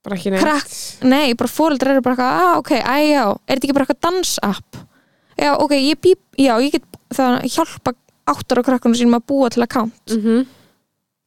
bara 0.04 0.16
ekki 0.16 0.30
neitt 0.30 0.42
Krakk- 0.44 1.04
Nei, 1.04 1.34
bara 1.34 1.48
fóreldrar 1.48 1.90
eru 1.92 2.00
bara 2.00 2.14
eitthvað, 2.14 2.32
ah, 2.40 2.58
ok, 2.58 2.70
æ, 2.70 2.96
já, 3.12 3.24
er 3.48 3.56
þetta 3.56 3.64
ekki 3.66 3.74
bara 3.74 3.84
eitthvað 3.84 4.04
dansapp? 4.10 4.76
Já, 5.38 5.52
ok, 5.58 5.70
ég 5.72 5.96
bíp, 6.00 6.18
já, 6.38 6.54
ég 6.60 6.72
get 6.72 6.82
það 7.14 7.38
að 7.38 7.50
hjálpa 7.54 7.92
áttar 8.28 8.58
á 8.58 8.62
krakkunum 8.62 8.96
sínum 8.96 9.14
að 9.18 9.26
búa 9.26 9.48
til 9.50 9.62
account, 9.62 9.94
mm 10.10 10.20
-hmm. 10.22 10.46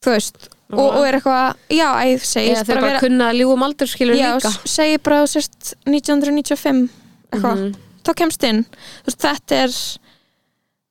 þú 0.06 0.10
veist 0.12 0.50
og, 0.74 0.96
og 0.98 1.06
er 1.08 1.18
eitthvað, 1.20 1.56
já, 1.70 1.88
æ, 2.00 2.18
segist 2.20 2.62
eða 2.62 2.66
þeir 2.70 2.82
bara 2.82 3.00
kunna 3.04 3.30
að 3.32 3.40
ljúga 3.42 3.54
um 3.58 3.64
aldur 3.68 3.88
skilur 3.92 4.16
já, 4.20 4.30
líka. 4.36 4.52
segi 4.70 4.98
bara 5.04 5.22
sérst 5.28 5.74
1995 5.86 6.90
eitthvað, 7.32 7.58
Mhm. 7.62 7.76
þá 8.04 8.12
kemst 8.22 8.44
inn. 8.44 8.66
Veist, 9.06 9.20
þetta 9.22 9.60
er 9.66 9.76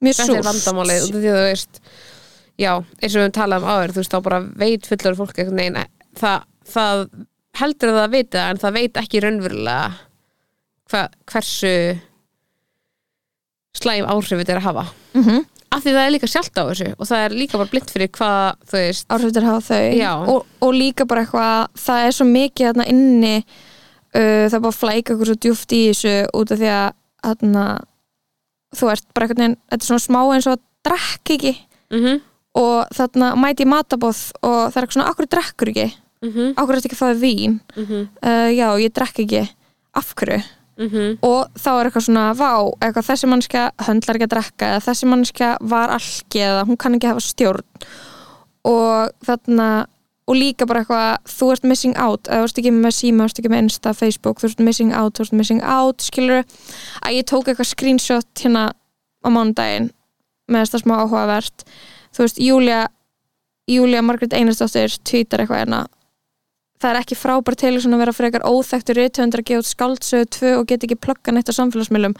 mjög 0.00 0.20
þetta 0.20 0.36
er 0.38 0.46
vandamálið 0.50 1.02
af 1.02 1.08
því 1.10 1.30
að 1.30 1.40
þú 1.40 1.46
veist 1.50 1.80
já, 2.60 2.72
eins 3.02 3.16
og 3.16 3.24
við 3.24 3.32
talaðum 3.38 3.68
áður 3.72 3.92
þú 3.96 4.00
veist, 4.02 4.12
þá 4.14 4.22
bara 4.22 4.40
veit 4.64 4.86
fullur 4.86 5.16
fólk 5.18 5.36
veginn 5.36 5.76
eh, 5.76 5.86
það, 6.20 6.44
það 6.74 7.08
heldur 7.60 7.88
að 7.92 7.98
það 8.04 8.10
vita 8.14 8.44
en 8.50 8.56
það 8.62 8.72
veit 8.78 8.94
ekki 9.02 9.20
raunverulega 9.24 9.92
hva, 10.90 11.08
hversu 11.30 11.74
slæm 13.80 14.06
áhrif 14.10 14.40
þetta 14.40 14.52
er 14.56 14.60
að 14.60 14.66
hafa. 14.68 14.84
Mm 15.14 15.24
-hmm. 15.24 15.44
Af 15.70 15.82
því 15.84 15.92
það 15.94 16.04
er 16.04 16.14
líka 16.14 16.28
sjálft 16.30 16.58
á 16.58 16.62
þessu 16.66 16.88
og 16.96 17.08
það 17.08 17.24
er 17.24 17.34
líka 17.38 17.58
bara 17.60 17.70
blind 17.70 17.92
fyrir 17.92 18.10
hvað 18.16 18.46
þú 18.70 18.78
veist 18.78 19.12
áhriftir 19.14 19.46
hafa 19.46 19.60
þau. 19.68 19.84
Og, 20.32 20.48
og 20.66 20.72
líka 20.74 21.06
bara 21.08 21.24
eitthvað 21.24 21.68
það 21.84 22.06
er 22.06 22.16
svo 22.16 22.26
mikið 22.30 22.70
þarna 22.70 22.88
inni 22.90 23.36
uh, 23.38 24.46
það 24.48 24.56
er 24.58 24.64
bara 24.64 24.72
að 24.72 24.80
flæka 24.80 25.14
okkur 25.14 25.30
svo 25.30 25.38
djúft 25.46 25.76
í 25.76 25.82
þessu 25.90 26.16
út 26.40 26.54
af 26.54 26.60
því 26.60 26.72
að 26.74 26.88
þarna, 27.20 27.64
þú 28.80 28.92
ert 28.94 29.08
bara 29.14 29.30
veginn 29.30 29.56
þetta 29.60 29.80
er 29.80 29.88
svona 29.90 30.06
smá 30.06 30.20
eins 30.24 30.50
og 30.50 30.56
að 30.56 30.66
drekk 30.90 31.34
ekki. 31.36 31.56
Mm 31.90 32.04
-hmm, 32.04 32.20
og 32.60 32.94
þarna 32.96 33.32
mæti 33.38 33.66
í 33.66 33.70
matabóð 33.70 34.20
og 34.42 34.60
það 34.70 34.76
er 34.76 34.84
eitthvað 34.84 34.96
svona, 34.98 35.10
akkur 35.10 35.26
drekkur 35.30 35.72
ekki? 35.72 35.88
Mm 36.20 36.30
-hmm, 36.32 36.54
akkur 36.56 36.74
er 36.74 36.80
þetta 36.80 36.88
ekki 36.90 36.98
að 36.98 37.04
fáið 37.04 37.20
vín? 37.24 37.60
Uh, 38.26 38.50
já, 38.50 38.68
ég 38.80 38.92
drekk 38.92 39.18
ekki. 39.24 39.48
Af 39.94 40.14
hverju 40.14 40.42
mhm, 40.80 41.18
og 41.26 41.60
þá 41.60 41.70
er 41.74 41.88
eitthvað 41.88 42.06
svona, 42.08 42.26
vá, 42.34 42.52
eitthvað 42.80 43.08
þessi 43.10 43.30
mannskja 43.30 43.64
höndlar 43.86 44.18
ekki 44.18 44.28
að 44.28 44.34
drekka 44.34 44.72
eða 44.72 44.84
þessi 44.88 45.10
mannskja 45.12 45.54
var 45.60 45.94
alki 45.94 46.44
eða 46.48 46.66
hún 46.68 46.80
kann 46.80 46.98
ekki 46.98 47.12
hafa 47.12 47.24
stjórn. 47.24 47.88
Og 48.70 49.14
þarna 49.24 49.70
og 50.30 50.36
líka 50.38 50.66
bara 50.68 50.84
eitthvað, 50.84 51.16
þú 51.26 51.46
ert 51.54 51.64
missing 51.66 51.96
out 51.98 52.28
þú 52.28 52.44
ert 52.44 52.58
ekki 52.60 52.70
með 52.74 52.92
síma, 52.94 53.24
þú 53.24 53.32
ert 53.32 53.40
ekki 53.40 53.50
með 53.50 53.62
Insta, 53.64 53.94
Facebook 53.96 54.42
þú 54.42 54.50
ert 54.50 54.60
missing 54.62 54.92
out, 54.94 55.16
þú 55.16 55.24
ert 55.26 55.38
missing 55.40 55.62
out 55.64 56.04
skilur 56.04 56.44
að 57.02 57.16
ég 57.16 57.26
tók 57.26 57.50
eitthvað 57.50 57.70
screenshot 57.72 58.44
hérna 58.44 58.68
á 58.70 59.28
mánudaginn 59.28 59.90
með 60.50 60.66
þetta 60.66 60.82
smá 60.84 60.94
áhugavert. 61.02 61.64
Þú 62.14 62.24
veist, 62.24 62.38
Júlia 62.42 62.80
Júlia 63.70 64.02
Margrét 64.02 64.34
Einarsdóttir 64.34 64.94
tweetar 65.06 65.42
eitthvað 65.42 65.64
hérna 65.64 65.80
það 66.80 66.90
er 66.90 67.00
ekki 67.02 67.18
frábær 67.18 67.58
til 67.60 67.74
að 67.78 68.00
vera 68.02 68.16
frekar 68.16 68.46
óþektur 68.48 69.00
rithöndar 69.00 69.44
að 69.44 69.50
gefa 69.50 69.64
út 69.64 69.70
skáldsögu 69.70 70.30
2 70.40 70.52
og 70.58 70.66
get 70.70 70.86
ekki 70.86 70.98
plugga 70.98 71.34
neitt 71.34 71.52
á 71.52 71.54
samfélagsmiðlum. 71.54 72.16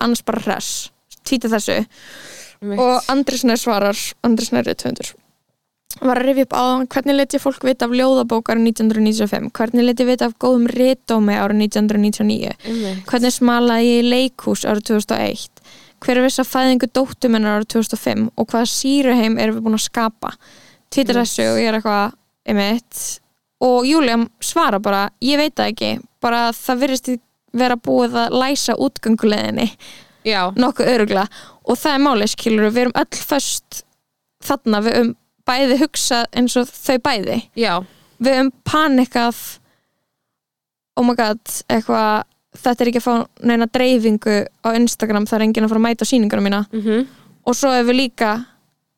Annars 0.00 0.24
bara 0.26 0.42
hress, 0.44 0.90
tweeta 1.24 1.50
þessu. 1.52 1.82
Og 2.60 3.10
Andri 3.12 3.40
Snær 3.40 3.60
svarar 3.60 3.98
Andri 4.26 4.48
Snær 4.48 4.66
rithöndur 4.68 5.14
var 5.98 6.20
að 6.20 6.28
rifja 6.28 6.46
upp 6.46 6.54
á 6.54 6.64
hvernig 6.94 7.16
leti 7.18 7.40
fólk 7.42 7.64
vita 7.66 7.88
af 7.88 7.94
ljóðabók 7.96 8.50
árið 8.52 8.68
1995 8.70 9.50
hvernig 9.56 9.86
leti 9.88 10.06
vita 10.06 10.28
af 10.28 10.36
góðum 10.40 10.68
ritdómi 10.70 11.34
árið 11.34 11.64
1999 11.66 12.52
einmitt. 12.54 13.02
hvernig 13.10 13.34
smalaði 13.34 13.96
í 13.98 14.04
leikhús 14.06 14.62
árið 14.68 14.92
2001 14.92 15.64
hver 16.00 16.20
er 16.20 16.24
viss 16.24 16.40
að 16.40 16.52
fæðingu 16.52 16.90
dóttumennar 16.94 17.58
árið 17.58 17.72
2005 17.74 18.28
og 18.36 18.52
hvaða 18.52 18.70
síruheim 18.70 19.36
erum 19.42 19.58
við 19.58 19.66
búin 19.66 19.76
að 19.80 19.88
skapa? 19.88 20.32
Yes. 20.94 21.10
þessu 21.10 21.48
og 21.50 21.60
ég 21.60 21.68
er 21.68 21.80
eitthvað 21.80 22.14
einmitt 22.48 23.02
og 23.60 23.86
Júlia 23.88 24.18
svara 24.40 24.80
bara, 24.82 25.08
ég 25.20 25.40
veit 25.40 25.56
það 25.56 25.72
ekki 25.74 25.90
bara 26.22 26.50
það 26.56 26.84
virðist 26.84 27.10
vera 27.52 27.76
búið 27.76 28.16
að 28.16 28.36
læsa 28.40 28.76
útgönguleðinni 28.78 29.66
já, 30.24 30.50
nokkuð 30.56 30.92
örugla 30.94 31.26
og 31.64 31.78
það 31.78 31.96
er 31.96 32.04
málið 32.04 32.32
skilur 32.34 32.70
við 32.70 32.84
erum 32.86 32.98
öll 33.00 33.24
föst 33.30 33.82
þarna 34.44 34.80
við 34.84 35.00
um 35.00 35.14
bæði 35.48 35.78
hugsað 35.80 36.28
eins 36.36 36.56
og 36.60 36.68
þau 36.70 36.98
bæði. 37.04 37.38
Já, 37.58 37.80
við 38.22 38.42
um 38.44 38.50
panikað 38.68 39.38
oh 40.98 41.06
my 41.06 41.16
god, 41.18 41.40
eitthvað 41.70 42.26
þetta 42.60 42.84
er 42.84 42.90
ekki 42.90 43.00
að 43.00 43.06
fá 43.06 43.46
neina 43.46 43.68
dreifingu 43.70 44.36
á 44.66 44.68
Instagram, 44.76 45.26
það 45.28 45.38
er 45.38 45.46
enginn 45.46 45.66
að 45.66 45.72
fara 45.72 45.82
að 45.82 45.86
mæta 45.86 46.06
á 46.06 46.10
sýningunum 46.10 46.46
mína. 46.48 46.60
Mhm. 46.74 47.08
Og 47.48 47.56
svo 47.56 47.72
ef 47.72 47.86
við 47.88 47.96
líka 48.02 48.30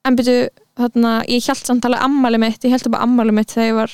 en 0.05 0.16
byrju, 0.18 0.48
þarna, 0.77 1.12
ég 1.29 1.46
held 1.46 1.66
samtala 1.68 2.03
ammali 2.03 2.40
mitt, 2.42 2.64
ég 2.64 2.75
held 2.75 2.88
upp 2.88 2.96
að 2.98 3.05
ammali 3.07 3.33
mitt 3.33 3.53
þegar 3.55 3.68
ég 3.68 3.79
var. 3.79 3.92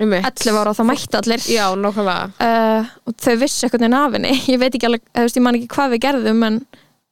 11 0.00 0.60
ára 0.60 0.72
og 0.72 0.78
það 0.78 0.88
mætti 0.90 1.18
allir. 1.20 1.46
Já, 1.52 1.64
uh, 1.76 2.92
og 3.06 3.16
þau 3.20 3.34
vissi 3.42 3.66
eitthvað 3.66 3.84
neina 3.84 4.04
af 4.06 4.16
henni. 4.16 4.34
Ég 4.52 4.60
veit 4.62 4.74
ekki 4.74 4.88
alveg, 4.88 5.04
eða, 5.12 5.20
þú 5.20 5.26
veist, 5.28 5.40
ég 5.40 5.46
man 5.46 5.58
ekki 5.60 5.72
hvað 5.74 5.94
við 5.94 6.04
gerðum 6.06 6.44
en 6.48 6.60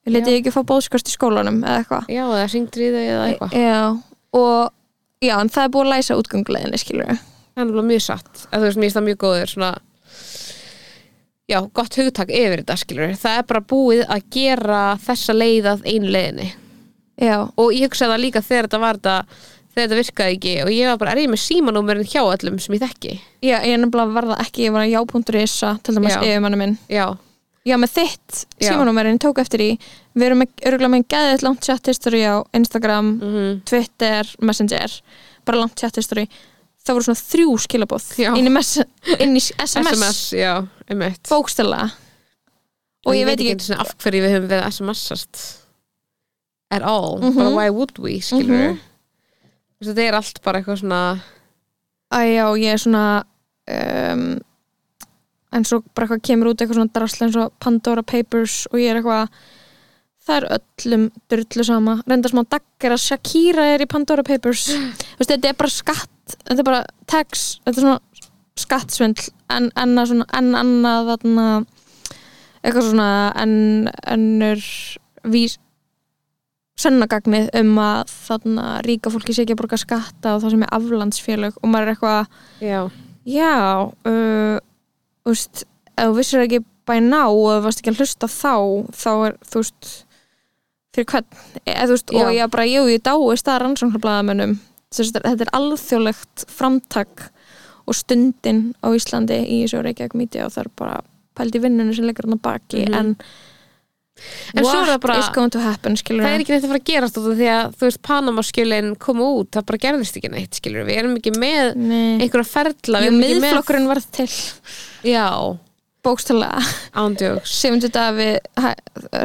við 0.06 0.16
letið 0.16 0.38
ekki 0.40 0.54
fá 0.54 0.60
bóðskast 0.72 1.10
í 1.10 1.16
skólanum 1.16 1.62
eða 1.64 1.82
eitthvað. 1.82 2.12
Já, 2.12 2.24
í 2.24 2.92
þau 2.94 3.02
eða 3.02 3.24
eitthvað. 3.26 3.58
já, 3.60 3.80
og 4.38 5.26
já, 5.26 5.34
en 5.38 5.52
það 5.52 5.66
er 5.66 5.74
búið 5.74 5.88
að 5.88 5.92
læsa 5.96 6.18
útgönguleginni 6.22 6.80
skilur 6.80 7.12
við 7.12 7.26
það 7.58 7.66
er 7.66 7.74
alveg 7.74 7.88
mjög 7.88 8.04
satt. 8.04 8.46
Að 8.48 8.62
þú 8.62 8.68
veist, 8.68 8.78
mér 8.78 8.86
finnst 8.86 8.98
það 8.98 9.06
mjög 9.08 9.20
góður 9.24 9.52
svona 9.52 9.70
já, 11.48 11.58
gott 11.74 11.98
hugtak 11.98 12.32
yfir 12.32 12.62
þetta 12.62 12.78
skilur 12.78 13.14
það 13.18 13.38
er 13.40 13.46
bara 13.48 13.64
búið 13.72 14.02
að 14.06 14.26
gera 14.36 14.80
þessa 15.02 15.36
leið 15.36 15.70
að 15.72 15.86
einu 15.88 16.12
leiðinni. 16.14 16.48
Já, 17.18 17.38
og 17.50 17.72
ég 17.74 17.88
hugsaði 17.88 18.20
líka 18.22 18.44
þegar 18.46 18.68
þetta 18.68 18.82
var 18.84 19.00
þetta 19.00 19.16
þegar 19.78 19.88
þetta 19.88 20.00
virkaði 20.02 20.34
ekki 20.36 20.52
og 20.64 20.70
ég 20.74 20.90
var 20.90 20.98
bara, 21.00 21.12
er 21.14 21.22
ég 21.22 21.30
með 21.32 21.40
símanúmerin 21.44 22.08
hjá 22.10 22.20
öllum 22.26 22.58
sem 22.60 22.74
ég 22.76 22.82
þekki? 22.84 23.14
Já, 23.46 23.56
ég 23.62 23.72
er 23.76 23.80
nefnilega 23.84 24.08
að 24.10 24.18
verða 24.18 24.38
ekki 24.44 24.66
ég 24.66 24.74
var 24.74 24.84
að 24.84 24.92
já.isa 24.92 25.72
til 25.86 25.94
dæmis 25.96 26.16
yfirmannu 26.18 26.58
minn. 26.60 26.76
Já, 26.90 27.06
já 27.68 27.76
með 27.78 27.94
þitt 27.98 28.44
símanúmerin 28.64 29.18
tók 29.22 29.38
eftir 29.42 29.60
í 29.64 29.70
við 30.18 30.26
erum 30.30 30.42
örgulega 30.42 30.92
með 30.96 31.06
geðið 31.14 31.42
langt 31.46 31.62
chat 31.68 31.86
history 31.86 32.22
á 32.26 32.42
Instagram, 32.54 33.12
Mhm. 33.22 33.62
Twitter 33.64 34.26
Messenger, 34.40 35.00
bara 35.46 35.58
langt 35.62 35.76
chat 35.78 35.94
history 35.96 36.26
það 36.88 36.94
voru 36.96 37.04
svona 37.04 37.20
þrjú 37.20 37.54
skilabóð 37.60 38.04
inn 38.38 38.48
í, 38.48 38.84
inn 39.20 39.36
í 39.36 39.40
SMS, 39.40 39.76
SMS, 39.92 40.20
já, 40.32 40.66
um 40.90 41.02
eitt 41.02 41.22
bókstella 41.28 41.90
og 43.06 43.14
ég 43.14 43.26
veit 43.28 43.38
ekki 43.40 43.74
af 43.78 43.92
hverju 44.00 44.22
við 44.24 44.32
höfum 44.34 44.48
við 44.48 44.62
SMS-ast 44.72 45.42
at 46.70 46.82
all, 46.82 47.18
Mhm. 47.20 47.34
bara 47.36 47.50
why 47.54 47.68
would 47.70 47.98
we 47.98 48.18
skilur 48.20 48.72
Mhm. 48.74 48.78
Þetta 49.84 50.04
er 50.04 50.18
allt 50.18 50.42
bara 50.44 50.60
eitthvað 50.60 50.82
svona 50.82 51.02
að 52.14 52.26
já, 52.32 52.44
ég 52.58 52.74
er 52.74 52.82
svona 52.82 53.04
um, 53.68 54.26
en 55.54 55.68
svo 55.68 55.80
bara 55.94 56.08
eitthvað 56.08 56.26
kemur 56.28 56.50
út 56.52 56.60
eitthvað 56.60 56.80
svona 56.80 56.94
drasl 56.96 57.24
eins 57.26 57.38
og 57.40 57.54
Pandora 57.62 58.04
Papers 58.04 58.60
og 58.72 58.80
ég 58.80 58.92
er 58.92 59.00
eitthvað 59.00 59.40
það 60.28 60.36
er 60.36 60.46
öllum 60.58 61.04
drullu 61.32 61.64
sama. 61.64 61.94
Reynda 62.04 62.28
smá 62.28 62.42
daggar 62.44 62.92
að 62.92 63.04
Shakira 63.06 63.64
er 63.72 63.80
í 63.80 63.88
Pandora 63.88 64.24
Papers. 64.26 64.66
Þú 65.14 65.22
veist, 65.22 65.30
þetta 65.30 65.52
er 65.52 65.60
bara 65.62 65.72
skatt 65.72 66.14
þetta 66.36 66.60
er 66.60 66.66
bara 66.66 66.82
tax, 67.08 67.46
þetta 67.64 67.80
er 67.80 67.86
svona 67.86 68.26
skattsvindl 68.58 69.28
en, 69.54 69.70
en, 69.78 69.94
að 70.00 70.12
svona, 70.12 70.26
en 70.36 70.50
annað 70.58 71.12
þarna 71.12 71.46
eitthvað 72.58 72.88
svona 72.90 73.10
en 73.38 73.54
ennur 74.02 74.64
vís 75.28 75.56
sennagagnið 76.78 77.48
um 77.58 77.78
að 77.82 78.12
þarna 78.12 78.66
ríka 78.86 79.10
fólki 79.10 79.34
sé 79.34 79.42
ekki 79.44 79.56
að 79.56 79.60
borga 79.62 79.78
skatta 79.82 80.34
og 80.36 80.42
það 80.44 80.54
sem 80.54 80.64
er 80.66 80.74
aflandsfélög 80.78 81.56
og 81.62 81.70
maður 81.72 81.88
er 81.88 81.94
eitthvað 81.94 82.28
já, 82.62 82.80
já 83.26 83.54
uh, 84.08 84.58
veist, 85.26 85.64
ef 85.98 86.04
þú 86.12 86.18
vissir 86.20 86.44
ekki 86.44 86.60
bæ 86.88 86.94
ná 87.04 87.24
og 87.26 87.48
þú 87.58 87.64
varst 87.66 87.82
ekki 87.82 87.92
að 87.94 88.02
hlusta 88.04 88.30
þá 88.30 88.52
þá 88.94 89.10
er, 89.28 89.34
þú 89.50 89.62
veist 89.64 89.90
fyrir 90.94 91.08
hvern, 91.12 91.26
eða 91.66 91.88
þú 91.90 91.96
veist, 91.96 92.14
og 92.22 92.30
ég 92.38 92.52
bara 92.54 92.68
jú, 92.70 92.84
ég 92.94 93.02
dái 93.04 93.36
stað 93.42 93.60
rannsóknarblæðamönnum 93.64 94.54
þetta 94.94 95.34
er 95.44 95.50
alþjóðlegt 95.58 96.46
framtak 96.48 97.26
og 97.88 97.96
stundin 97.96 98.62
á 98.84 98.88
Íslandi 98.96 99.36
í 99.44 99.58
þessu 99.66 99.82
Reykjavík 99.84 100.14
míti 100.16 100.40
og 100.44 100.54
það 100.54 100.62
er 100.64 100.70
bara 100.80 100.96
pælt 101.38 101.56
í 101.58 101.60
vinnunum 101.62 101.94
sem 101.96 102.06
leggur 102.08 102.26
hann 102.28 102.38
á 102.40 102.46
baki 102.46 102.86
Mhm. 102.86 102.94
en, 102.98 103.16
En 104.54 104.64
svo 104.64 104.70
er 104.72 104.80
what 104.80 104.88
það 104.90 105.00
bara- 105.04 105.18
is 105.18 105.28
going 105.34 105.50
to 105.54 105.60
happen 105.60 105.96
skilur 105.96 106.24
það 106.24 106.34
er 106.34 106.40
ekki 106.44 106.52
neitt 106.54 106.64
að 106.64 106.72
fara 106.72 106.80
að 106.82 106.88
gerast 106.92 107.18
af 107.18 107.24
því 107.38 107.48
að 107.54 107.76
þú 107.78 107.86
veist, 107.88 108.00
Panama-skjölin 108.08 108.90
komu 108.98 109.28
út 109.40 109.50
það 109.54 109.66
bara 109.70 109.78
gerðist 109.84 110.16
ekki 110.20 110.30
neitt, 110.32 110.58
skilur 110.58 110.84
við 110.88 110.98
erum 111.02 111.16
ekki 111.20 111.32
með 111.38 111.76
Nei. 111.76 112.18
einhverja 112.24 112.48
ferla 112.52 113.00
við 113.04 113.10
Jú, 113.12 113.16
miðflokkurinn 113.22 113.88
varð 113.90 114.08
til. 114.18 114.28
Já, 115.04 115.28
bókstala 116.04 116.50
ándjóks 116.94 117.54
70 117.62 117.92
dafi 117.94 118.28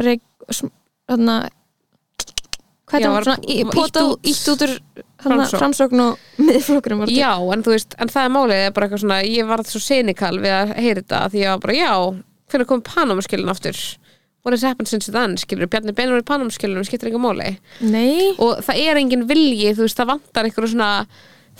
reik, 0.04 0.22
sm- 0.50 0.72
þarna 1.08 1.38
hvað 2.90 3.00
er 3.00 3.08
var- 3.10 3.24
það, 3.24 3.38
svona 3.38 4.18
ítt 4.24 4.48
út 4.52 4.62
úr 4.66 4.74
Framsókn. 5.24 6.00
og 6.04 6.18
miðflokkurinn 6.38 6.98
var 7.00 7.06
til. 7.08 7.16
Já, 7.16 7.32
en 7.52 7.62
þú 7.64 7.72
veist, 7.72 7.94
en 7.98 8.08
það 8.12 8.24
er 8.26 8.32
málið 8.34 8.74
bara 8.76 8.86
eitthvað 8.88 9.00
svona, 9.00 9.18
ég 9.24 9.46
varð 9.48 9.66
svo 9.70 9.80
senikal 9.80 10.36
við 10.38 10.52
að 10.52 10.74
heyra 10.76 11.00
þetta 11.02 11.20
því 11.32 11.44
var 11.48 11.58
bara, 11.64 11.72
já, 11.78 11.92
hvernig 12.52 12.66
kom 12.68 12.82
Panama-skjölin 12.82 13.48
aftur 13.54 13.78
what 14.44 14.52
has 14.52 14.62
happened 14.62 14.88
since 14.88 15.08
then, 15.08 15.38
skilur 15.40 15.70
Bjarni 15.72 15.94
Benur 15.96 16.20
í 16.20 16.26
Panama-skjölunum, 16.28 16.84
skiptir 16.84 17.08
enga 17.08 17.20
máli. 17.22 17.54
Nei, 17.80 18.34
og 18.36 18.60
það 18.64 18.82
er 18.82 19.00
engin 19.00 19.24
vilji, 19.28 19.72
þú 19.72 19.86
veist, 19.86 19.96
það 19.96 20.10
vantar 20.12 20.48
eitthvað 20.48 20.74
svona 20.74 20.90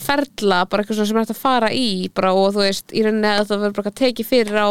ferla, 0.04 0.64
bara 0.68 0.82
eitthvað 0.82 0.98
svona 0.98 1.08
sem 1.08 1.18
er 1.18 1.24
hægt 1.24 1.34
að 1.34 1.40
fara 1.40 1.70
í 1.72 1.88
bara 2.14 2.32
og 2.36 2.52
þú 2.56 2.64
veist, 2.64 2.92
í 2.92 3.04
rauninni 3.06 3.30
að 3.30 3.48
það 3.48 3.62
verður 3.62 3.76
bara 3.78 3.92
að 3.92 3.98
tekið 4.00 4.28
fyrir 4.28 4.58
á 4.58 4.70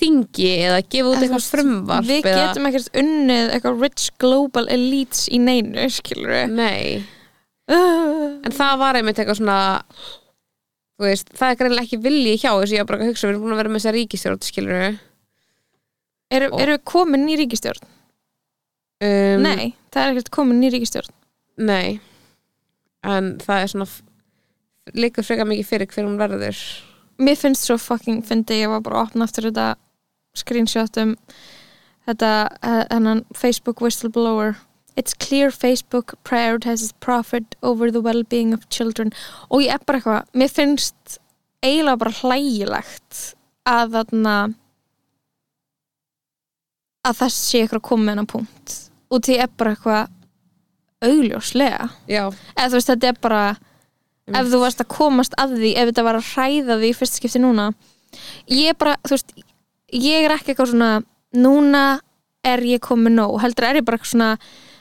þingi 0.00 0.50
eða 0.68 0.80
gefa 0.84 1.10
út 1.10 1.18
eitthvað 1.18 1.38
veist, 1.40 1.54
frumvarp 1.54 2.08
við 2.08 2.28
eða, 2.28 2.44
getum 2.44 2.68
ekkert 2.68 2.98
unnið 3.02 3.54
eitthvað 3.56 3.84
rich 3.86 4.06
global 4.20 4.66
elites 4.70 5.26
í 5.32 5.40
neinu, 5.42 5.88
skilur 5.90 6.34
við 6.34 6.56
Nei, 6.60 7.00
uh, 7.72 8.26
en 8.44 8.56
það 8.60 8.80
var 8.84 9.00
einmitt 9.00 9.20
eitthvað 9.20 9.40
svona 9.40 9.60
þú 11.00 11.08
veist, 11.08 11.32
það 11.32 11.54
er 11.54 11.60
greinilega 11.62 11.88
ekki 11.88 12.02
vilji 12.04 12.36
hjá 12.36 12.50
þessu, 12.52 12.76
ég 12.76 12.84
var 12.84 12.92
bara 12.92 13.06
að 13.06 13.14
hugsa, 13.14 13.26
við 13.26 13.32
erum 13.32 13.46
búin 13.46 13.56
að 13.56 13.62
vera 13.64 13.72
með 13.72 13.82
þessa 13.82 13.96
ríkistjórn, 13.96 14.42
skilur 14.44 14.76
við 14.76 15.00
Eru 16.30 16.52
er 16.60 16.74
við 16.76 16.84
komin 16.88 17.28
í 17.28 17.38
ríkistjórn? 17.40 17.82
um, 19.02 19.42
Nei, 19.42 19.74
það 19.90 20.02
er 20.02 20.14
ekkert 20.14 20.32
komin 20.34 20.62
í 20.64 20.70
ríkistjórn 20.72 21.14
Nei 21.60 22.00
En 23.06 23.36
það 23.40 23.62
er 23.62 23.70
svona 23.72 23.88
líka 24.96 25.24
frekar 25.24 25.48
mikið 25.48 25.68
fyrir 25.68 25.90
hver 25.92 26.06
hún 26.06 26.18
verður. 26.20 26.58
Mér 27.20 27.38
finnst 27.38 27.66
svo 27.66 27.76
fucking 27.80 28.24
fyndi, 28.26 28.62
ég 28.62 28.72
var 28.72 28.82
bara 28.84 29.00
að 29.02 29.10
opna 29.10 29.26
aftur 29.28 29.48
þetta 29.50 29.68
screenshot 30.36 30.98
um 31.02 31.14
þetta, 32.08 32.30
eh, 32.62 32.84
hennan 32.90 33.24
Facebook 33.36 33.80
whistleblower. 33.80 34.56
It's 34.96 35.14
clear 35.14 35.50
Facebook 35.50 36.14
prioritizes 36.24 36.92
profit 37.00 37.56
over 37.62 37.90
the 37.90 38.00
well-being 38.00 38.52
of 38.52 38.68
children. 38.68 39.12
Og 39.50 39.62
ég 39.62 39.74
er 39.74 39.84
bara 39.86 40.00
eitthvað, 40.00 40.24
mér 40.34 40.50
finnst 40.50 41.18
eiginlega 41.62 41.98
bara 41.98 42.16
hlægilegt 42.20 43.34
að 43.68 43.94
þarna 43.96 44.54
að 47.06 47.18
það 47.20 47.34
sé 47.36 47.62
eitthvað 47.62 47.80
að 47.80 47.86
koma 47.88 48.04
með 48.04 48.12
hennan 48.14 48.30
punkt. 48.30 48.76
Og 49.10 49.22
því 49.26 49.36
er 49.42 49.52
bara 49.58 49.74
eitthvað 49.74 50.16
augljóslega. 51.10 51.88
Eða 52.54 52.68
þú 52.68 52.78
veist 52.78 52.92
þetta 52.92 53.10
er 53.10 53.20
bara 53.24 53.44
ef 54.30 54.50
þú 54.52 54.60
varst 54.62 54.82
að 54.84 54.90
komast 54.92 55.36
að 55.40 55.56
því 55.58 55.70
ef 55.80 55.90
þetta 55.90 56.06
var 56.06 56.18
að 56.20 56.28
hræða 56.34 56.78
því 56.80 56.90
í 56.90 56.96
fyrsta 56.98 57.20
skipti 57.20 57.42
núna. 57.42 57.70
Ég 58.50 58.72
er 58.74 58.78
bara, 58.78 58.96
þú 59.06 59.16
veist 59.16 59.32
ég 59.90 60.26
er 60.26 60.34
ekki 60.34 60.52
eitthvað 60.52 60.74
svona 60.74 60.90
núna 61.36 61.84
er 62.46 62.62
ég 62.64 62.82
komið 62.84 63.16
nóg. 63.16 63.38
Heldur 63.42 63.68
er 63.68 63.80
ég 63.80 63.86
bara 63.86 63.98
eitthvað 63.98 64.14
svona 64.14 64.34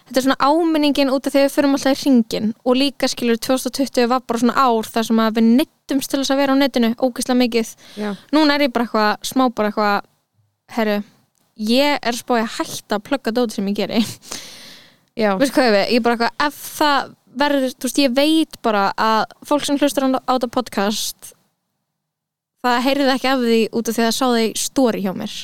þetta 0.09 0.21
er 0.21 0.25
svona 0.25 0.49
áminningin 0.49 1.11
út 1.13 1.27
af 1.27 1.33
því 1.33 1.41
að 1.41 1.45
við 1.45 1.55
förum 1.55 1.75
alltaf 1.77 1.99
í 1.99 2.07
ringin 2.07 2.51
og 2.65 2.77
líka 2.79 3.09
skilur 3.11 3.37
2020 3.37 4.09
var 4.09 4.23
bara 4.25 4.41
svona 4.41 4.57
ár 4.57 4.89
þar 4.89 5.07
sem 5.09 5.21
að 5.21 5.35
við 5.37 5.49
nittumst 5.59 6.11
til 6.11 6.21
þess 6.21 6.33
að 6.33 6.41
vera 6.41 6.55
á 6.57 6.61
netinu 6.61 6.89
ógeðslega 6.97 7.41
mikið. 7.43 7.73
Já, 7.99 8.09
núna 8.33 8.55
er 8.57 8.65
ég 8.65 8.73
bara 8.73 8.87
eitthvað 8.87 9.29
smá 9.29 9.45
bara 9.53 9.69
eitthvað 9.69 10.07
herru, 10.75 10.97
ég 11.59 11.99
er 12.01 12.17
spáði 12.17 12.45
að 12.45 12.55
hætta 12.59 12.97
að 12.99 13.05
plugga 13.09 13.33
dóti 13.35 13.57
sem 13.59 13.67
ég 13.71 13.79
geri. 13.81 14.03
Já, 15.19 15.33
veist 15.39 15.55
hvað 15.55 15.73
við, 15.75 15.81
ég 15.91 15.99
er 15.99 16.05
bara 16.05 16.15
eitthvað 16.15 16.45
ef 16.47 16.59
það 16.79 17.09
verður, 17.39 17.73
þú 17.75 17.89
veist, 17.89 17.99
ég 17.99 18.15
veit 18.15 18.59
bara 18.65 18.83
að 18.95 19.35
fólk 19.47 19.65
sem 19.67 19.79
hlustar 19.79 20.07
á 20.07 20.31
þetta 20.31 20.49
podcast 20.53 21.33
það 22.63 22.81
heyrði 22.87 23.13
ekki 23.13 23.31
af 23.31 23.43
því 23.43 23.59
út 23.79 23.89
af 23.89 23.97
því 23.97 24.03
að 24.03 24.09
það 24.09 24.17
sá 24.17 24.25
þau 24.27 24.61
stóri 24.63 25.03
hjá 25.03 25.11
mér. 25.15 25.35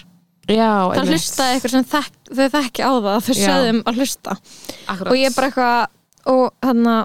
Já 0.46 0.72
það 0.94 1.12
hlustaði 1.12 1.56
eitthvað 1.56 1.74
sem 1.74 1.86
þek, 1.90 2.18
þau 2.30 2.48
þekki 2.56 2.86
á 2.86 2.92
það 2.94 3.20
þau 3.26 3.34
Já. 3.34 3.46
sögðum 3.46 3.80
að 3.82 4.00
hlusta. 4.02 4.36
Akkurat. 4.86 5.12
og 5.12 5.20
ég 5.20 5.30
er 5.30 5.36
bara 5.36 5.50
eitthvað 5.50 6.34
og 6.36 6.44
hann 6.66 6.90
að 6.92 7.04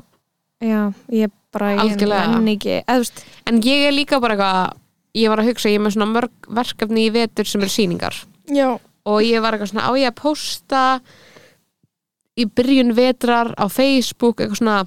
já, 0.61 0.81
ég 1.16 1.29
er 1.29 1.33
bara, 1.55 1.70
ég 1.81 2.05
nenni 2.05 2.57
ekki 2.59 2.75
eða 2.83 2.99
þú 2.99 3.05
veist, 3.05 3.25
En 3.49 3.62
ég 3.64 3.87
er 3.88 3.96
líka 3.96 4.20
bara 4.20 4.37
eitthvað 4.37 4.77
ég 5.20 5.33
var 5.33 5.42
að 5.42 5.51
hugsa, 5.51 5.70
ég 5.73 5.81
er 5.81 5.85
með 5.85 5.96
svona 5.96 6.11
mörg 6.12 6.51
verkefni 6.61 7.07
í 7.09 7.14
vetur 7.14 7.49
sem 7.49 7.64
eru 7.64 7.73
sýningar. 7.73 8.18
Já, 8.51 8.68
og 9.08 9.22
ég 9.24 9.40
var 9.42 9.56
eitthvað 9.56 9.72
svona, 9.72 9.88
á 9.88 9.92
ég 9.96 10.10
að 10.10 10.18
posta 10.20 10.82
í 12.40 12.46
byrjun 12.46 12.94
vetrar 12.96 13.52
á 13.56 13.64
Facebook, 13.72 14.40
eitthvað 14.40 14.60
svona 14.60 14.78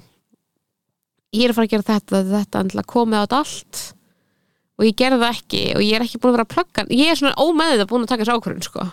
ég 1.34 1.44
er 1.48 1.52
að 1.52 1.58
fara 1.58 1.66
að 1.68 1.72
gera 1.74 1.86
þetta, 1.88 2.22
þetta 2.30 2.62
endilega 2.64 2.92
komið 2.94 3.18
á 3.18 3.22
þetta 3.24 3.40
allt 3.42 3.80
og 4.74 4.84
ég 4.88 4.96
gerði 4.98 5.20
það 5.22 5.32
ekki 5.38 5.62
og 5.78 5.82
ég 5.86 5.96
er 5.98 6.04
ekki 6.06 6.20
búin 6.22 6.32
að 6.32 6.36
vera 6.38 6.46
að 6.48 6.54
plugga 6.54 6.84
ég 6.94 7.10
er 7.12 7.18
svona 7.20 7.42
ómeðið 7.42 7.82
að 7.84 7.90
búin 7.92 8.04
að 8.06 8.12
taka 8.12 8.24
þessu 8.24 8.36
ákvörðun 8.38 8.66
sko. 8.66 8.86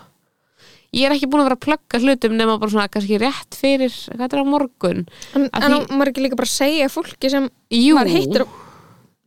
ég 0.97 1.05
er 1.07 1.15
ekki 1.15 1.29
búin 1.31 1.41
að 1.43 1.47
vera 1.49 1.57
að 1.57 1.63
plugga 1.65 2.01
hlutum 2.03 2.35
nema 2.37 2.57
bara 2.61 2.73
svona 2.73 2.89
kannski 2.91 3.19
rétt 3.21 3.57
fyrir 3.57 3.93
hvað 3.93 4.27
er 4.35 4.41
á 4.41 4.45
morgun? 4.45 5.03
En, 5.37 5.47
en 5.47 5.65
því- 5.77 5.95
maður 5.95 6.11
ekki 6.11 6.25
líka 6.25 6.37
bara 6.41 6.51
segja 6.53 6.89
fólki 6.91 7.31
sem 7.33 7.47
Jú, 7.71 7.95
maður 7.97 8.13
hittir 8.17 8.45
á 8.45 8.47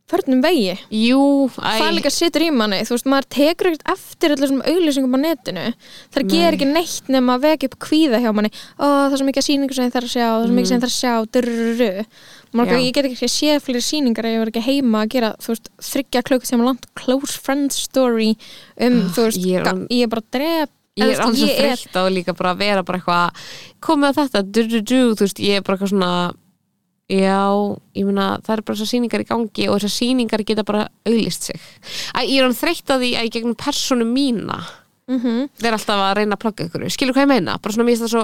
förnum 0.05 0.41
vegi. 0.45 0.75
Jú, 0.93 1.21
það 1.55 1.95
líka 1.97 2.11
situr 2.13 2.43
í 2.45 2.49
manni, 2.53 2.77
þú 2.85 2.93
veist, 2.93 3.07
maður 3.09 3.25
tekur 3.33 3.69
ekkert 3.71 3.87
eftir 3.95 4.35
allir 4.35 4.51
svona 4.51 4.67
auglýsingum 4.69 5.15
á 5.17 5.19
netinu. 5.23 5.63
Það 6.13 6.27
ger 6.29 6.57
ekki 6.57 6.67
neitt 6.69 7.09
nema 7.09 7.37
að 7.39 7.47
vekja 7.47 7.69
upp 7.71 7.77
kvíða 7.87 8.19
hjá 8.21 8.29
manni, 8.37 8.51
ó 8.77 8.85
það 8.85 9.15
er 9.15 9.21
svo 9.23 9.27
mikið 9.31 9.47
sýningur 9.47 9.79
sem 9.79 9.87
ég 9.89 9.95
þarf 9.95 10.09
að 10.09 10.13
sjá, 10.13 10.27
það 10.29 10.43
er 10.43 10.47
svo 10.51 10.57
mikið 10.59 10.69
sem 10.69 10.77
ég 10.77 10.85
þarf 10.85 10.93
að 10.93 10.99
sjá 10.99 11.13
durururu, 11.37 12.05
maður 12.55 12.77
Já. 12.77 12.83
ég 12.85 12.93
get 12.99 13.09
ekki 13.09 13.31
séð 13.33 13.59
fleiri 13.65 13.83
sýningar 13.89 14.29
ef 14.29 14.35
ég 14.35 14.43
var 14.45 14.53
ekki 14.53 14.65
heima 14.69 15.01
að 15.03 15.11
gera 15.15 15.33
veist, 15.49 15.69
þryggja 15.89 16.21
klukkutíma 16.29 16.69
langt 16.69 16.85
close 16.95 17.35
friend 17.41 17.73
story 17.75 18.31
um, 18.79 19.01
þú 19.11 19.25
veist, 19.27 19.41
ég 19.43 19.59
er 19.59 19.65
orðin- 19.73 19.89
ég 19.89 20.05
er 20.05 20.13
bara 20.13 20.23
að 20.23 20.31
drep 20.37 20.71
ég 20.95 21.03
er 21.03 21.11
veist, 21.11 21.41
svo 21.41 21.49
þreytt 21.57 21.97
á 21.99 22.01
líka 22.13 22.37
bara 22.37 22.53
að 22.53 22.61
vera 22.63 22.85
bara 22.87 23.01
eitthvað 23.01 23.51
komið 23.83 24.15
á 24.15 24.17
þetta, 24.21 24.43
du, 24.47 24.61
du, 24.69 24.79
du, 24.81 24.99
þú 25.17 25.25
veist, 25.27 25.41
ég 25.43 25.59
er 25.59 25.65
bara 25.65 25.75
eitthvað 25.75 25.91
svona 25.97 26.13
já, 27.11 27.41
ég 27.95 28.07
meina 28.07 28.31
það 28.45 28.55
er 28.55 28.63
bara 28.65 28.77
þessar 28.79 28.91
sýningar 28.91 29.23
í 29.23 29.27
gangi 29.29 29.67
og 29.69 29.77
þessar 29.77 29.93
sýningar 29.93 30.43
geta 30.47 30.65
bara 30.65 30.87
auðlist 31.05 31.51
sig. 31.51 31.61
Æ, 32.17 32.25
ég 32.25 32.39
er 32.39 32.47
hann 32.47 32.57
þreytt 32.57 32.89
á 32.89 32.95
því 32.97 33.11
að 33.13 33.27
ég 33.27 33.35
gegnum 33.35 33.57
personu 33.59 34.07
mína 34.09 34.59
mm 35.05 35.49
vera 35.61 35.77
alltaf 35.77 36.01
að 36.01 36.15
reyna 36.17 36.33
að 36.33 36.41
plugga 36.41 36.65
ykkur 36.65 36.89
skilur 36.89 37.13
hvað 37.13 37.27
ég 37.27 37.29
meina, 37.29 37.59
bara 37.61 37.73
svona 37.73 37.85
mér 37.85 37.93
finnst 37.93 38.05
það 38.07 38.13
svo 38.15 38.23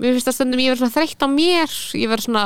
mér 0.00 0.14
finnst 0.16 0.28
það 0.30 0.36
stundum 0.38 0.62
ég 0.64 0.78
svona 0.78 0.96
þreytt 0.96 1.20
á 1.20 1.28
mér. 1.28 1.74
Ég 2.00 2.08
verið 2.08 2.24
svona, 2.24 2.44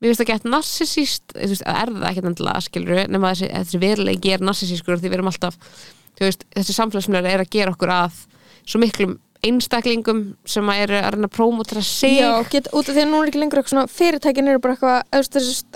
mér 0.00 0.10
finnst 0.10 0.20
það 0.20 0.30
gett 0.32 0.48
narsisíst, 0.52 1.24
það 1.32 1.76
er 1.80 1.92
það 1.96 2.08
ekkert 2.10 2.30
endilega 2.30 2.64
skilur, 2.66 3.04
nema 3.08 3.32
þessi, 3.32 3.48
þessi 3.56 3.80
veruleiki 3.80 4.34
er 4.36 4.44
narsisískur 4.44 5.00
því 5.00 5.08
við 5.08 5.18
erum 5.18 5.30
alltaf, 5.32 5.56
þú 6.18 6.28
veist, 6.28 6.44
þessi 6.52 6.76
samfélagsmiðlar 6.76 7.30
er 7.32 7.44
að 7.46 7.52
gera 7.56 7.72
okkur 7.72 7.94
að 7.96 8.20
svo 8.66 8.82
miklum 8.82 9.16
einstaklingum 9.46 10.22
sem 10.48 10.70
eru 10.74 10.98
að 10.98 11.08
reyna 11.14 11.30
að 11.30 11.34
prómótra 11.36 11.82
sig. 11.84 12.18
Já, 12.18 12.30
get, 12.52 12.70
út 12.72 12.88
af 12.88 12.96
því 12.96 13.04
að 13.04 13.10
nú 13.12 13.22
er 13.22 13.30
ekki 13.30 13.42
lengur 13.42 13.60
eitthvað 13.62 13.74
svona 13.74 13.92
fyrirtækin 13.96 14.52
eru 14.52 14.62
bara 14.64 14.76
eitthvað, 14.76 15.26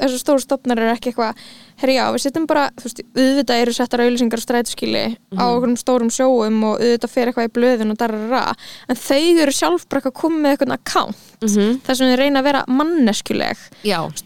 þessi 0.01 0.21
stóru 0.23 0.45
stofnar 0.45 0.83
eru 0.83 0.95
ekki 0.95 1.13
eitthvað, 1.13 1.45
herri 1.81 1.95
já, 1.97 2.05
við 2.13 2.23
setjum 2.27 2.47
bara 2.47 2.67
þú 2.77 2.85
veist, 2.89 3.01
auðvitað 3.17 3.61
eru 3.65 3.73
settar 3.77 4.03
auðlýsingar 4.05 4.41
og 4.41 4.45
strætskili 4.45 5.05
á 5.41 5.45
okkur 5.49 5.75
stórum 5.81 6.11
sjóum 6.13 6.59
og 6.69 6.81
auðvitað 6.81 7.11
fer 7.15 7.31
eitthvað 7.31 7.49
í 7.49 7.53
blöðin 7.57 7.91
og 7.95 7.99
darara 8.03 8.43
en 8.89 8.97
þau 9.01 9.41
eru 9.45 9.53
sjálf 9.57 9.87
bara 9.89 10.01
eitthvað 10.03 10.19
komið 10.21 10.41
með 10.45 10.57
eitthvað 10.57 10.75
account, 10.77 11.17
Mhm. 11.41 11.81
þar 11.87 11.97
sem 11.97 12.07
þau 12.11 12.17
reyna 12.21 12.41
að 12.41 12.45
vera 12.45 12.65
manneskuleg, 12.69 13.57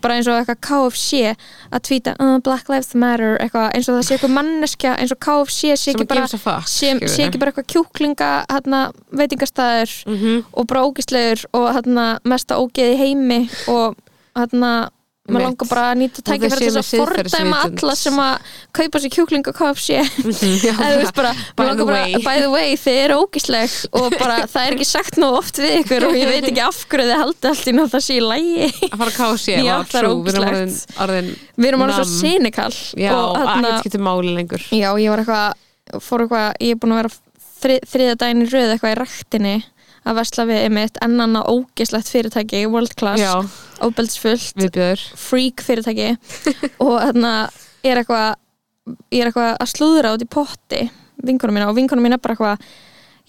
bara 0.03 0.15
eins 0.17 0.27
og 0.27 0.35
eitthvað 0.41 0.61
KFC 0.67 1.37
að 1.71 1.81
tvíta 1.87 2.17
uh, 2.19 2.39
Black 2.43 2.69
Lives 2.69 2.95
Matter, 2.95 3.37
eitthvað 3.39 3.71
eins 3.75 3.89
og 3.89 3.95
það 4.01 4.07
sé 4.09 4.15
eitthvað 4.17 4.35
manneskja, 4.35 4.97
eins 4.99 5.13
og 5.15 5.21
KFC 5.23 5.77
sé 5.79 5.93
ekki 5.95 6.09
bara 6.11 6.27
sé, 6.27 6.91
sé 7.07 7.29
ekki 7.29 7.39
bara 7.39 7.53
eitthvað 7.53 7.71
kjúklinga 7.71 8.31
hérna, 8.51 8.91
veitingastæður 9.13 9.95
Mhm. 10.11 10.45
og 10.55 10.67
bara 10.67 10.83
ógislegur 10.83 11.45
og 11.55 11.69
hérna, 11.75 12.19
mesta 12.25 12.57
ógeð 12.59 12.95
í 12.95 12.99
heimi 12.99 13.41
og 13.69 13.95
hérna 14.35 14.89
maður 15.25 15.45
langar 15.47 15.69
bara 15.71 15.85
að 15.89 15.99
nýta 16.03 16.23
tækifæri 16.25 16.59
til 16.61 16.73
þess 16.75 16.91
að 16.93 17.01
fordæma 17.01 17.61
alla 17.65 17.95
sem 17.97 18.19
að 18.21 18.51
kaupa 18.77 19.01
sér 19.01 19.13
kjúkling 19.15 19.47
og 19.49 19.57
KFC. 19.57 20.03
Eða 20.85 21.13
bara, 21.17 21.31
bara 21.57 21.87
way. 21.89 22.19
by 22.21 22.43
the 22.43 22.51
way, 22.53 22.75
þið 22.77 22.99
eru 23.07 23.17
ógisleg 23.23 23.79
og 23.97 24.17
bara 24.19 24.43
það 24.51 24.69
er 24.69 24.77
ekki 24.77 24.89
sagt 24.91 25.19
nú 25.23 25.31
oft 25.39 25.61
við 25.63 25.79
ykkur 25.81 26.09
og 26.11 26.19
ég 26.19 26.29
veit 26.29 26.49
ekki 26.51 26.65
af 26.67 26.83
hverju 26.93 27.09
þið 27.09 27.23
haldið 27.23 27.51
allt 27.55 27.73
í 27.73 27.77
nátt 27.79 27.95
það 27.97 28.05
sé 28.05 28.19
í 28.19 28.23
lægi 28.25 28.71
að 28.91 28.97
fara 29.01 29.11
að 29.11 29.19
kási 29.19 29.57
Já, 29.57 29.61
það 29.65 29.99
er 30.01 30.09
trú, 30.09 30.15
við 30.15 30.35
erum 30.35 30.49
orðin, 30.49 30.63
ógeðslegt. 30.69 30.97
orðin 31.07 31.31
við 31.57 31.71
erum 31.71 31.85
alveg 31.87 32.01
svo 32.01 32.09
cynical 32.21 32.71
Já, 33.01 33.13
og 33.17 33.41
að 33.41 33.55
ekkert 33.55 33.89
getur 33.89 34.05
máli 34.05 34.35
lengur. 34.37 34.67
Já, 34.75 34.89
ég 35.01 35.15
var 35.15 35.25
eitthvað 35.25 36.03
fór 36.05 36.25
eitthvað, 36.27 36.51
ég 36.61 36.77
er 36.77 36.83
búin 36.85 36.95
að 36.95 37.01
vera 37.01 37.15
þri, 37.65 37.79
þriða 37.95 38.19
daginn 38.21 38.45
í 38.45 38.51
röð 38.53 38.75
eitthvað 38.75 38.95
í 38.95 38.99
ræktinni 39.01 39.55
að 40.05 40.19
vesla 40.21 40.47
við 40.49 40.63
einmitt 40.67 40.99
ennan 41.05 41.39
að 41.41 41.51
ógislegt 41.55 42.11
fyrirtæki, 42.13 42.65
world 42.71 42.95
class 42.99 43.23
viðbjöður 44.61 45.05
freak 45.19 45.65
fyrirtæki. 45.65 46.11
Og 46.85 46.99
þarna 47.01 47.35
er 47.85 48.01
eitthvað 48.03 48.35
ég 49.15 49.23
er 49.23 49.31
eitthvað 49.31 49.55
að 49.57 49.71
slúðra 49.73 50.15
út 50.17 50.25
í 50.25 50.29
potti 50.31 50.83
vinkonum 51.25 51.57
mína 51.57 51.71
og 51.71 51.79
vinkonum 51.79 52.05
mín 52.05 52.17
er 52.17 52.21
bara 52.21 52.35
eitthvað 52.35 52.65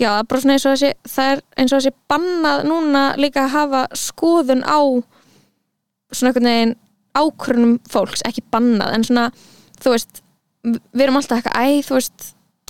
já, 0.01 0.09
bara 0.27 0.41
svona 0.41 0.57
eins 0.57 0.65
og 0.67 0.75
þessi 0.75 1.13
það 1.13 1.31
er 1.31 1.43
eins 1.61 1.71
og 1.71 1.79
þessi 1.79 1.93
bannað 2.11 2.65
núna 2.67 3.03
líka 3.21 3.45
að 3.45 3.53
hafa 3.55 3.83
skoðun 3.95 4.65
á 4.67 4.79
svona 6.11 6.31
einhvern 6.31 6.49
veginn 6.51 6.75
ákvörnum 7.15 7.75
fólks, 7.87 8.25
ekki 8.27 8.43
bannað 8.51 8.97
en 8.97 9.05
svona, 9.07 9.25
þú 9.79 9.93
veist 9.95 10.21
við 10.65 11.05
erum 11.05 11.19
alltaf 11.21 11.39
eitthvað, 11.39 11.55
æ, 11.55 11.85
þú 11.87 11.95
veist 11.95 12.25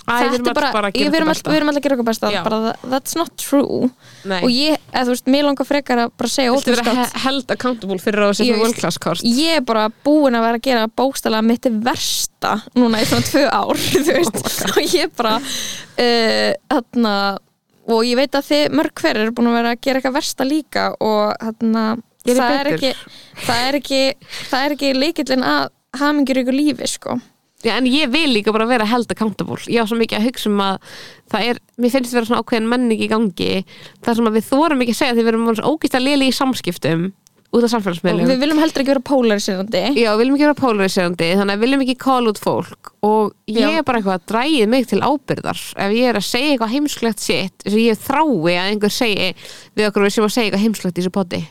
Æ, 0.06 0.12
þetta 0.30 0.50
er 0.52 0.54
bara 0.54 0.88
að 0.90 0.96
ég, 1.00 1.08
við, 1.10 1.16
erum 1.18 1.30
alltaf, 1.32 1.50
við 1.50 1.56
erum 1.58 1.70
alltaf 1.72 1.80
að 1.80 1.86
gera 1.86 1.94
okkur 1.96 2.06
besta 2.06 2.28
bara, 2.46 2.58
that- 2.66 2.84
that's 2.92 3.16
not 3.18 3.32
true. 3.42 3.88
Nei, 4.24 4.38
og 4.38 4.50
ég, 4.54 4.76
eða 4.92 5.02
þú 5.08 5.14
veist, 5.16 5.30
mér 5.34 5.46
langar 5.48 5.66
frekar 5.66 6.02
að 6.04 6.12
bara 6.22 6.30
segja 6.30 6.52
Viltu 6.54 6.70
vera 6.70 6.84
ótrúskátt 6.84 7.00
he- 7.16 7.22
held 7.26 7.50
accountable 7.56 7.98
fyrir 8.04 8.26
að 8.28 8.34
setja 8.38 8.58
world 8.60 8.78
class 8.78 8.98
kort? 9.02 9.24
ég 9.26 9.56
er 9.58 9.64
bara 9.66 9.88
búin 10.06 10.38
að 10.38 10.46
vera 10.46 10.60
að 10.60 10.66
gera 10.68 10.86
bókstælega 11.02 11.42
mitt 11.48 11.66
versta 11.88 12.54
núna 12.78 13.02
í 13.02 13.08
svona 13.10 13.26
tvö 13.26 13.44
ár 13.50 13.82
þú 14.06 14.16
Oh 14.22 14.76
og 14.76 14.94
ég 14.94 15.10
bara 15.18 15.36
uh, 15.42 16.52
þarna 16.70 17.14
og 17.86 18.02
ég 18.06 18.18
veit 18.18 18.34
að 18.34 18.48
þið 18.50 18.74
mörg 18.78 19.02
hver 19.02 19.20
eru 19.22 19.34
búin 19.34 19.50
að 19.50 19.58
vera 19.60 19.74
að 19.74 19.80
gera 19.86 20.00
eitthvað 20.00 20.16
versta 20.18 20.46
líka 20.46 20.88
og 21.00 21.34
þarna 21.42 21.84
það 22.26 22.56
er, 22.60 22.70
ekki, 22.74 22.92
það 23.46 23.64
er 23.68 23.78
ekki 23.80 24.00
það 24.50 24.64
er 24.66 24.74
ekki 24.76 24.92
leikillin 24.98 25.44
að 25.46 25.68
hamingjur 26.00 26.40
ykkur 26.42 26.56
lífi 26.58 26.88
sko 26.90 27.18
Já, 27.66 27.74
en 27.76 27.90
ég 27.90 28.10
vil 28.12 28.30
líka 28.30 28.54
bara 28.54 28.68
vera 28.70 28.86
held 28.88 29.10
accountable. 29.12 29.58
Ég 29.66 29.82
á 29.82 29.88
svo 29.88 29.98
mikið 29.98 30.20
að 30.20 30.26
hugsa 30.30 30.50
um 30.52 30.64
að 30.64 30.96
það 31.32 31.50
er, 31.50 31.62
mér 31.82 31.94
finnst 31.96 32.16
vera 32.16 32.28
svona 32.28 32.42
ákveðin 32.44 32.70
menning 32.70 33.02
í 33.02 33.10
gangi 33.10 33.52
þar 34.06 34.18
sem 34.18 34.30
að 34.30 34.38
við 34.38 34.50
þorum 34.52 34.82
ekki 34.84 34.96
að 34.96 35.00
segja 35.02 35.16
því 35.16 35.24
við 35.24 35.32
erum 35.34 35.70
ógist 35.72 35.98
að 35.98 36.06
lili 36.06 36.30
í 36.30 36.36
samskiptum 36.36 37.08
út 37.56 37.62
af 37.62 37.68
og 37.68 37.72
samfélagsmiðlum 37.72 38.28
við 38.28 38.40
viljum 38.42 38.58
heldur 38.60 38.82
ekki 38.82 38.90
vera 38.90 39.02
polariserandi 39.06 39.82
Já, 39.96 40.08
við 40.12 40.20
viljum 40.20 40.36
ekki 40.36 40.44
vera 40.44 40.58
polariserandi 40.58 41.28
þannig 41.38 41.54
að 41.54 41.56
við 41.56 41.64
viljum 41.64 41.84
ekki 41.84 41.96
call 42.02 42.30
út 42.30 42.40
fólk. 42.42 42.92
Og 43.06 43.34
ég 43.48 43.62
Já. 43.62 43.78
er 43.78 43.86
bara 43.86 44.00
eitthvað 44.00 44.18
að 44.18 44.26
dræði 44.32 44.68
mig 44.72 44.88
til 44.90 45.00
ábyrðar. 45.00 45.62
Ef 45.86 45.94
ég 45.96 46.10
er 46.10 46.20
að 46.20 46.26
segja 46.26 46.52
eitthvað 46.52 46.74
heimsklegt 46.74 47.22
sitt 47.22 47.64
þess 47.64 47.76
að 47.76 47.84
ég 47.84 48.02
þrái 48.06 48.56
að 48.56 48.70
einhver 48.72 48.96
segi 48.98 49.30
við 49.78 49.88
okkur 49.90 50.10
sem 50.10 50.26
að 50.26 50.34
segja 50.36 50.50
eitthvað 50.50 50.66
heimsklegt 50.66 50.98
í 50.98 51.04
þessu 51.04 51.14
poti 51.14 51.42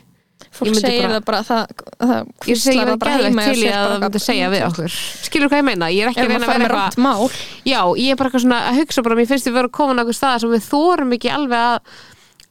fólk 0.52 0.70
Ég 0.70 0.76
segir 0.80 1.02
bara- 1.02 1.14
það 1.16 1.26
bara 1.26 1.42
það, 1.44 1.64
það 2.00 2.50
ég 2.52 2.60
segi 2.62 2.80
það 2.86 3.00
bara 3.00 3.16
heima 3.20 3.46
til 3.46 3.56
sér 3.62 3.76
að 3.76 3.86
það 3.92 4.02
myndi 4.06 4.22
segja 4.26 4.50
við 4.54 4.66
okkur. 4.70 4.98
Skilur 5.26 5.50
hvað 5.50 5.62
ég 5.62 5.68
meina, 5.70 5.90
ég 5.92 6.02
er 6.06 6.12
ekki 6.12 6.26
að 6.26 6.30
reyna 6.34 6.46
að 6.46 6.56
að 6.56 6.66
vera 6.66 6.82
eitthvað 6.90 7.40
Já, 7.66 7.80
ég 7.98 8.10
er 8.12 8.16
bara 8.20 8.30
eitthvað 8.30 8.46
svona 8.46 8.60
að 8.70 8.80
hugsa 8.82 9.04
bara, 9.06 9.16
mér 9.16 9.28
finnst 9.32 9.48
við 9.50 9.54
vera 9.60 9.68
að 9.72 9.78
koma 9.80 9.94
náttúrulega 9.98 10.20
stað 10.20 10.40
sem 10.46 10.54
við 10.56 10.68
þorum 10.70 11.16
ekki 11.18 11.32
alveg 11.36 11.66
að 11.66 11.80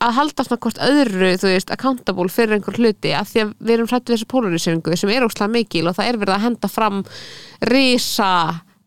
að 0.05 0.13
halda 0.19 0.45
svona 0.45 0.61
hvort 0.61 0.79
öðru, 0.85 1.29
þú 1.41 1.49
veist, 1.49 1.71
accountable 1.73 2.29
fyrir 2.29 2.57
einhver 2.59 2.77
hluti, 2.77 3.13
af 3.17 3.31
því 3.31 3.41
að 3.45 3.53
við 3.65 3.75
erum 3.77 3.87
hrættu 3.89 4.13
þessu 4.13 4.27
polariseringu 4.29 4.97
sem 5.01 5.13
er 5.15 5.25
óslega 5.25 5.49
mikil 5.55 5.87
og 5.89 5.95
það 5.97 6.09
er 6.11 6.19
verið 6.21 6.35
að 6.35 6.45
henda 6.45 6.69
fram 6.69 6.99
risa 7.71 8.31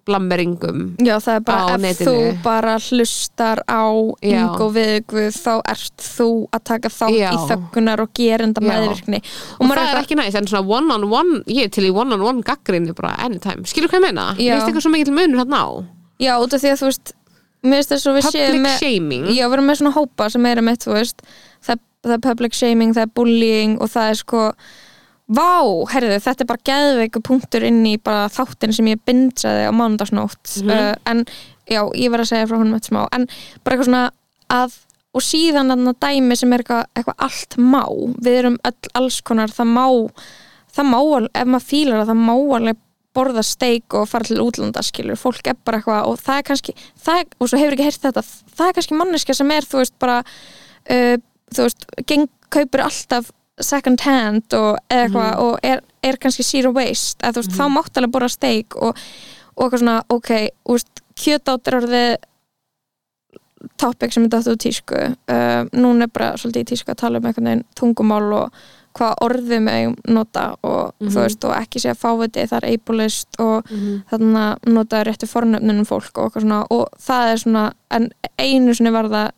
blammeringum 0.07 0.83
Já, 1.03 1.15
það 1.23 1.33
er 1.35 1.43
bara 1.47 1.75
ef 1.75 1.81
netinu. 1.83 2.13
þú 2.13 2.43
bara 2.45 2.75
hlustar 2.87 3.61
á 3.67 3.85
yngo 4.31 4.69
viðguð 4.75 5.37
þá 5.37 5.51
ert 5.73 6.07
þú 6.07 6.29
að 6.55 6.63
taka 6.71 6.91
þátt 6.93 7.17
Já. 7.17 7.27
í 7.29 7.43
þöggunar 7.51 8.03
og 8.03 8.13
gerenda 8.17 8.63
meðvirkni 8.63 9.21
og, 9.21 9.61
maður 9.67 9.83
það 9.83 9.91
er 9.91 10.01
ekki 10.01 10.19
næst, 10.21 10.39
en 10.39 10.49
svona 10.51 10.79
one 10.79 10.97
on 10.97 11.07
one 11.11 11.43
ég 11.51 11.67
er 11.69 11.75
til 11.77 11.85
í 11.89 11.93
one 11.93 12.15
on 12.15 12.25
one 12.25 12.45
gaggrinni 12.47 12.95
bara 12.97 13.13
anytime, 13.27 13.67
skilur 13.69 13.91
hvað 13.91 14.01
ég 14.01 14.07
meina? 14.09 14.27
Já. 14.39 14.55
Veist 14.55 14.71
eitthvað 14.71 14.87
svo 14.87 14.95
mikil 14.95 15.15
munur 15.15 15.43
hann 15.43 15.55
á? 15.55 15.65
Já, 16.17 16.33
út 16.41 16.55
af 16.55 16.63
því 16.63 16.73
að 16.73 16.81
þú 16.81 16.91
veist 16.91 17.13
mér 17.67 17.85
finnst 17.85 18.07
Public 18.07 18.61
með 18.63 18.81
shaming 18.81 19.29
Já, 19.33 19.45
við 19.45 19.55
erum 19.57 19.69
með 19.69 19.79
svona 19.81 19.95
hópa 19.95 20.29
sem 20.33 20.45
er 20.49 20.61
þú 20.61 20.93
veist 20.95 21.23
það, 21.65 21.81
það 22.05 22.17
er 22.17 22.25
public 22.25 22.57
shaming, 22.57 22.93
það 22.95 23.07
er 23.07 23.15
bullying 23.17 23.79
og 23.81 23.91
það 23.93 24.11
er 24.13 24.21
sko 24.21 24.43
Vá, 25.27 25.59
herðu, 25.91 26.21
þetta 26.23 26.43
er 26.43 26.47
bara 26.47 26.65
geðveiku 26.69 27.21
punktur 27.25 27.65
inn 27.67 27.81
í 27.89 27.97
bara 27.99 28.29
þáttin 28.31 28.75
sem 28.75 28.87
ég 28.87 29.01
bindsaði 29.07 29.67
á 29.67 29.71
mánudagsnótt. 29.75 30.61
Mhm. 30.63 30.71
uh, 30.71 30.95
en 31.05 31.25
já, 31.67 31.81
ég 31.99 32.11
var 32.13 32.23
að 32.23 32.31
segja 32.31 32.47
frá 32.47 32.57
honum 32.57 32.77
eitt 32.77 32.87
smá. 32.87 33.07
En 33.11 33.27
bara 33.63 33.75
eitthvað 33.75 33.89
svona 33.91 34.05
að 34.47 34.77
og 35.17 35.23
síðan 35.25 35.71
þarna 35.71 35.93
dæmi 35.97 36.35
sem 36.37 36.51
er 36.53 36.63
eitthvað, 36.63 36.89
eitthvað 36.95 37.23
allt 37.27 37.55
má, 37.57 37.83
við 38.21 38.39
erum 38.41 38.59
öll 38.67 38.91
alls 38.99 39.21
konar, 39.25 39.53
það 39.53 39.71
má 39.73 39.85
það 40.77 40.89
má, 40.91 40.99
ef 41.33 41.47
maður 41.47 41.65
fílar 41.65 42.01
það, 42.01 42.11
það 42.11 42.21
má 42.27 42.35
alveg 42.57 42.83
borða 43.17 43.43
steik 43.45 43.95
og 43.97 44.05
fara 44.11 44.27
til 44.27 44.43
útlanda 44.43 44.83
skilur, 44.85 45.17
fólk 45.17 45.49
er 45.49 45.57
bara 45.65 45.79
eitthvað 45.79 46.09
og 46.11 46.19
það 46.21 46.41
er 46.41 46.47
kannski, 46.51 46.75
það 47.01 47.21
er, 47.23 47.31
og 47.39 47.49
svo 47.49 47.61
hefur 47.61 47.77
ekki 47.77 47.87
heyrt 47.87 48.03
þetta 48.03 48.23
það 48.27 48.67
er 48.67 48.77
kannski 48.77 48.99
manneska 48.99 49.37
sem 49.37 49.53
er, 49.55 49.65
þú 49.65 49.81
veist, 49.81 49.95
bara 50.03 50.19
uh, 50.21 51.15
þú 51.55 51.65
veist, 51.65 51.87
geng, 52.11 52.29
kaupir 52.53 52.85
alltaf 52.85 53.31
second 53.61 54.01
hand 54.05 54.53
og 54.53 54.77
eða 54.89 55.03
eitthvað 55.07 55.39
og 55.43 55.59
er, 55.63 55.81
er 56.03 56.17
kannski 56.21 56.43
zero 56.43 56.71
waste 56.75 57.25
að 57.25 57.39
veist, 57.41 57.51
þá 57.57 57.65
mátt 57.73 57.97
alveg 57.97 58.11
borða 58.13 58.29
steik 58.29 58.75
og, 58.75 58.97
og 59.57 59.63
eitthvað 59.65 59.79
svona, 59.79 60.03
ok, 60.09 60.31
kjötátt 61.17 61.67
er 61.67 61.79
orðið 61.79 62.15
topic 63.81 64.13
sem 64.13 64.25
er 64.27 64.33
dætt 64.35 64.47
úr 64.51 64.57
tísku 64.61 64.97
uh, 65.01 65.61
núna 65.73 66.05
er 66.05 66.11
bara 66.13 66.33
svolítið 66.37 66.61
í 66.65 66.67
tísku 66.73 66.93
að 66.93 66.99
tala 67.01 67.17
um 67.21 67.25
einhvern 67.25 67.49
veginn 67.49 67.63
tungumál 67.77 68.27
og 68.43 68.59
hvað 68.97 69.19
orðum 69.25 69.67
við 69.69 69.95
nota 70.13 70.43
og 70.65 70.93
Mhm. 70.99 71.09
þú 71.13 71.19
veist 71.21 71.43
og 71.45 71.53
ekki 71.53 71.79
segja 71.81 71.93
fáviti, 71.97 72.45
það 72.49 72.63
er 72.63 72.69
ableist 72.73 73.39
og 73.39 73.67
Mhm. 73.69 74.03
þannig 74.09 74.37
að 74.41 74.71
nota 74.73 75.03
réttu 75.03 75.27
fornöfnunum 75.29 75.85
fólk 75.85 76.17
og, 76.17 76.31
svona, 76.33 76.65
og 76.71 76.87
það 76.97 77.31
er 77.33 77.37
svona 77.37 77.73
einu 78.39 78.73
sinni 78.73 78.91
var 78.91 79.05
það 79.05 79.31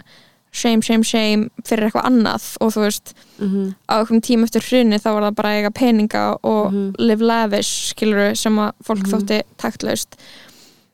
shame, 0.52 0.82
shame, 0.82 1.04
shame 1.04 1.50
fyrir 1.64 1.90
eitthvað 1.90 2.06
annað 2.10 2.58
og 2.62 2.72
þú 2.74 2.82
veist, 2.86 3.14
Mhm. 3.40 3.76
á 3.90 3.94
einhverjum 4.00 4.22
tíma 4.22 4.44
eftir 4.48 4.62
hrunni 4.62 5.00
þá 5.00 5.14
var 5.14 5.22
það 5.32 5.36
bara 5.36 5.50
eiga 5.50 5.70
peninga 5.72 6.38
og 6.44 6.72
Mhm. 6.74 6.96
live 7.00 7.22
lavish, 7.22 7.94
skilur 7.94 8.36
sem 8.38 8.56
að 8.58 8.72
fólk 8.84 9.04
Mhm. 9.06 9.12
þótti 9.14 9.42
taktlaust 9.58 10.16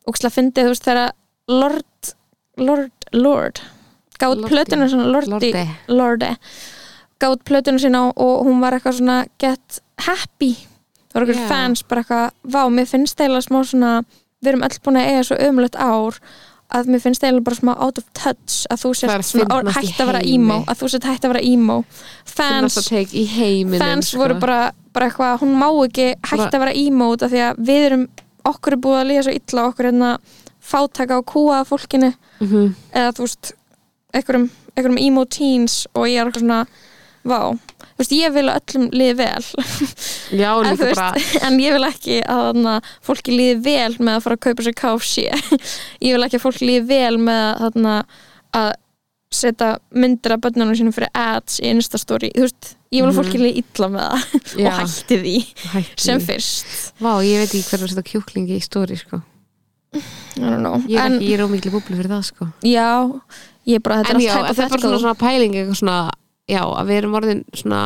og 0.07 0.15
slá 0.17 0.29
fyndið, 0.29 0.63
þú 0.65 0.69
veist, 0.69 0.83
þegar 0.83 1.11
Lord 1.47 1.83
Lord, 2.57 2.91
Lord 3.13 3.59
gátt 4.19 4.45
plötuna 4.47 4.87
svona 4.89 5.11
Lordi, 5.11 5.51
Lordi. 5.51 5.69
Lorde 5.89 6.37
gátt 7.19 7.43
plötuna 7.43 7.79
sína 7.79 8.13
og 8.15 8.45
hún 8.45 8.59
var 8.61 8.71
eitthvað 8.73 8.99
svona 8.99 9.27
get 9.39 9.79
happy 9.99 10.53
það 11.13 11.13
voru 11.21 11.25
eitthvað 11.27 11.35
Já. 11.35 11.47
fans 11.47 11.81
bara 11.83 12.03
eitthvað 12.03 12.31
vá, 12.47 12.69
mér 12.69 12.87
finnst 12.87 13.15
eiginlega 13.19 13.47
smá 13.47 13.63
svona 13.65 14.03
við 14.43 14.47
erum 14.53 14.63
öll 14.63 14.79
búin 14.83 14.97
að 14.99 15.07
eiga 15.09 15.23
svo 15.23 15.37
ömulegt 15.37 15.75
ár 15.75 16.19
að 16.75 16.89
mér 16.91 17.01
finnst 17.03 17.23
eiginlega 17.23 17.45
bara 17.47 17.59
smá 17.59 17.71
out 17.85 17.97
of 18.01 18.05
touch 18.17 18.65
að 18.71 18.81
þú 18.83 18.91
sért 18.99 19.11
hægt 19.75 19.99
að 20.01 20.09
vera 20.11 20.21
emo 20.25 20.57
að 20.67 20.79
þú 20.81 20.89
sért 20.93 21.07
hægt 21.09 21.25
að 21.27 21.33
vera 21.33 21.43
emo 21.51 21.77
fans, 22.25 22.77
að 22.77 23.13
heiminum 23.35 23.79
fans 23.81 24.09
sko. 24.11 24.21
voru 24.23 24.39
bara, 24.39 24.59
bara 24.93 25.09
eitthvað, 25.09 25.39
hún 25.43 25.55
má 25.59 25.67
ekki 25.85 26.07
hægt 26.31 26.53
að 26.53 26.63
vera 26.65 26.75
emo 26.85 27.11
út 27.15 27.25
af 27.25 27.31
því 27.33 27.43
að 27.49 27.61
við 27.69 27.85
erum 27.89 28.07
okkur 28.45 28.75
er 28.75 28.81
búið 28.85 28.99
að 29.01 29.07
líða 29.11 29.23
svo 29.27 29.35
illa 29.39 29.67
okkur 29.71 29.89
hérna 29.89 30.11
fátaka 30.65 31.17
og 31.21 31.25
kúa 31.29 31.63
fólkinu 31.65 32.13
Mhm. 32.41 32.75
eða 32.93 33.11
þú 33.15 33.21
veist 33.25 33.53
einhverjum, 34.13 34.49
emo 34.99 35.25
teens 35.25 35.87
og 35.95 36.05
ég 36.07 36.19
er 36.19 36.31
svona 36.39 36.65
vá, 37.25 37.57
veist, 37.99 38.15
ég 38.15 38.33
vil 38.35 38.45
að 38.51 38.61
öllum 38.61 38.87
liði 38.91 39.17
vel 39.21 39.43
Já, 40.35 40.49
en, 40.67 40.79
veist, 40.79 41.35
en 41.47 41.59
ég 41.63 41.75
vil 41.77 41.87
ekki 41.89 42.21
að 42.23 42.41
þarna, 42.49 42.77
fólki 43.05 43.35
líði 43.35 43.59
vel 43.67 43.91
með 43.99 44.17
að 44.17 44.23
fara 44.25 44.39
að 44.39 44.45
kaupa 44.47 44.65
sér 44.67 44.77
KFC 44.81 45.27
ég 46.07 46.15
vil 46.17 46.25
ekki 46.27 46.39
að 46.39 46.45
fólki 46.47 46.69
líði 46.71 46.87
vel 46.89 47.19
með 47.27 47.43
að, 47.45 47.61
þarna, 47.65 47.95
að 48.61 48.71
setja 49.35 49.69
myndir 49.91 50.31
af 50.35 50.41
börnunum 50.45 50.75
sínum 50.79 50.93
fyrir 50.95 51.09
ads 51.19 51.57
í 51.59 51.67
Instastory, 51.73 52.29
þú 52.35 52.45
veist, 52.45 52.67
ég 52.95 53.03
vil 53.03 53.09
að 53.11 53.17
fólki 53.17 53.39
líði 53.41 53.63
illa 53.63 53.89
með 53.91 54.05
það 54.05 54.35
Já. 54.63 54.67
og 54.69 54.77
hætti 54.79 55.17
því 55.23 55.33
Hætti. 55.73 56.03
sem 56.05 56.21
fyrst 56.23 56.75
Vá, 57.03 57.11
ég 57.25 57.41
veit 57.41 57.49
ekki 57.49 57.63
hvernig 57.71 57.89
að 57.89 57.95
setja 57.95 58.05
kjúklingi 58.13 58.55
í 58.59 58.63
stóri 58.63 58.95
sko. 58.99 59.19
I 59.95 60.43
don't 60.43 60.59
know, 60.63 60.77
Ég 60.91 60.99
er 60.99 61.05
en 61.09 61.17
ekki, 61.17 61.27
ég 61.31 61.37
er 61.39 61.43
ómikli 61.47 61.71
búblu 61.73 61.95
fyrir 61.97 62.11
það 62.11 62.23
sko. 62.29 62.47
já 62.67 62.87
ég 63.65 63.79
er 63.79 63.83
bara, 63.83 64.01
þetta 64.03 64.13
En 64.13 64.21
er 64.21 64.25
já, 64.25 64.31
allt 64.37 64.49
þetta 64.51 64.65
er 64.65 64.71
bara 64.71 64.81
svona, 64.83 64.93
hypothetical 64.93 65.03
svona 65.03 65.19
pæling 65.25 65.55
eitthvað 65.59 65.79
svona, 65.81 65.99
já, 66.49 66.61
að 66.63 66.89
við 66.89 66.99
erum 67.01 67.17
orðin 67.19 67.45
svona 67.53 67.85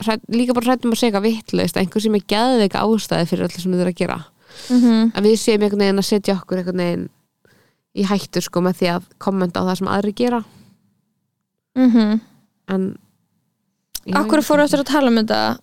hrædd, 0.00 0.26
líka 0.32 0.56
bara 0.56 0.72
hrættum 0.72 0.94
að 0.94 1.02
segja 1.02 1.22
vittlaust, 1.24 1.78
einhver 1.78 2.04
sem 2.04 2.16
er 2.16 2.26
geðveika 2.30 2.84
ástæði 2.84 3.28
fyrir 3.30 3.46
allir 3.46 3.64
sem 3.64 3.74
við 3.74 3.84
erum 3.84 3.94
að 3.94 4.02
gera. 4.02 4.20
Mhm. 4.68 5.12
að 5.14 5.26
við 5.28 5.36
séum 5.38 5.62
einhvern 5.62 5.84
veginn 5.84 6.02
að 6.02 6.08
setja 6.08 6.34
okkur 6.34 6.58
einhvern 6.58 6.82
veginn 6.82 7.08
í 7.94 8.02
hættu 8.06 8.42
sko 8.42 8.60
með 8.60 8.80
því 8.80 8.88
að 8.96 9.04
kommenta 9.22 9.62
á 9.62 9.66
það 9.68 9.78
sem 9.78 9.90
aðri 9.94 10.14
gera. 10.14 10.44
Mhm. 11.78 12.20
en 12.68 12.98
ég 14.06 14.16
Akkur 14.16 14.42
fóru 14.42 14.62
eftir 14.62 14.80
að 14.80 14.90
tala 14.90 15.10
um 15.10 15.16
þetta? 15.16 15.58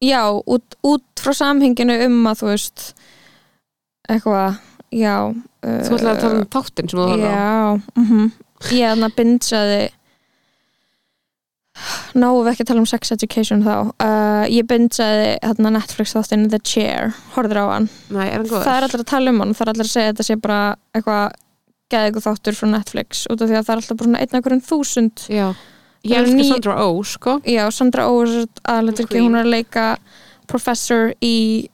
Já, 0.00 0.22
út, 0.28 0.76
út 0.84 1.04
frá 1.16 1.32
samhenginu 1.32 2.04
um 2.04 2.26
að 2.26 2.40
þú 2.40 2.46
veist 2.52 2.94
eitthvað, 4.08 4.58
já 4.92 5.32
uh, 5.32 5.80
Þú 5.86 5.96
ætlaði 5.96 6.12
að 6.12 6.20
tala 6.20 6.40
um 6.40 6.50
þáttinn 6.52 6.90
sem 6.90 6.98
þú 6.98 7.06
horfði 7.08 7.30
á. 7.32 7.36
Já, 7.36 7.80
mhm. 7.96 8.32
Ég 8.72 9.04
að 9.04 9.16
bindsaði 9.16 9.80
Náum 12.16 12.38
við 12.44 12.50
ekki 12.52 12.64
að 12.64 12.68
tala 12.70 12.80
um 12.82 12.88
sex 12.88 13.12
education 13.12 13.62
þá. 13.66 13.74
Uh, 14.00 14.44
Ég 14.52 14.66
bindsaði 14.70 15.26
hérna 15.42 15.72
Netflix 15.76 16.14
þáttinn 16.16 16.46
The 16.50 16.58
Chair, 16.64 17.12
horfður 17.34 17.60
á 17.60 17.66
hann? 17.74 17.88
Nei, 18.10 18.26
er 18.28 18.38
hann 18.40 18.46
góður? 18.48 18.64
Það 18.64 18.76
er 18.78 18.86
allir 18.88 19.02
að 19.04 19.10
tala 19.12 19.30
um 19.34 19.40
hann, 19.44 19.54
það 19.54 19.66
er 19.66 19.72
allir 19.74 19.86
að 19.88 19.92
segja 19.92 20.08
að 20.08 20.12
þetta 20.14 20.28
sé 20.30 20.36
bara 20.46 20.60
eitthvað 20.96 21.26
geðið 21.94 22.24
þáttur 22.26 22.56
frá 22.58 22.68
Netflix 22.72 23.24
út 23.30 23.42
af 23.44 23.48
því 23.50 23.56
að 23.60 23.66
það 23.68 23.72
er 23.76 23.80
alltaf 23.82 23.96
bara 24.00 24.08
svona 24.08 24.22
einn 24.24 24.38
akkur 24.40 24.56
en 24.56 24.64
þúsund. 24.70 25.26
Já, 25.30 25.46
ég 26.06 26.16
elskar 26.22 26.40
ný- 26.40 26.48
Sandra 26.50 26.78
Oh 26.86 27.02
sko. 27.06 27.36
Já, 27.46 27.64
Sandra 27.70 28.08
Oh 28.10 28.22
er 28.24 28.46
aðleiturki, 28.64 29.08
Queen. 29.12 29.28
hún 29.28 29.36
er 29.38 29.44
að 29.44 29.52
leika 29.54 29.86
professor 30.48 31.12
í 31.22 31.68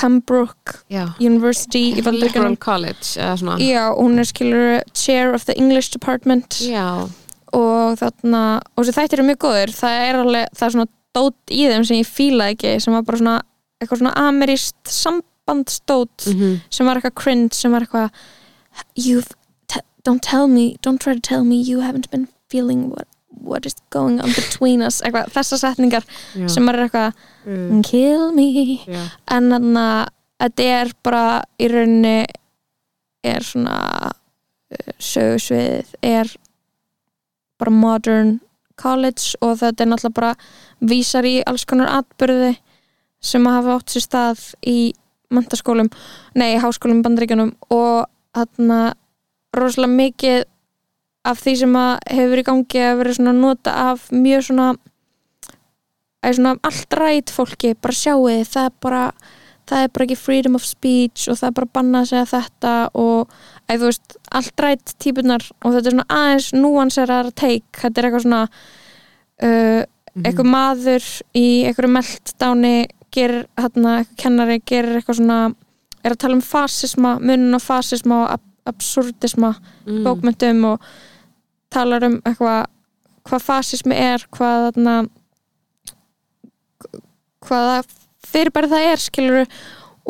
Pembroke 0.00 0.78
Já, 0.88 1.10
University 1.20 1.92
Liberal 2.00 2.56
College 2.56 3.18
Já, 3.60 3.90
hún 3.98 4.18
er 4.18 4.24
skilur 4.24 4.82
chair 4.94 5.34
of 5.34 5.44
the 5.44 5.54
English 5.58 5.90
department. 5.92 6.60
Já, 6.64 7.08
og 7.56 7.96
þarna, 8.00 8.42
og 8.76 8.84
þessi 8.84 8.96
þættir 8.98 9.18
eru 9.20 9.28
mjög 9.30 9.40
góður 9.46 9.72
það 9.76 10.00
er 10.08 10.18
alveg, 10.24 10.48
það 10.56 10.66
er 10.68 10.74
svona 10.76 10.90
dót 11.18 11.54
í 11.56 11.62
þeim 11.70 11.84
sem 11.88 12.00
ég 12.00 12.06
fíla 12.10 12.50
ekki, 12.54 12.74
sem 12.80 12.94
var 12.94 13.02
bara 13.08 13.18
svona 13.22 13.36
eitthvað 13.80 14.02
svona 14.02 14.12
ameríst 14.28 14.92
sambandsdót 14.92 16.26
mhm 16.34 16.58
sem 16.70 16.86
var 16.86 17.00
eitthvað 17.00 17.16
cringe, 17.22 17.54
sem 17.56 17.72
var 17.72 17.86
eitthvað 17.86 18.10
don't 20.04 20.22
tell 20.22 20.46
me 20.48 20.76
don't 20.82 21.00
try 21.00 21.14
to 21.14 21.20
tell 21.20 21.44
me 21.44 21.56
you 21.60 21.80
haven't 21.80 22.10
been 22.10 22.28
feeling 22.48 22.88
what, 22.90 23.06
what 23.30 23.66
is 23.66 23.74
going 23.90 24.20
on 24.20 24.32
between 24.36 24.80
us 24.82 25.00
eitthvað, 25.04 25.28
þessar 25.34 25.60
setningar 25.64 26.04
Já. 26.36 26.48
sem 26.48 26.68
er 26.68 26.84
eitthvað 26.86 27.12
Mm. 27.46 27.80
kill 27.82 28.32
me 28.36 28.44
Já. 28.84 29.00
en 29.32 29.46
þannig 29.48 29.78
að 29.80 30.08
þetta 30.42 30.64
er 30.80 30.90
bara 31.02 31.22
í 31.58 31.68
rauninni 31.72 32.26
er 33.24 33.40
svona 33.44 33.76
uh, 34.12 34.92
sögusviðið 35.00 35.94
er 36.04 36.28
bara 37.60 37.74
modern 37.74 38.38
college 38.80 39.36
og 39.44 39.58
þetta 39.60 39.84
er 39.84 39.90
náttúrulega 39.90 40.16
bara 40.16 40.32
vísar 40.92 41.28
í 41.28 41.40
alls 41.46 41.66
konar 41.68 41.92
atbyrði 42.00 42.54
sem 43.20 43.46
að 43.46 43.56
hafa 43.58 43.76
átt 43.76 43.94
sér 43.94 44.06
stað 44.06 44.44
í 44.66 44.78
mentaskólum, 45.30 45.90
nei, 46.34 46.56
háskólum 46.58 47.02
í 47.02 47.04
bandaríkjunum 47.06 47.52
og 47.70 48.08
þarna 48.34 48.80
rosalega 49.56 49.98
mikið 49.98 50.38
af 51.30 51.42
því 51.42 51.54
sem 51.60 51.76
að 51.76 51.90
hefur 52.16 52.40
í 52.40 52.46
gangi 52.48 52.84
að 52.86 53.02
vera 53.02 53.16
svona 53.16 53.34
nota 53.36 53.74
af 53.90 54.08
mjög 54.14 54.46
svona 54.48 54.70
að 56.24 56.36
svona 56.38 56.54
allt 56.66 56.96
rætt 56.96 57.32
fólki 57.32 57.74
bara 57.76 57.96
sjáu 57.96 58.24
þið, 58.26 58.42
það 58.48 58.70
er 58.70 58.74
bara 58.84 59.04
það 59.70 59.84
er 59.84 59.92
bara 59.94 60.06
ekki 60.06 60.18
freedom 60.18 60.58
of 60.58 60.66
speech 60.66 61.28
og 61.30 61.38
það 61.38 61.50
er 61.50 61.56
bara 61.58 61.72
bannað 61.78 62.00
að 62.00 62.10
segja 62.10 62.30
þetta 62.32 62.74
og 62.98 63.34
að 63.70 63.82
þú 63.84 63.90
veist, 63.90 64.16
allt 64.30 64.62
rætt 64.62 64.94
típunar 65.02 65.42
og 65.64 65.74
þetta 65.74 65.88
er 65.90 65.94
svona 65.96 66.06
aðeins 66.16 66.50
núanserar 66.54 67.30
teik, 67.34 67.64
þetta 67.76 68.00
er 68.00 68.08
eitthvað 68.08 68.24
svona 68.26 68.42
uh, 69.42 69.82
eitthvað 70.20 70.50
maður 70.50 71.08
í 71.38 71.46
eitthvað 71.68 71.94
meltdáni 71.96 72.74
gerir, 73.14 73.46
hérna, 73.58 73.96
eitthvað 74.00 74.20
kennari 74.22 74.60
gerir 74.66 75.00
eitthvað 75.00 75.18
svona, 75.20 75.38
er 76.04 76.14
að 76.14 76.20
tala 76.22 76.38
um 76.38 76.44
fasisma, 76.44 77.16
munun 77.18 77.58
á 77.58 77.60
fasisma 77.62 78.22
og 78.24 78.30
ab 78.36 78.46
absurdisma 78.70 79.54
Mm. 79.86 80.02
bókmyndum 80.04 80.64
og 80.68 80.82
talar 81.72 82.04
um 82.06 82.18
eitthvað 82.28 82.66
hvað 83.26 83.42
fasismi 83.42 83.96
er 83.96 84.22
hvað 84.30 84.66
þarna 84.68 84.94
hvaða 87.46 87.80
fyrirbæri 88.30 88.70
það 88.70 88.86
er 88.92 89.02
skilur 89.02 89.46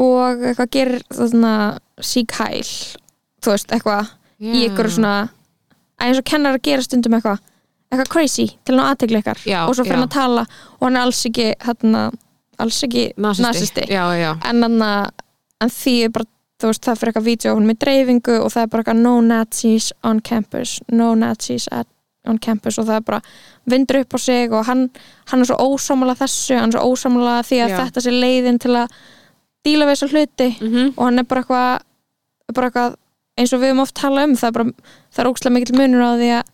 og 0.01 0.43
eitthvað 0.51 0.73
gerir 0.77 1.05
þarna 1.15 1.55
sík 2.11 2.35
hæl 2.41 2.67
þú 3.41 3.55
veist, 3.55 3.73
eitthvað 3.75 4.11
í 4.41 4.65
ykkur 4.69 4.91
svona 4.93 5.15
eins 6.01 6.21
og 6.21 6.27
kennar 6.29 6.57
að 6.57 6.67
gera 6.71 6.85
stundum 6.85 7.17
eitthvað 7.19 7.41
eitthvað 7.91 8.11
crazy 8.13 8.47
til 8.65 8.77
hann 8.77 8.87
aðtegla 8.87 9.21
ykkar. 9.21 9.41
Já, 9.49 9.61
og 9.67 9.75
svo 9.75 9.85
fyrir 9.85 9.99
hann 9.99 10.07
að 10.07 10.15
tala 10.15 10.45
og 10.79 10.85
hann 10.87 10.99
er 10.99 11.07
alls 11.07 11.23
ekki 11.27 11.47
hérna, 11.65 12.05
alls 12.63 12.83
ekki 12.87 13.07
já, 14.21 14.31
en, 14.47 14.67
en 14.71 15.73
því 15.75 15.97
er 16.07 16.13
bara 16.15 16.29
veist, 16.69 16.85
það 16.85 17.01
fyrir 17.01 17.13
eitthvað 17.13 17.27
vídeo 17.27 17.55
hún 17.57 17.67
með 17.69 17.81
dreifingu 17.85 18.37
og 18.45 18.53
það 18.55 18.67
er 18.67 18.71
bara 18.75 18.85
eitthvað 18.85 19.01
no 19.03 19.15
Nazis 19.27 19.89
on 20.07 20.21
campus 20.25 20.77
no 20.93 21.11
Nazis 21.19 21.67
at, 21.75 21.89
on 22.29 22.39
campus 22.39 22.79
og 22.79 22.87
það 22.89 23.01
er 23.01 23.07
bara 23.09 23.21
vindur 23.73 24.01
upp 24.05 24.17
á 24.17 24.19
sig 24.23 24.55
og 24.55 24.67
hann, 24.69 24.87
hann 25.33 25.43
er 25.43 25.51
svo 25.51 25.59
ósámála 25.59 26.17
þessu, 26.21 26.59
hann 26.61 26.71
er 26.71 26.79
svo 26.79 26.95
ósámála 26.95 27.41
því 27.49 27.63
að 27.65 27.75
Já. 27.75 27.79
þetta 27.83 28.05
sé 28.07 28.15
leiðin 28.15 28.61
til 28.63 28.75
að 28.77 28.99
díla 29.67 29.89
við 29.89 29.97
þessa 29.97 30.11
hluti 30.15 30.51
mhm. 30.61 30.93
og 30.95 31.07
hann 31.09 31.23
er 31.23 31.31
bara 31.33 31.45
eitthvað, 31.45 31.87
bara 32.55 32.71
eitthvað 32.71 32.99
eins 33.41 33.53
og 33.57 33.63
við 33.63 33.71
höfum 33.73 33.85
oft 33.87 33.97
talað 33.99 34.29
um 34.29 34.35
það 34.41 34.51
er, 34.51 34.57
bara, 34.59 34.91
það 35.11 35.23
er 35.25 35.31
ókslega 35.33 35.55
mikill 35.57 35.79
munur 35.81 36.05
á 36.05 36.13
því 36.21 36.29
að 36.39 36.53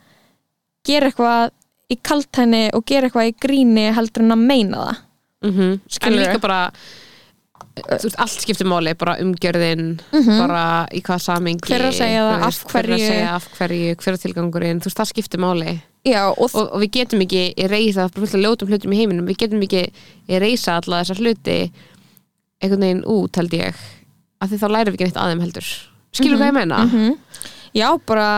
gera 0.87 1.11
eitthvað 1.11 1.51
í 1.91 1.97
kaltæni 2.11 2.63
og 2.75 2.87
gera 2.89 3.09
eitthvað 3.11 3.33
í 3.33 3.35
gríni 3.43 3.89
heldur 3.97 4.25
en 4.27 4.37
að 4.39 4.47
meina 4.53 4.85
það 4.87 5.03
Mhm. 5.47 5.67
en 5.67 5.81
Skilurðu? 5.93 6.23
líka 6.25 6.41
bara 6.41 6.61
þú 7.77 8.07
veist, 8.07 8.17
allt 8.19 8.41
skiptir 8.41 8.67
máli, 8.67 8.95
bara 8.97 9.19
umgjörðin 9.21 9.99
bara 10.41 10.63
í 10.97 11.03
hvað 11.05 11.21
samingi. 11.21 11.67
Hver 11.69 11.83
er 11.85 11.91
að 11.91 11.99
segja 11.99 12.23
það, 12.25 12.45
af 12.47 12.61
hver 12.65 12.79
er 12.81 12.87
að 12.87 12.97
hverju? 12.97 13.09
segja 13.11 13.35
af 13.35 13.49
hverju, 13.59 13.91
hver 14.01 14.13
er 14.17 14.23
tilgangurinn 14.23 14.81
þú 14.81 14.89
veist, 14.89 14.97
það 15.03 15.11
skiptir 15.13 15.43
máli 15.45 15.75
Já, 16.07 16.23
og, 16.31 16.55
og, 16.55 16.71
og 16.73 16.81
við 16.81 16.91
getum 16.97 17.21
ekki 17.27 17.43
reysa 17.69 18.09
fullt 18.15 18.35
af 18.35 18.41
ljótum 18.41 18.69
hlutum 18.73 18.93
í 18.95 19.01
heiminum 19.03 19.27
við 19.29 19.37
getum 19.43 19.63
ekki 19.67 19.83
reysa 20.41 20.79
alla 20.81 21.03
þessar 21.05 21.21
hluti 21.21 21.59
einhvern 22.63 22.81
veginn 22.87 23.05
út 23.05 23.37
held 23.37 23.53
ég 23.59 23.75
af 24.41 24.49
því 24.51 24.59
þá 24.63 24.67
lærum 24.73 24.95
við 24.95 25.01
ekki 25.01 25.09
neitt 25.11 25.21
að 25.21 25.31
þeim 25.35 25.45
heldur 25.45 25.71
skilur 26.17 26.41
hvað 26.41 26.51
ég 26.53 26.57
meina? 26.61 26.79
Mhm. 26.85 27.19
Já, 27.77 27.89
bara 28.07 28.29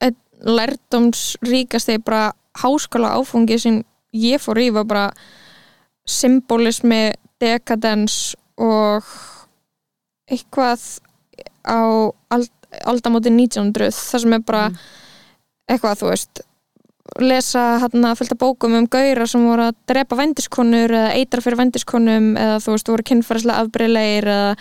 einn 0.00 0.16
lærdomsríkasti 0.40 1.98
bara 2.04 2.32
háskóla 2.62 3.14
áfungi 3.18 3.58
sem 3.60 3.82
ég 4.14 4.40
fór 4.40 4.58
í 4.58 4.70
var 4.72 4.84
bara 4.88 5.06
symbolismi, 6.08 7.12
dekadens 7.40 8.34
og 8.58 9.04
eitthvað 10.30 10.80
á 11.68 11.80
ald, 12.32 12.50
aldamóti 12.84 13.30
1900 13.30 13.92
það 13.92 14.24
sem 14.24 14.32
er 14.38 14.44
bara 14.48 14.64
eitthvað 15.68 16.00
þú 16.00 16.10
veist 16.10 16.42
lesa 17.22 17.64
hérna 17.82 18.14
fullt 18.18 18.34
af 18.34 18.40
bókum 18.40 18.76
um 18.78 18.86
gaura 18.90 19.26
sem 19.26 19.44
voru 19.48 19.68
að 19.68 19.76
drepa 19.90 20.18
vændiskonur 20.18 20.92
eða 20.92 21.14
eitra 21.16 21.42
fyrir 21.44 21.58
vændiskonum 21.60 22.30
eða 22.36 22.58
þú 22.62 22.74
veist 22.74 22.90
voru 22.92 23.06
kynfærslega 23.10 23.64
afbreyðleir 23.64 24.28
eða, 24.28 24.54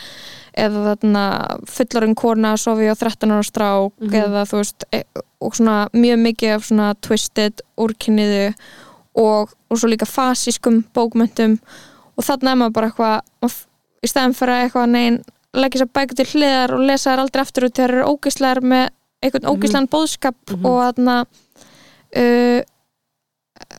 eða 0.65 0.83
þarna 0.87 1.23
fullarinn 1.69 2.17
kona 2.17 2.53
að 2.55 2.63
sofi 2.63 2.89
á 2.89 2.95
13 2.95 3.35
ára 3.35 3.47
strák 3.47 4.17
eða 4.23 4.45
þú 4.49 4.61
veist 4.63 4.87
e 4.91 5.03
og 5.37 5.53
svona 5.53 5.85
mjög 5.93 6.19
mikið 6.23 6.55
af 6.55 6.63
svona 6.65 6.87
twisted 7.05 7.61
úrkynniðu 7.77 8.47
og, 9.21 9.51
og 9.69 9.77
svo 9.77 9.89
líka 9.91 10.07
fasískum 10.09 10.81
bókmyndum 10.97 11.59
og 12.17 12.25
þarna 12.25 12.53
er 12.53 12.61
maður 12.61 12.77
bara 12.77 12.89
eitthvað 12.89 13.57
í 14.01 14.09
staðin 14.09 14.37
fyrir 14.37 14.55
að 14.55 14.63
eitthvað 14.65 14.93
neginn 14.95 15.19
leggja 15.57 15.81
sér 15.83 15.91
bækur 15.93 16.17
til 16.19 16.27
hliðar 16.31 16.73
og 16.75 16.85
lesa 16.89 17.11
þær 17.11 17.23
aldrei 17.23 17.43
aftur 17.43 17.67
út 17.67 17.75
þegar 17.77 17.93
þeir 17.93 17.99
eru 17.99 18.15
ógislegar 18.15 18.63
með 18.73 18.89
einhvern 19.23 19.49
ógislegan 19.49 19.89
bóðskap 19.93 20.55
og 20.57 20.77
þarna 20.81 21.17
uh, 22.17 22.61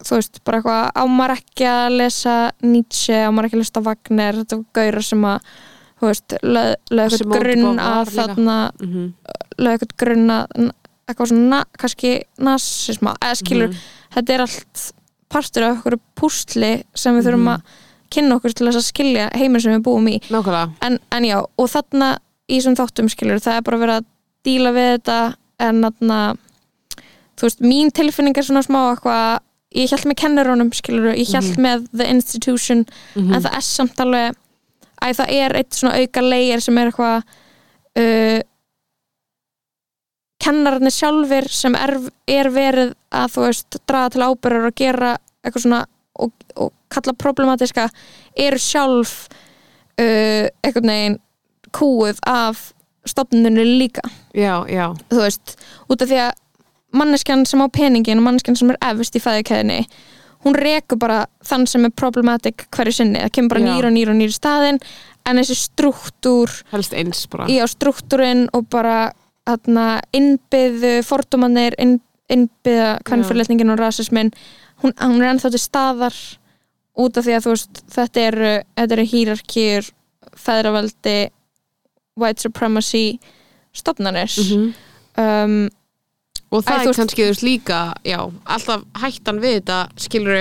þú 0.04 0.18
veist, 0.18 0.40
bara 0.46 0.58
eitthvað 0.60 0.84
á 0.98 1.02
maður 1.06 1.34
ekki 1.38 1.66
að 1.70 1.96
lesa 2.00 2.36
Nietzsche, 2.66 3.18
á 3.24 3.30
maður 3.30 3.48
ekki 3.48 3.58
að 3.58 3.62
lesa 3.64 3.84
Wagner 3.86 4.38
þetta 4.42 4.58
var 4.58 4.66
gaurar 4.78 5.06
sem 5.06 5.26
að 5.28 5.50
þú 5.98 6.10
veist, 6.10 6.34
löð 6.46 7.04
eitthvað 7.04 7.32
de 7.32 7.40
grunn 7.42 7.80
að 7.82 8.12
þarna 8.14 8.58
Mhm. 8.78 9.06
lög 9.58 9.72
eitthvað 9.74 9.96
grunn 10.02 10.30
að 10.30 10.46
eitthvað 11.08 11.30
svona, 11.32 11.64
kannski 11.78 12.12
nasisma 12.38 13.14
eða 13.22 13.36
skilur, 13.40 13.68
Mhm. 13.68 13.76
þetta 14.14 14.34
er 14.34 14.40
allt 14.40 14.92
partur 15.28 15.62
af 15.62 15.78
okkur 15.78 15.98
púsli 16.16 16.84
sem 16.94 17.14
við 17.16 17.24
þurfum 17.28 17.44
Mhm. 17.44 17.54
að 17.54 17.62
kynna 18.10 18.34
okkur 18.36 18.54
til 18.54 18.66
þess 18.66 18.76
að 18.76 18.92
skilja 18.92 19.30
heiminn 19.34 19.60
sem 19.60 19.72
við 19.72 19.82
búum 19.84 20.08
í 20.08 20.20
en, 20.82 20.98
en 21.12 21.22
já, 21.24 21.38
og 21.58 21.68
þarna 21.68 22.18
í 22.48 22.58
þessum 22.58 22.76
þáttum 22.76 23.08
skilur, 23.10 23.40
það 23.40 23.56
er 23.56 23.62
bara 23.62 23.78
verið 23.78 23.96
að 24.00 24.04
díla 24.44 24.72
við 24.72 24.98
þetta 24.98 25.34
en 25.60 25.82
þarna 25.82 26.36
þú 27.38 27.46
veist, 27.46 27.60
mín 27.62 27.92
tilfinning 27.94 28.36
er 28.38 28.46
svona 28.46 28.64
smá 28.66 28.80
eitthvað 28.90 29.38
ég 29.78 29.90
held 29.92 30.06
með 30.10 30.18
kennurunum, 30.22 30.70
skilur 30.74 31.12
ég 31.14 31.28
held 31.34 31.50
Mhm. 31.54 31.62
með 31.64 31.88
the 31.96 32.06
institution 32.10 32.84
en 33.16 33.42
það 33.42 33.52
er 33.56 33.64
samt 33.66 34.00
alveg 34.00 34.36
að 35.02 35.16
það 35.20 35.32
er 35.38 35.56
eitt 35.60 35.70
svona 35.76 35.98
auka 36.00 36.22
leir 36.24 36.60
sem 36.64 36.78
er 36.78 36.88
eitthvað 36.90 37.22
uh, 37.98 38.40
kennararnir 40.42 40.94
sjálfir 40.94 41.48
sem 41.50 41.74
er, 41.78 41.96
er 42.30 42.48
verið 42.54 42.92
að 43.14 43.32
þú 43.34 43.44
veist, 43.48 43.78
draga 43.90 44.10
til 44.14 44.22
ábyrður 44.26 44.68
og 44.70 44.76
gera 44.78 45.12
eitthvað 45.42 45.64
svona 45.64 45.80
og, 46.18 46.32
og 46.56 46.72
kalla 46.92 47.14
problematiska 47.18 47.88
eru 48.38 48.58
sjálf 48.62 49.14
uh, 50.00 50.46
einhvern 50.64 50.92
veginn 50.92 51.18
kúið 51.74 52.20
af 52.26 52.70
stofnuninu 53.08 53.62
líka. 53.78 54.02
Já, 54.36 54.62
já, 54.68 54.86
þú 55.10 55.20
veist, 55.22 55.54
út 55.88 56.02
af 56.04 56.08
því 56.10 56.18
að 56.26 56.32
manneskjan 56.92 57.44
sem 57.46 57.60
á 57.60 57.66
peningin 57.68 58.18
og 58.20 58.24
manneskjan 58.28 58.56
sem 58.56 58.70
er 58.72 58.78
efst 58.90 59.16
í 59.18 59.22
fæðikæðinni 59.22 59.82
hún 60.46 60.54
rekur 60.54 60.98
bara 61.02 61.26
þann 61.44 61.66
sem 61.66 61.84
er 61.84 61.90
problematic 61.98 62.68
hverju 62.74 62.92
sinni, 63.00 63.18
það 63.18 63.32
kemur 63.34 63.54
bara 63.54 63.60
Já. 63.64 63.68
nýr 63.72 63.88
og 63.88 63.92
nýr 63.96 64.12
og 64.12 64.18
nýr 64.20 64.30
í 64.32 64.36
staðinn 64.36 64.78
en 65.28 65.40
þessi 65.40 65.56
struktúr 65.58 66.52
helst 66.72 66.94
eins 66.94 67.24
bara 67.30 67.48
í 67.50 67.58
á 67.58 67.66
struktúrin 67.68 68.46
og 68.54 68.68
bara 68.70 69.12
þarna, 69.48 70.00
innbyðu 70.12 70.98
fordómanir 71.08 71.74
inn, 71.80 71.98
innbyða 72.30 72.98
kvennfyrletningin 73.08 73.72
og 73.72 73.80
rasismin 73.80 74.30
hún, 74.82 74.92
hún 75.00 75.22
er 75.22 75.32
ennþá 75.32 75.50
til 75.54 75.62
staðar 75.62 76.16
út 76.98 77.16
af 77.18 77.24
því 77.26 77.34
að 77.36 77.44
þú 77.46 77.54
veist 77.54 77.82
þetta 77.94 78.24
eru, 78.30 78.52
eru 78.76 79.06
hýrarkýr 79.12 79.90
feðraveldi 80.38 81.16
white 82.18 82.42
supremacy 82.42 83.18
stofnanir 83.74 84.30
Mhm. 84.38 84.74
um, 85.18 85.68
og 86.48 86.64
það 86.64 86.78
Æ, 86.78 86.88
er 86.88 86.96
kannski 86.98 87.24
þú 87.24 87.30
veist 87.32 87.44
líka 87.46 87.78
já, 88.08 88.18
alltaf 88.48 88.84
hættan 89.02 89.40
við 89.42 89.58
þetta 89.58 89.78
skilur 90.00 90.38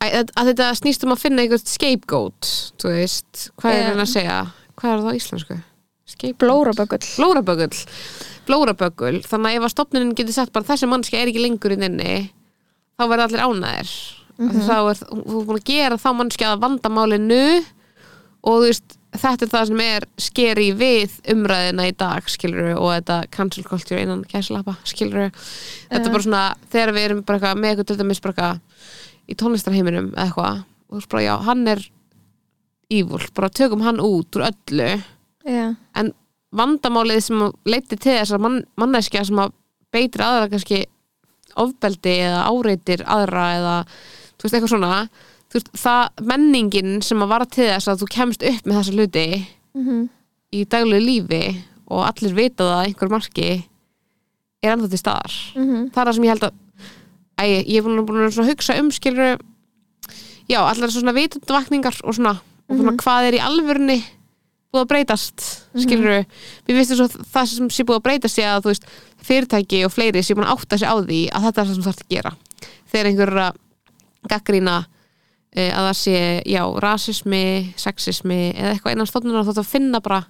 að, 0.00 0.30
að 0.34 0.50
þetta 0.52 0.68
snýst 0.80 1.04
um 1.06 1.14
að 1.14 1.22
finna 1.24 1.44
einhvert 1.44 1.70
scapegoat 1.70 2.50
þú 2.80 2.92
veist, 2.94 3.48
hvað 3.60 3.76
er 3.78 3.88
hann 3.90 4.04
að 4.04 4.12
segja? 4.14 4.38
Hvað 4.80 4.94
er 4.94 5.02
það 5.04 5.10
á 5.12 5.18
íslensku? 5.20 5.58
Blóraböggull. 7.20 7.76
Blóraböggull. 8.48 9.20
Þannig 9.24 9.52
að 9.52 9.58
ef 9.60 9.66
að 9.66 9.72
stopnunin 9.74 10.14
getur 10.18 10.34
sagt 10.36 10.52
bara 10.52 10.66
þessi 10.66 10.88
mannski 10.90 11.16
er 11.20 11.30
ekki 11.30 11.42
lengur 11.44 11.74
inn 11.76 11.84
inni 11.86 12.14
þá 12.98 13.04
verða 13.12 13.28
allir 13.28 13.44
ánæðir 13.46 13.92
mm 13.92 14.16
Mhm. 14.40 14.62
þá 14.64 14.76
er, 14.88 15.00
þú 15.28 15.40
búin 15.44 15.58
að 15.60 15.66
gera 15.68 15.96
þá 16.00 16.08
mannski 16.16 16.46
að 16.48 16.60
vandamálinu 16.62 17.40
og 18.40 18.54
þú 18.54 18.62
veist 18.64 18.94
þetta 19.10 19.46
er 19.46 19.50
það 19.50 19.68
sem 19.70 19.82
er 19.84 20.06
skeri 20.20 20.66
við 20.76 21.14
umræðina 21.34 21.86
í 21.90 21.94
dag 21.98 22.26
skilur 22.30 22.72
og 22.76 22.90
þetta 22.94 23.20
cancel 23.34 23.64
culture 23.66 24.02
innan 24.02 24.24
gæslappa 24.30 24.76
skilur 24.86 25.30
þetta 25.34 26.04
er 26.04 26.12
bara 26.14 26.26
svona 26.26 26.42
þegar 26.70 26.94
við 26.96 27.08
erum 27.08 27.22
bara 27.26 27.40
eitthvað 27.40 27.62
með 27.62 27.72
eitthvað 27.72 27.88
til 27.90 27.98
dæmis 28.00 28.22
bara 28.22 28.34
eitthvað 28.34 29.30
í 29.30 29.38
tónlistarheiminum 29.38 30.12
eða 30.12 30.26
eitthvað 30.26 30.60
og 30.60 30.94
þú 30.94 31.00
veist 31.00 31.10
bara 31.14 31.24
já, 31.24 31.34
hann 31.46 31.66
er 31.70 31.82
evil, 32.90 33.22
bara 33.34 33.50
tökum 33.54 33.84
hann 33.86 34.00
út 34.02 34.36
úr 34.36 34.48
öllu. 34.50 34.90
Já. 35.46 35.74
en 35.96 36.12
vandamálið 36.52 37.20
sem 37.24 37.42
leiti 37.64 37.96
til 37.96 38.18
þess 38.18 38.34
að 38.36 38.42
mann, 38.44 38.56
manneskja 38.76 39.22
sem 39.24 39.38
að 39.40 39.54
beitir 39.94 40.24
aðra 40.26 40.50
kannski 40.52 40.82
ofbeldi 41.58 42.16
eða 42.26 42.42
áreitir 42.50 43.04
aðra 43.08 43.44
eða 43.56 43.76
þú 43.88 44.44
veist 44.44 44.56
eitthvað 44.56 44.72
svona 44.74 44.92
þú 45.50 45.58
veist, 45.58 45.70
það 45.74 46.24
menningin 46.30 47.00
sem 47.02 47.18
að 47.24 47.28
vara 47.34 47.46
til 47.50 47.66
þess 47.66 47.88
að 47.90 48.00
þú 48.04 48.08
kemst 48.14 48.42
upp 48.46 48.64
með 48.66 48.78
þessa 48.80 48.94
hluti 48.96 49.26
Mhm. 49.74 50.08
í 50.52 50.64
daglegu 50.66 51.04
lífi 51.06 51.42
og 51.90 52.04
allir 52.06 52.34
vita 52.34 52.64
það 52.64 52.76
að 52.80 52.86
einhver 52.88 53.10
marki 53.10 53.48
er 54.62 54.72
ennþá 54.76 54.88
til 54.90 54.98
staðar. 54.98 55.34
Mhm. 55.56 55.90
það 55.90 56.00
er 56.02 56.06
það 56.10 56.14
sem 56.14 56.24
ég 56.24 56.28
held 56.34 56.42
að 56.42 56.52
æ, 57.40 57.44
ég 57.66 57.76
er 57.76 57.82
búin, 57.82 58.26
að 58.28 58.50
hugsa 58.50 58.78
um 58.78 58.90
skilur 58.90 59.38
já, 60.50 60.58
allar 60.60 60.90
svona 60.90 61.14
vitundvakningar 61.14 62.00
og 62.04 62.14
svona, 62.14 62.40
og 62.68 62.76
svona 62.76 62.96
hvað 62.98 63.28
er 63.28 63.38
í 63.38 63.44
alvörni 63.46 64.02
búið 64.72 64.84
að 64.84 64.88
breytast 64.90 65.46
skilur 65.74 66.26
við 66.68 66.76
vistum 66.78 66.96
svo 67.00 67.06
það 67.08 67.46
sem 67.46 67.68
sé 67.70 67.82
búið 67.86 67.98
að 67.98 68.06
breytast 68.06 68.34
sé 68.38 68.42
að 68.46 68.62
þú 68.62 68.70
veist, 68.70 68.84
fyrirtæki 69.22 69.84
og 69.86 69.90
fleiri 69.94 70.22
sé 70.22 70.34
búin 70.34 70.46
að 70.46 70.58
átta 70.58 70.78
sig 70.78 70.86
á 70.90 70.94
því 70.98 71.20
að 71.30 71.42
þetta 71.46 71.58
er 71.58 71.64
það 71.66 71.74
sem 71.74 71.82
þú 71.82 71.88
þarf 71.88 72.02
að 72.04 72.14
gera. 72.14 72.32
Þegar 72.90 73.06
einhver 73.10 73.28
er 73.30 73.40
að 73.46 73.54
gaggrína 74.30 74.76
að 75.56 75.88
það 75.88 75.96
sé, 75.98 76.18
já, 76.46 76.62
rasismi 76.84 77.42
sexismi 77.76 78.40
eða 78.54 78.74
eitthvað 78.76 78.92
innan 78.94 79.06
stofnunar 79.10 79.44
þá 79.48 79.56
að 79.58 79.66
finna 79.72 80.00
bara 80.00 80.20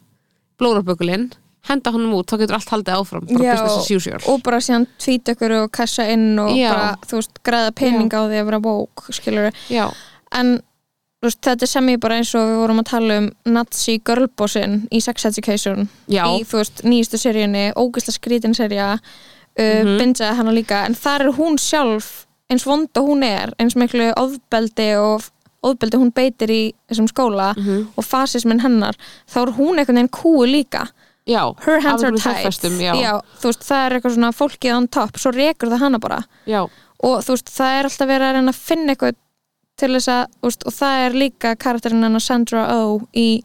blórabökulinn 0.61 1.31
henda 1.69 1.93
honum 1.93 2.15
út, 2.17 2.31
þá 2.33 2.39
getur 2.41 2.57
allt 2.57 2.71
haldið 2.73 2.97
áfram 2.97 3.27
bara 3.29 3.53
business 3.53 3.77
as 3.83 3.91
usual. 3.93 4.21
og 4.33 4.41
bara 4.47 4.61
síðan 4.65 4.87
tvít 4.97 5.29
ykkur 5.35 5.53
og 5.59 5.71
kassa 5.77 6.07
inn 6.09 6.39
og 6.41 6.55
Já. 6.57 6.71
bara, 6.73 6.87
þú 7.05 7.19
veist, 7.21 7.43
græða 7.45 7.75
pening 7.77 8.09
á 8.17 8.21
því 8.25 8.39
að 8.41 8.49
vera 8.49 8.61
bók, 8.65 9.05
skilur 9.13 9.51
en 10.33 10.55
þú 11.21 11.29
veist, 11.29 11.41
þetta 11.45 11.67
er 11.67 11.73
sem 11.75 11.91
ég 11.93 12.01
bara 12.01 12.17
eins 12.17 12.33
og 12.35 12.49
við 12.49 12.61
vorum 12.63 12.81
að 12.81 12.89
tala 12.95 13.19
um 13.21 13.29
Nazi 13.53 13.99
girlbossin 14.01 14.79
í 14.89 15.03
Sex 15.05 15.29
Education 15.29 15.85
já, 16.09 16.25
í, 16.33 16.47
þú 16.49 16.63
veist, 16.63 16.81
nýjustu 16.89 17.21
seríunni 17.21 17.67
ógisla 17.77 18.17
skrítin 18.17 18.57
serja 18.57 18.95
uh, 18.97 19.01
Mhm. 19.61 19.99
bindaði 20.01 20.37
hana 20.41 20.53
líka, 20.57 20.87
en 20.89 20.95
þar 20.97 21.27
er 21.29 21.33
hún 21.37 21.59
sjálf 21.61 22.25
eins 22.51 22.65
vond 22.67 22.89
og 22.99 23.07
hún 23.09 23.23
er 23.27 23.53
eins 23.63 23.77
miklu 23.79 24.11
ofbeldi 24.19 24.89
og 25.01 25.23
ofbeldi 25.63 25.99
hún 26.01 26.11
beitir 26.17 26.49
í 26.51 26.61
þessum 26.91 27.09
skóla 27.11 27.51
Mhm. 27.57 27.89
og 27.97 28.05
fasismin 28.05 28.61
hennar, 28.65 28.97
þá 29.29 29.37
er 29.43 29.53
hún 29.59 29.79
einhvern 29.79 29.97
veginn 30.01 30.09
kúi 30.09 30.47
líka. 30.51 30.89
Já 31.29 31.55
her 31.65 31.81
hands 31.81 32.03
are 32.03 32.13
fjárfestum, 32.17 32.79
já. 32.81 33.21
þú 33.39 33.51
veist, 33.53 33.63
það 33.69 33.87
er 33.87 33.93
eitthvað 34.01 34.15
svona 34.17 34.33
fólkið 34.33 34.77
on 34.77 34.89
top 34.89 35.19
svo 35.21 35.31
rekur 35.33 35.69
það 35.69 35.79
hana 35.79 35.99
bara. 36.01 36.25
Já, 36.47 36.63
og 37.05 37.25
veist, 37.25 37.47
það 37.53 37.79
er 37.79 37.85
alltaf 37.85 38.09
verið 38.09 38.27
að 38.31 38.35
reyna 38.35 38.51
að 38.55 38.63
finna 38.71 38.95
eitthvað 38.95 39.15
til 39.77 39.89
þess 39.95 40.09
að, 40.09 40.27
veist, 40.43 40.65
og 40.67 40.73
það 40.73 41.05
er 41.07 41.13
líka 41.13 41.57
karakterinn 41.57 42.03
hennar 42.03 42.21
Sandra 42.21 42.65
Oh 42.75 43.01
í, 43.15 43.43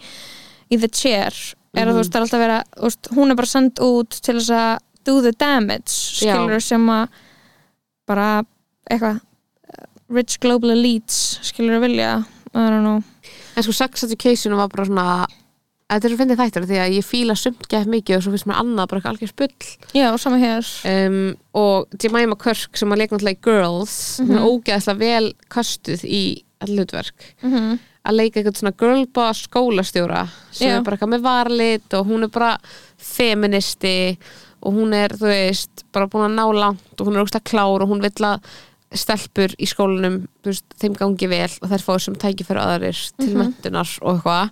í 0.72 0.80
The 0.80 0.88
Chair. 0.88 1.34
Er 1.76 1.88
að 1.88 1.94
þú 1.94 2.00
veist, 2.00 2.12
það 2.12 2.16
er 2.16 2.26
alltaf 2.26 2.42
verið 2.46 2.64
að, 2.64 3.16
hún 3.20 3.32
er 3.32 3.36
bara 3.36 3.48
send 3.48 3.76
út 3.84 4.10
til 4.22 4.36
þess 4.40 4.50
að 4.56 4.80
do 5.04 5.22
the 5.22 5.32
damage 5.34 5.92
skilur 5.92 6.62
sem 6.64 6.88
að 6.90 7.10
bara 8.08 8.44
eitthvað 8.90 9.22
rich 10.16 10.38
global 10.44 10.76
elites 10.76 11.40
skilur 11.46 11.80
að 11.80 11.88
vilja 11.88 12.12
en 12.56 13.66
sko 13.66 13.74
sex 13.74 14.06
education 14.06 14.56
var 14.56 14.70
bara 14.72 14.86
svona 14.88 15.08
þetta 15.90 16.08
er 16.08 16.14
svo 16.14 16.20
fyndið 16.22 16.42
þættir 16.42 16.68
því 16.70 16.78
að 16.82 16.94
ég 16.98 17.08
fíla 17.08 17.36
sumt 17.38 17.66
gett 17.70 17.90
mikið 17.90 18.18
og 18.18 18.24
svo 18.26 18.34
finnst 18.34 18.48
mér 18.50 18.62
annað 18.62 18.88
bara 18.94 19.10
algjör 19.12 19.30
spull. 19.30 19.74
Já, 19.94 20.08
sama 20.18 20.40
hér. 20.42 20.70
Um, 20.90 21.36
og 21.58 21.98
Jemima 22.02 22.38
Kirk 22.42 22.80
sem 22.80 22.94
að 22.94 23.04
leika 23.04 23.16
náttúrulega 23.16 23.38
í 23.38 23.44
Girls 23.46 23.98
hún 24.22 24.38
er 24.38 24.48
ógeðslega 24.48 25.02
vel 25.02 25.34
kastuð 25.54 26.08
í 26.10 26.24
allutverk 26.66 27.30
mm 27.44 27.76
að 28.06 28.20
leika 28.20 28.40
eitthvað 28.40 28.60
svona 28.60 28.76
girlboss 28.80 29.46
skólastjóra 29.48 30.26
sem 30.54 30.70
Já. 30.70 30.78
er 30.78 30.84
bara 30.86 30.98
eitthvað 30.98 31.14
með 31.16 31.26
varlit 31.26 31.96
og 31.98 32.10
hún 32.10 32.28
er 32.28 32.32
bara 32.34 32.52
feministi 33.02 34.16
og 34.66 34.78
hún 34.78 34.94
er, 34.98 35.14
þú 35.18 35.30
veist, 35.30 35.86
bara 35.94 36.10
búin 36.10 36.28
að 36.28 36.38
ná 36.38 36.46
langt 36.60 37.02
og 37.02 37.08
hún 37.08 37.18
er 37.18 37.26
ógstlega 37.26 37.50
klár 37.50 37.86
og 37.86 37.92
hún 37.92 38.04
vill 38.06 38.28
að 38.30 38.46
stelpur 38.94 39.56
í 39.60 39.66
skólanum 39.68 40.28
veist, 40.46 40.66
þeim 40.80 40.94
gangi 41.00 41.28
vel 41.28 41.50
og 41.62 41.70
þær 41.72 41.84
fá 41.88 42.00
sem 42.00 42.16
tækifæri 42.16 42.62
aðrir 42.62 43.00
til 43.20 43.34
Mhm. 43.34 43.42
möntunar 43.42 43.90
og 44.02 44.16
eitthvað 44.16 44.50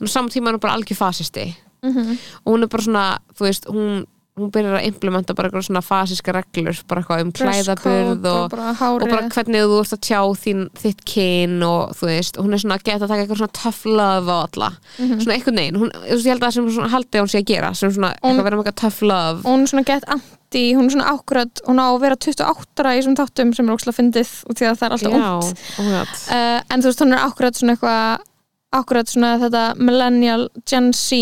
en 0.00 0.06
á 0.06 0.10
saman 0.10 0.30
tíma 0.30 0.48
er 0.48 0.54
hún 0.56 0.60
bara 0.60 0.74
algjör 0.78 0.96
fasisti 0.96 1.56
-hmm. 1.82 2.18
og 2.44 2.52
hún 2.54 2.62
er 2.62 2.66
bara 2.68 2.82
svona, 2.82 3.18
þú 3.36 3.40
veist, 3.44 3.64
hún 3.68 4.06
hún 4.34 4.50
byrjar 4.50 4.80
að 4.80 4.86
implementa 4.88 5.34
bara 5.38 5.46
eitthvað 5.46 5.68
svona 5.68 5.80
fasíska 5.84 6.32
reglur 6.34 6.78
bara 6.90 7.02
eitthvað 7.04 7.20
um 7.22 7.28
klæðaburð 7.38 8.24
og, 8.26 8.46
bara 8.50 8.72
og 8.88 9.04
bara 9.06 9.28
hvernig 9.30 9.62
þú 9.62 9.76
ert 9.78 9.94
að 9.94 10.00
tjá 10.08 10.18
þín, 10.42 10.64
þitt 10.80 11.04
kyn 11.06 11.54
og 11.62 11.92
þú 11.94 12.08
veist, 12.08 12.40
hún 12.42 12.56
er 12.56 12.62
svona 12.64 12.78
að 12.80 12.86
geta 12.88 13.06
að 13.06 13.12
taka 13.12 13.22
eitthvað 13.22 13.40
svona 13.44 13.56
tough 13.60 13.86
love 13.86 14.34
á 14.34 14.38
alla. 14.40 14.70
Svona 14.98 15.36
einhvern 15.36 15.60
veginn, 15.62 15.78
hún, 15.84 15.94
þú 15.94 16.16
veist, 16.16 16.26
ég 16.26 16.34
held 16.34 16.42
að 16.42 16.48
það 16.48 16.56
sem 16.58 16.68
svona 16.80 16.92
haldið 16.96 17.22
hún 17.22 17.30
sé 17.30 17.44
að 17.44 17.46
gera, 17.52 17.70
sem 17.78 17.94
svona 17.94 18.12
eitthvað 18.16 18.48
vera 18.48 18.58
með 18.58 18.64
eitthvað 18.64 18.80
tough 18.82 19.06
love. 19.06 19.38
Og 19.44 19.48
hún 19.52 19.64
er 19.68 19.72
svona 19.74 19.86
gett 19.92 20.10
anti, 20.16 20.66
hún 20.74 20.90
er 20.90 20.96
svona 20.96 21.08
akkurat 21.14 21.64
hún 21.70 21.78
á 21.78 21.86
að 21.86 22.02
vera 22.08 22.20
28 22.26 22.82
ára 22.82 22.98
í 22.98 23.00
þessum 23.00 23.18
þáttum 23.22 23.54
sem 23.54 23.70
er 23.70 23.78
ókslega 23.78 24.00
fyndið 24.00 24.36
og 24.50 24.58
því 24.58 24.70
að 24.72 24.78
það 24.82 24.86
er 24.90 24.98
alltaf 24.98 25.14
Já, 25.14 25.32
ungt. 25.38 25.64
oh 25.78 25.94
uh, 25.94 26.60
en 26.74 26.82
þú 26.82 26.90
veist, 26.90 27.06
hún 27.06 27.14
er 27.14 27.26
akkurat 27.30 27.62
svona 27.62 27.78
eitthvað 27.78 28.30
akkurat 28.74 29.10
svona 29.10 29.34
þetta 29.38 29.64
millennial 29.78 30.48
Gen 30.66 30.90
Z 30.90 31.18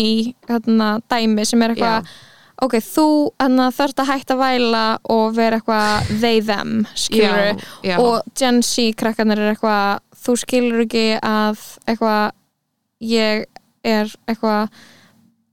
hérna, 0.49 0.95
dæmi 1.13 1.45
sem 1.45 1.61
er 1.61 1.75
eitthvað 1.75 2.13
ok, 2.61 2.75
þú 2.79 3.05
þarft 3.39 3.99
að 3.99 4.09
hætta 4.11 4.33
að 4.35 4.43
væla 4.43 4.83
og 5.09 5.33
vera 5.35 5.57
eitthvað 5.59 6.11
they 6.21 6.39
them, 6.41 6.85
skilur 6.95 7.57
já, 7.57 7.57
já, 7.83 7.97
og 7.99 8.21
Gen 8.35 8.61
Z 8.63 8.93
krakkarnir 8.95 9.39
er 9.39 9.55
eitthvað 9.55 9.99
þú 10.23 10.37
skilur 10.39 10.85
ekki 10.85 11.05
að 11.19 11.59
eitthvað 11.87 12.31
ég 13.01 13.45
er 13.83 14.13
eitthvað 14.27 14.69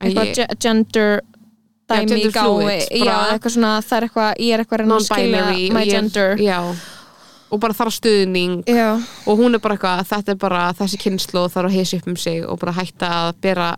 eitthvað 0.01 0.26
Ég- 0.26 0.34
ge- 0.36 0.57
gender 0.61 1.20
dæmi 1.90 2.20
í 2.22 2.30
gái 2.30 2.78
já, 3.03 3.16
eitthvað 3.34 3.53
svona, 3.57 3.74
það 3.82 3.96
er 3.96 4.07
eitthvað 4.09 4.30
ég 4.38 4.55
er 4.55 4.62
eitthvað 4.62 4.78
að 4.78 4.80
reyna 4.84 4.96
að 5.01 5.09
skilja 5.09 5.44
my 5.51 5.59
ég 5.59 5.76
er- 5.80 5.90
gender. 5.90 6.36
já, 6.38 6.61
og 7.51 7.59
bara 7.59 7.74
þarf 7.74 7.96
stuðning. 7.96 8.62
Já, 8.70 8.94
og 9.26 9.38
hún 9.40 9.55
er 9.55 9.59
bara 9.59 9.74
eitthvað, 9.74 10.05
þetta 10.07 10.28
er 10.30 10.36
bara 10.38 10.72
þessi 10.78 11.01
kynslu 11.03 11.40
og 11.42 11.51
þarf 11.51 11.66
að 11.66 11.74
heysa 11.80 11.96
upp 11.98 12.07
um 12.07 12.16
sig 12.16 12.44
og 12.46 12.61
bara 12.61 12.72
hætta 12.76 13.09
að 13.11 13.32
bera 13.42 13.76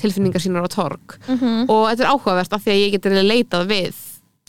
tilfinningar 0.00 0.40
sínar 0.44 0.64
á 0.64 0.70
torg. 0.72 1.18
Mhm. 1.28 1.66
og 1.68 1.82
þetta 1.90 2.04
er 2.06 2.12
áhugavert 2.12 2.52
af 2.56 2.64
því 2.64 2.72
að 2.74 2.82
ég 2.82 2.92
geti 2.96 3.08
leitað 3.28 3.66
við 3.68 3.94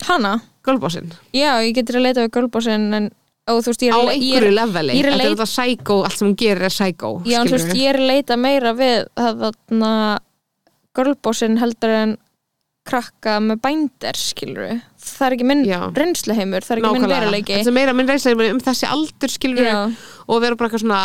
hana, 0.08 0.42
girlbossin 0.66 1.12
já, 1.34 1.52
ég 1.64 1.74
getur 1.76 2.00
að 2.00 2.06
leita 2.08 2.24
við 2.26 2.32
girlbossin 2.38 2.94
en, 2.94 3.10
og 3.48 3.62
þú 3.64 3.72
veist, 3.74 3.84
ég 3.84 3.94
á 3.94 4.00
er, 4.00 4.10
ég 4.10 4.14
einhverju 4.18 4.48
er, 4.48 4.58
leveli. 4.60 4.94
þetta 5.04 5.14
er 5.24 5.36
þetta 5.36 5.50
psycho, 5.52 6.04
allt 6.04 6.18
sem 6.18 6.28
hún 6.28 6.36
gerir 6.40 6.64
er 6.70 6.74
psycho 6.74 7.12
já, 7.26 7.40
þú 7.44 7.52
veist, 7.58 7.74
ég 7.76 7.90
er 7.94 8.00
leita 8.00 8.38
meira 8.38 8.74
við 8.74 9.08
þarna 9.18 9.94
girlbossin 10.96 11.58
heldur 11.62 11.90
en 11.98 12.18
krakka 12.84 13.38
með 13.40 13.62
bændir, 13.64 14.18
skilur 14.20 14.74
það 15.00 15.28
er 15.28 15.36
ekki 15.38 15.46
minn 15.48 15.62
Já. 15.68 15.78
reynsluheimur, 15.96 16.66
það 16.66 16.74
er 16.76 16.82
ekki 16.82 16.90
minn 16.92 17.02
Nákvæmlega. 17.04 17.22
veruleiki. 17.22 17.56
Þetta 17.60 17.72
er 17.72 17.78
meira 17.78 17.94
minn 17.96 18.10
reynslega 18.12 18.50
um 18.52 18.60
þessi 18.64 18.90
aldur 18.90 19.32
skilur 19.32 19.64
já, 19.70 19.78
og 20.28 20.42
vera 20.44 20.58
bara 20.60 20.70
eitthvað 20.70 20.84
svona 20.84 21.00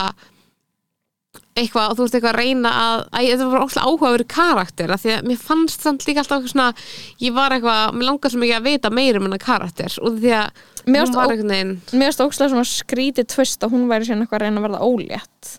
eitthvað, 1.58 1.92
þú 1.98 2.04
veist 2.06 2.14
eitthvað 2.18 2.32
að 2.32 2.38
reyna 2.40 2.70
að 2.82 3.02
æ, 3.12 3.20
þetta 3.28 3.46
var 3.52 3.64
óslega 3.66 3.86
áhugaverið 3.88 4.28
karakter 4.34 4.92
af 4.94 5.02
því 5.04 5.12
að 5.16 5.28
mér 5.30 5.40
fannst 5.42 5.84
samt 5.86 6.06
líka 6.08 6.22
alltaf 6.22 6.38
eitthvað 6.38 6.52
svona 6.54 6.68
ég 7.26 7.36
var 7.38 7.54
eitthvað, 7.56 7.94
mér 7.98 8.08
langar 8.08 8.32
svo 8.34 8.40
mikið 8.42 8.56
að 8.58 8.66
vita 8.68 8.90
meira 8.98 9.18
um 9.22 9.26
hennar 9.28 9.42
karakter 9.44 9.98
og 10.02 10.18
því 10.22 10.34
að 10.38 10.64
Mér 10.88 11.02
hún 11.04 11.04
fannst 11.04 11.18
var 11.18 11.26
ó- 11.26 11.30
einhvern 11.34 11.52
veginn 11.54 11.72
mér 12.00 12.08
finnst 12.08 12.24
ókslega 12.24 12.52
svona 12.54 12.68
skrítið 12.72 13.26
tvist 13.34 13.64
að 13.66 13.72
hún 13.76 13.88
væri 13.90 14.08
síðan 14.08 14.22
eitthvað 14.24 14.38
að 14.38 14.44
reyna 14.46 14.60
að 14.62 14.66
verða 14.68 14.82
ólétt. 14.88 15.54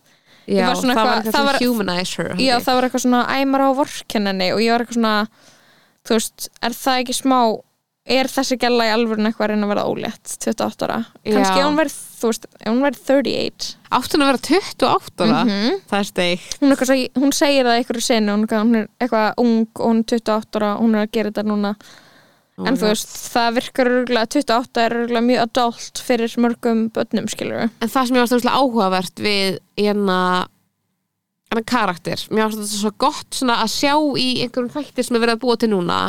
Já, 0.50 0.66
var 0.66 0.80
svona 0.80 0.96
það 0.98 1.06
var 1.06 1.20
eitthvað- 1.22 1.46
var- 1.46 1.60
humanize 1.62 2.16
her 2.18 2.30
já, 2.42 2.56
það 2.66 2.74
var 2.80 2.84
eitthvað 2.88 3.04
svona 3.06 3.24
æmar 3.38 3.62
á 3.62 3.70
vorkenninni 3.78 4.48
og 4.56 4.60
ég 4.66 4.72
var 4.74 4.82
eitthvað 4.86 4.98
svona 4.98 5.28
þú 6.10 6.16
veist, 6.18 6.48
er 6.66 6.74
það 6.74 7.02
ekki 7.04 7.16
smá 7.20 7.40
er 8.10 8.30
þessi 8.32 8.58
gæla 8.60 8.88
í 8.90 8.92
alvörun 8.96 9.30
eitthvað 9.30 9.46
að 9.46 9.52
reyna 9.54 9.68
að 9.68 9.72
verða 9.74 9.88
ólétt 9.92 10.34
28 10.42 10.88
ára, 10.88 10.98
kannski 11.30 11.62
hún 11.66 11.78
verið 11.80 11.96
þú 12.20 12.32
veist, 12.32 12.48
hún 12.66 12.82
verið 12.84 13.02
38 13.06 13.70
átti 14.00 14.18
hún 14.18 14.26
að 14.26 14.30
vera 14.32 14.44
28 14.50 15.26
ára? 15.28 15.42
Mhm. 15.46 15.80
það 15.92 16.00
er 16.00 16.10
steik 16.10 16.46
hún, 16.60 16.72
er 16.74 16.84
svo- 16.90 17.24
hún 17.24 17.34
segir 17.38 17.66
það 17.70 17.78
einhverju 17.80 18.06
senu 18.10 18.36
hún, 18.36 18.46
hún 18.50 18.76
er 18.82 18.88
eitthvað 19.00 19.34
ung 19.46 19.68
og 19.80 19.86
hún 19.92 20.04
er 20.04 20.20
28 20.20 20.60
ára 20.62 20.72
hún 20.82 20.96
er 20.96 21.06
að 21.08 21.12
gera 21.12 21.32
þetta 21.32 21.46
núna. 21.50 21.76
Oh 22.60 22.66
en 22.68 22.76
þú 22.76 22.90
veist, 22.90 23.08
það 23.32 23.54
virkar 23.56 23.88
örgulega 23.88 24.28
28 24.36 24.82
er 24.84 24.92
örgulega 25.00 25.24
mjög 25.30 25.44
adult 25.46 26.02
fyrir 26.04 26.34
mörgum 26.44 26.82
börnum, 26.92 27.30
skilur 27.32 27.70
en 27.70 27.88
það 27.88 28.08
sem 28.10 28.18
ég 28.18 28.26
varst 28.26 28.36
óslega 28.36 28.60
áhugavert 28.60 29.16
við 29.24 29.60
hérna 29.80 30.18
hennar 31.50 31.64
karakter, 31.66 32.20
mér 32.30 32.50
varst 32.50 32.60
þetta 32.60 32.82
svo 32.82 32.92
gott 33.02 33.38
svona 33.40 33.56
að 33.64 33.72
sjá 33.74 33.94
í 34.20 34.28
einhverjum 34.44 34.74
þættir 34.76 35.08
sem 35.08 35.16
er 35.16 35.24
verið 35.24 35.38
að 35.38 35.44
búa 35.46 35.56
til 35.62 35.70
núna 35.72 36.00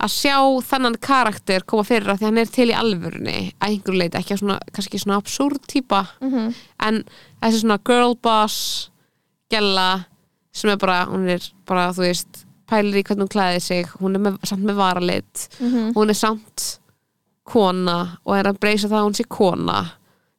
að 0.00 0.12
sjá 0.14 0.36
þennan 0.64 0.96
karakter 1.00 1.60
koma 1.68 1.84
fyrir 1.84 2.08
að 2.08 2.18
því 2.22 2.24
hann 2.30 2.38
er 2.38 2.46
til 2.46 2.68
í 2.70 2.76
alvörunni 2.76 3.38
að 3.60 3.68
einhverju 3.68 3.98
leiti, 4.00 4.18
ekki 4.18 4.36
svona, 4.40 4.58
kannski 4.72 4.98
svona 4.98 5.18
absúrd 5.20 5.58
típa, 5.68 6.06
-hmm. 6.20 6.54
en 6.86 7.04
þessi 7.42 7.60
svona 7.60 7.78
girl 7.84 8.14
boss 8.22 8.90
gæla 9.52 10.04
sem 10.52 10.70
er 10.70 10.76
bara, 10.76 11.04
hún 11.06 11.28
er 11.28 11.40
bara, 11.66 11.90
þú 11.92 12.00
veist 12.06 12.44
pælir 12.70 13.00
í 13.00 13.02
hvernig 13.02 13.26
hún 13.26 13.34
klæði 13.34 13.60
sig, 13.60 13.86
hún 14.00 14.14
er 14.14 14.20
með, 14.20 14.38
samt 14.44 14.62
með 14.64 14.74
varalit 14.76 15.48
Mhm. 15.60 15.92
hún 15.94 16.08
er 16.10 16.14
samt 16.14 16.78
kona 17.44 18.16
og 18.24 18.36
er 18.38 18.44
að 18.50 18.58
breysa 18.62 18.88
það 18.88 18.98
að 19.00 19.06
hún 19.08 19.16
sé 19.18 19.24
kona 19.28 19.90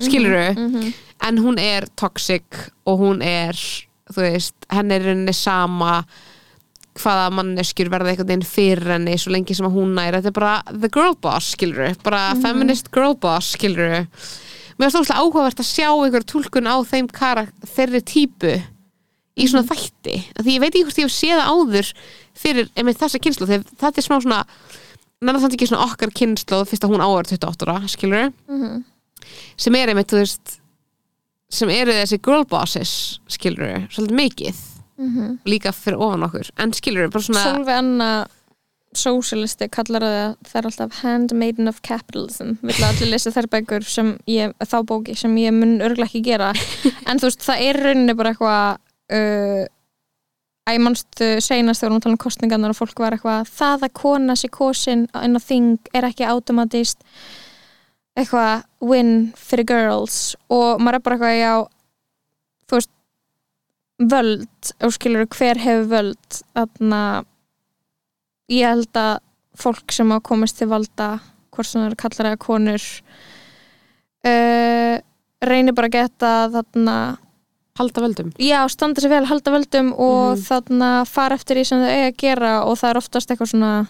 skilur 0.01 0.55
Mhm. 0.55 0.93
en 1.21 1.37
hún 1.37 1.59
er 1.59 1.85
toxic 1.95 2.43
og 2.85 2.99
hún 2.99 3.21
er 3.21 3.53
þú 4.11 4.21
veist, 4.21 4.53
henni 4.69 4.95
er 4.95 5.01
rauninni 5.03 5.33
sama 5.33 6.03
hvaða 6.99 7.29
manneskjur 7.37 7.89
verða 7.93 8.11
einhvern 8.11 8.27
veginn 8.27 8.43
fyrir 8.47 8.89
henni 8.97 9.13
svo 9.21 9.31
lengi 9.31 9.55
sem 9.55 9.65
að 9.69 9.77
hún 9.77 9.93
nær, 9.95 10.17
þetta 10.17 10.27
er 10.31 10.35
bara 10.35 10.55
the 10.73 10.89
girl 10.91 11.15
boss 11.23 11.53
skilur, 11.55 11.93
bara 12.03 12.33
feminist 12.41 12.91
girl 12.91 13.15
boss 13.15 13.53
skilur 13.55 14.07
mér 14.81 14.87
er 14.89 14.91
stóðslega 14.91 15.21
áhugavert 15.23 15.61
að 15.61 15.69
sjá 15.69 15.87
einhver 15.93 16.25
túlkun 16.27 16.67
á 16.67 16.75
þeim 16.83 17.07
karak 17.13 17.51
þeirri 17.75 18.01
típu 18.03 18.53
í 19.39 19.47
svona 19.47 19.63
þætti, 19.69 20.17
af 20.35 20.43
því 20.43 20.55
ég 20.57 20.63
veit 20.65 20.73
ekki 20.75 20.83
hvort 20.89 20.99
ég 20.99 21.07
hef 21.07 21.15
séð 21.15 21.39
áður 21.47 21.91
fyrir 22.41 22.71
einmitt 22.75 22.99
þessa 22.99 23.21
kynslu 23.23 23.47
þegar 23.47 23.63
þetta 23.79 24.01
er 24.01 24.07
smá 24.09 24.17
svona 24.19 24.41
nennar 25.21 25.39
þannig 25.43 25.55
ekki 25.59 25.69
svona 25.71 25.85
okkar 25.87 26.11
kynslu 26.17 26.59
fyrst 26.67 26.83
að 26.87 26.91
hún 26.95 27.05
áður 27.05 27.29
28 27.31 27.67
ára, 27.69 27.87
skilur 27.93 28.33
Mhm. 28.49 28.83
sem 29.55 29.75
er 29.79 29.87
einmitt, 29.93 30.09
þú 30.11 30.19
veist 30.25 30.57
sem 31.51 31.69
eru 31.69 31.91
þessi 31.95 32.19
girl 32.23 32.43
bosses 32.49 33.19
skilur, 33.29 33.87
svolítið 33.91 34.17
mikið 34.19 34.61
Mhm. 34.97 35.39
líka 35.45 35.71
fyrir 35.71 35.97
ofan 35.97 36.23
okkur. 36.23 36.51
En 36.57 36.73
skilur, 36.73 37.09
bara 37.09 37.23
svona 37.23 37.43
Solveig 37.43 37.77
Anna 37.77 38.11
socialisti 38.93 39.69
kallar 39.71 40.03
það 40.43 40.55
er 40.59 40.67
alltaf 40.67 41.01
handmaiden 41.01 41.67
of 41.71 41.81
capitalism 41.81 42.57
vill 42.61 42.75
að 42.75 42.89
allir 42.89 43.11
lesa 43.13 43.31
þær 43.31 43.47
bækur 43.53 43.85
sem 43.87 44.17
ég, 44.27 44.51
þá 44.59 44.77
bóki 44.87 45.15
sem 45.15 45.35
ég 45.39 45.53
mun 45.55 45.79
örglega 45.79 46.09
ekki 46.09 46.23
gera. 46.25 46.51
En 47.07 47.19
þú 47.21 47.29
veist 47.29 47.45
það 47.45 47.63
er 47.69 47.79
rauninni 47.85 48.15
bara 48.19 48.33
eitthvað 48.33 48.81
uh, 49.15 49.63
að 50.67 50.75
ég 50.75 50.83
mannstu 50.83 51.29
seinast 51.43 51.81
þegar 51.81 51.95
hún 51.95 52.03
tala 52.03 52.17
um 52.17 52.21
kostningarnar 52.21 52.73
og 52.75 52.79
fólk 52.81 52.99
var 52.99 53.15
eitthvað 53.15 53.47
það 53.49 53.87
að 53.87 53.95
kona 54.01 54.35
sér 54.39 54.53
kosin 54.53 55.07
inn 55.23 55.39
á 55.39 55.41
þing 55.41 55.93
er 55.95 56.07
ekki 56.11 56.27
automatist 56.27 57.01
eitthvað 58.19 58.65
win 58.83 59.31
fyrir 59.39 59.67
girls. 59.71 60.35
Og 60.51 60.81
maður 60.83 60.99
er 60.99 61.05
bara 61.05 61.15
eitthvað 61.17 61.39
já 61.39 61.53
völd, 64.09 64.71
og 64.81 64.93
skilur 64.95 65.27
hver 65.29 65.59
hefur 65.61 65.87
völd 65.91 66.41
þarna 66.55 67.01
ég 68.51 68.65
held 68.67 68.97
að 68.97 69.19
fólk 69.61 69.91
sem 69.93 70.09
að 70.11 70.23
komast 70.23 70.57
til 70.57 70.67
valda 70.71 71.19
hvort 71.51 71.67
sem 71.67 71.81
það 71.81 71.89
eru 71.91 71.99
kallar 72.01 72.29
eða 72.31 72.39
konur 72.41 72.85
uh, 74.25 74.95
reynir 75.41 75.75
bara 75.77 75.89
að 75.89 75.95
geta 75.97 76.31
þarna 76.53 76.95
halda 77.79 78.03
völdum 78.03 78.31
já, 78.41 78.59
standa 78.69 79.01
sér 79.01 79.13
vel, 79.15 79.25
halda 79.29 79.53
völdum 79.53 79.93
og 79.95 80.35
Mhm. 80.37 80.43
þarna 80.47 80.89
fara 81.07 81.35
eftir 81.35 81.55
því 81.57 81.65
sem 81.65 81.79
þau 81.79 81.89
eiga 81.91 82.09
að 82.11 82.17
gera 82.17 82.51
og 82.65 82.77
það 82.77 82.89
er 82.89 82.97
oftast 83.01 83.31
eitthvað 83.31 83.51
svona 83.53 83.87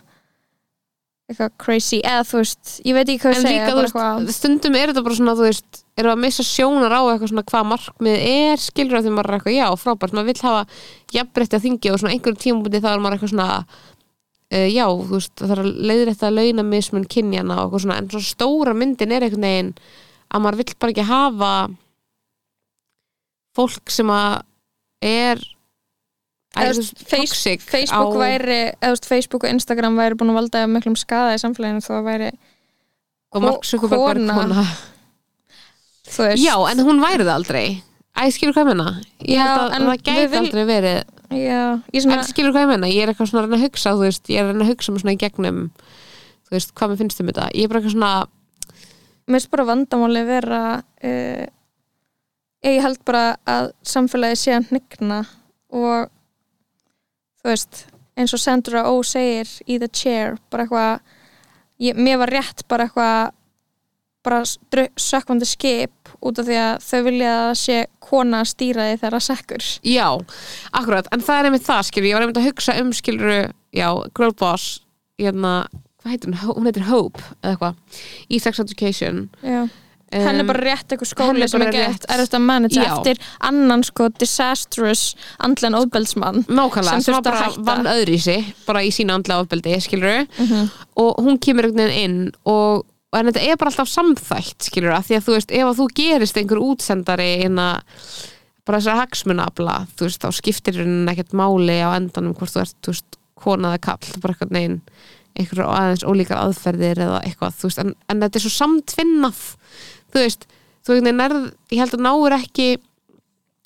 eitthvað 1.32 1.53
crazy, 1.63 1.99
eða 2.05 2.23
þú 2.29 2.39
veist 2.41 2.71
ég 2.86 2.97
veit 2.97 3.05
ekki 3.09 3.21
hvað 3.23 3.36
að 3.36 3.45
segja 3.45 3.61
líka, 3.65 3.75
veist, 3.77 3.95
eitthvað- 3.95 4.34
stundum 4.38 4.75
er 4.79 4.91
þetta 4.91 5.03
bara 5.07 5.17
svona, 5.19 5.36
þú 5.39 5.47
veist 5.47 5.82
eru 6.01 6.11
að 6.11 6.21
missa 6.23 6.43
sjónar 6.47 6.95
á 6.95 7.01
eitthvað 7.01 7.32
svona 7.32 7.45
hvað 7.51 7.69
markmið 7.71 8.25
er 8.32 8.61
skilur 8.63 8.99
að 8.99 9.07
því 9.07 9.13
maður 9.15 9.32
er 9.32 9.38
eitthvað, 9.39 9.57
já, 9.57 9.67
frábært 9.84 10.15
maður 10.17 10.29
vill 10.32 10.43
hafa 10.45 10.61
jafnbreytti 11.15 11.57
að 11.57 11.65
þingi 11.67 11.91
og 11.93 11.99
svona 12.01 12.13
einhverjum 12.15 12.41
tímabúti 12.45 12.82
þá 12.84 12.89
er 12.93 13.03
maður 13.03 13.17
eitthvað 13.17 13.34
svona 13.34 13.49
uh, 14.51 14.67
já, 14.71 14.86
þú 14.88 15.11
veist, 15.15 15.34
það 15.39 15.53
þarf 15.53 15.65
að 15.65 15.82
leiðrétta 15.91 16.27
að 16.29 16.38
launa 16.39 16.67
mismun 16.67 17.07
kynjana 17.11 17.57
og 17.59 17.63
eitthvað 17.67 17.86
svona 17.86 17.99
en 18.01 18.09
svona 18.11 18.29
stóra 18.32 18.73
myndin 18.77 19.15
er 19.15 19.27
einhvern 19.27 19.47
veginn 19.47 19.73
að 20.32 20.43
maður 20.45 20.61
vill 20.61 20.75
bara 20.79 20.95
ekki 20.95 21.07
hafa 21.11 21.53
fólk 23.57 23.91
sem 23.91 24.11
að 24.13 24.41
er 25.03 25.41
Æ, 26.52 26.60
Eða, 26.66 26.72
þú 26.76 26.82
veist, 26.82 26.97
Face- 27.08 27.22
toxic 27.32 27.62
Facebook 27.64 28.16
á- 28.16 28.20
væri, 28.20 28.58
veist, 28.84 29.06
Facebook 29.08 29.43
og 29.45 29.49
Instagram 29.54 29.95
væri 29.95 30.18
búin 30.20 30.34
að 30.34 30.39
valda 30.41 30.64
miklum 30.68 30.97
skada 30.99 31.36
í 31.38 31.39
samfélaginu 31.39 31.80
að 31.80 32.04
væri, 32.10 32.32
og 33.32 33.41
Mark 33.45 33.64
Zuckerberg 33.64 34.20
væri 34.20 34.26
kona. 34.36 34.66
Já, 36.36 36.56
en 36.72 36.80
hún 36.84 36.99
væri 36.99 37.24
það 37.24 37.36
aldrei. 37.38 37.66
Æ, 38.20 38.28
skilur 38.36 38.52
hvað 38.54 38.66
ég 38.66 38.70
menna 38.74 38.88
Ég 39.24 39.38
Já, 39.38 39.45
held 39.47 39.62
að 39.62 39.76
en 39.78 39.86
það 39.88 40.02
gæti 40.04 40.28
vil- 40.32 40.39
aldrei 40.41 40.66
verið. 40.68 41.04
Já, 41.32 41.62
ég 41.95 42.02
svona, 42.04 42.18
En 42.20 42.28
skilur 42.28 42.52
hvað 42.52 42.66
ég 42.66 42.72
menna, 42.74 42.88
ég 42.91 43.04
er 43.06 43.08
eitthvað 43.14 43.30
svona 43.32 43.43
að 43.45 43.47
reyna 43.47 43.56
að 43.62 43.64
hugsa 43.70 43.93
Þú 43.95 44.02
veist, 44.04 44.24
ég 44.28 44.36
er 44.38 44.43
að 44.43 44.52
reyna 44.52 44.66
að 44.66 44.72
hugsa 44.74 44.91
mig 44.91 45.02
svona 45.02 45.16
í 45.16 45.22
gegnum 45.22 45.62
Þú 46.43 46.52
veist, 46.58 46.74
hvað 46.76 46.89
mér 46.91 46.97
finnst 46.99 47.22
um 47.22 47.28
þetta. 47.32 47.45
Ég 47.56 47.64
er 47.64 47.68
bara 47.72 47.80
eitthvað 47.80 47.95
svona, 47.95 48.28
mér 49.32 49.39
finnst 49.39 49.52
bara 49.56 49.64
vandamáli 49.72 50.24
vera 50.28 50.62
uh, 50.84 51.45
ég 52.68 52.82
held 52.84 52.99
bara 53.08 53.38
að 53.47 53.72
samfélagi 53.88 54.36
sé 54.43 54.52
að 54.58 54.68
hnigna 54.74 55.22
og 55.72 56.10
þú 57.42 57.52
veist, 57.52 57.86
eins 58.20 58.34
og 58.36 58.42
Sandra 58.42 58.86
O 58.92 59.02
segir 59.08 59.50
í 59.68 59.80
The 59.82 59.89
Chair, 59.89 60.38
bara 60.54 60.66
eitthvað 60.68 61.98
mér 61.98 62.20
var 62.22 62.30
rétt 62.30 62.66
bara 62.70 62.88
eitthvað 62.88 63.32
bara 64.22 64.44
sökkvandi 65.02 65.48
skip 65.50 66.12
út 66.22 66.38
af 66.38 66.46
því 66.46 66.58
að 66.62 66.84
þau 66.86 67.00
vilja 67.08 67.30
að 67.39 67.54
sé 67.58 67.78
kona 68.06 68.42
að 68.44 68.52
stýra 68.52 68.86
því 68.86 69.00
þeirra 69.02 69.22
sekkur 69.26 69.70
já, 69.89 70.08
akkurat 70.78 71.10
En 71.16 71.24
það 71.26 71.39
er 71.39 71.50
einmitt 71.50 71.66
það, 71.66 71.88
skilur, 71.89 72.10
ég 72.10 72.18
var 72.18 72.26
einmitt 72.28 72.42
að 72.42 72.50
hugsa 72.52 72.76
um 72.82 72.92
Skilur, 72.94 73.50
já, 73.74 73.88
girl 74.18 74.36
boss 74.38 74.84
Hérna, 75.22 75.56
hvað 76.02 76.14
heitir 76.14 76.30
hún? 76.30 76.58
Hún 76.60 76.70
heitir 76.70 76.86
Hope, 76.92 77.24
eða 77.42 77.56
eitthvað 77.56 78.06
Í 78.30 78.42
sex 78.46 78.62
education 78.62 79.24
Já. 79.42 79.64
Um, 80.14 80.26
henni 80.28 80.43
er 80.43 80.47
bara 80.49 80.64
rétt 80.66 80.91
eitthvað 80.93 81.09
skóli 81.12 81.47
sem 81.49 81.62
rétt. 81.66 82.05
er 82.09 82.24
þetta 82.26 82.39
manager 82.43 82.84
Já. 82.84 82.91
eftir 82.97 83.22
annan 83.49 83.84
sko 83.88 84.09
disastrous 84.20 85.16
andlen 85.39 85.78
óbeldsmann 85.80 86.43
Nákvæmlega, 86.47 86.97
sem 86.99 87.01
sem, 87.01 87.14
var 87.14 87.22
að 87.22 87.30
bara 87.32 87.66
vann 87.72 87.91
öðru 87.93 88.16
í 88.18 88.22
sig 88.22 88.53
bara 88.68 88.84
í 88.84 88.91
sína 88.93 89.16
andlega 89.20 89.45
ofbeldi, 89.45 89.78
skilur 89.82 90.28
Mhm. 90.38 90.70
og 90.97 91.16
hún 91.24 91.39
kemur 91.39 91.66
einhvern 91.70 91.88
veginn 91.88 92.03
inn 92.26 92.32
og, 92.45 92.86
og 93.14 93.20
en 93.20 93.28
þetta 93.32 93.45
er 93.51 93.57
bara 93.57 93.72
alltaf 93.72 93.89
samþætt 93.91 94.68
skilur 94.72 94.93
að 94.95 95.07
því 95.09 95.18
að 95.18 95.26
þú 95.28 95.34
veist, 95.38 95.51
ef 95.51 95.66
að 95.72 95.80
þú 95.80 95.88
gerist 95.95 96.38
einhver 96.38 96.62
útsendari 96.64 97.32
inna 97.45 97.70
bara 98.66 98.78
þessar 98.78 98.99
hagsmunafla, 99.01 99.88
þú 99.97 100.05
veist, 100.05 100.22
þá 100.22 100.30
skiptir 100.38 100.76
henni 100.84 101.09
ekkert 101.12 101.34
máli 101.34 101.80
á 101.82 101.89
endanum 101.97 102.36
hvort 102.38 102.53
þú 102.53 102.62
ert, 102.62 102.76
þú 102.86 102.93
veist, 102.93 103.18
kona 103.41 103.72
eða 103.74 103.82
kall 103.82 104.22
bara 104.22 104.36
eitthvað 104.36 104.51
neginn 104.53 104.82
einhverju 105.39 105.66
aðeins 105.66 106.03
ólíkar 106.05 106.38
aðferðir 106.43 106.99
eða 107.07 107.22
eitthvað, 107.26 107.55
þú 107.57 107.70
veist, 107.70 107.80
en, 107.82 107.93
en 108.12 108.20
þetta 108.22 108.38
er 108.38 108.43
svo 108.45 108.51
samtvinnað 108.53 109.39
þú 110.12 110.24
veist, 110.26 110.47
þú 110.86 110.95
veist, 110.97 111.09
nærð, 111.16 111.43
ég 111.72 111.82
held 111.84 111.97
að 111.97 112.05
náur 112.05 112.36
ekki 112.38 112.68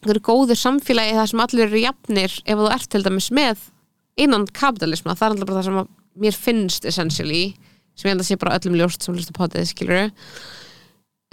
einhverju 0.05 0.21
góður 0.27 0.59
samfélagi 0.61 1.15
það 1.17 1.29
sem 1.31 1.43
allir 1.45 1.65
eru 1.67 1.81
jafnir 1.81 2.33
ef 2.45 2.59
þú 2.59 2.71
ert 2.75 2.89
til 2.93 3.03
dæmis 3.05 3.29
með 3.33 3.63
innan 4.21 4.45
kapitalisma, 4.53 5.15
það 5.17 5.25
er 5.25 5.33
alltaf 5.35 5.47
bara 5.49 5.59
það 5.59 5.67
sem 5.69 5.79
að 5.81 5.87
mér 6.25 6.35
finnst 6.39 6.85
essentially 6.85 7.43
sem 7.95 8.09
ég 8.09 8.13
enda 8.15 8.23
að 8.23 8.29
sé 8.29 8.37
bara 8.39 8.57
öllum 8.59 8.77
ljóst 8.79 9.03
sem 9.03 9.15
hlusta 9.15 9.33
potið, 9.35 9.65
skilur 9.71 10.11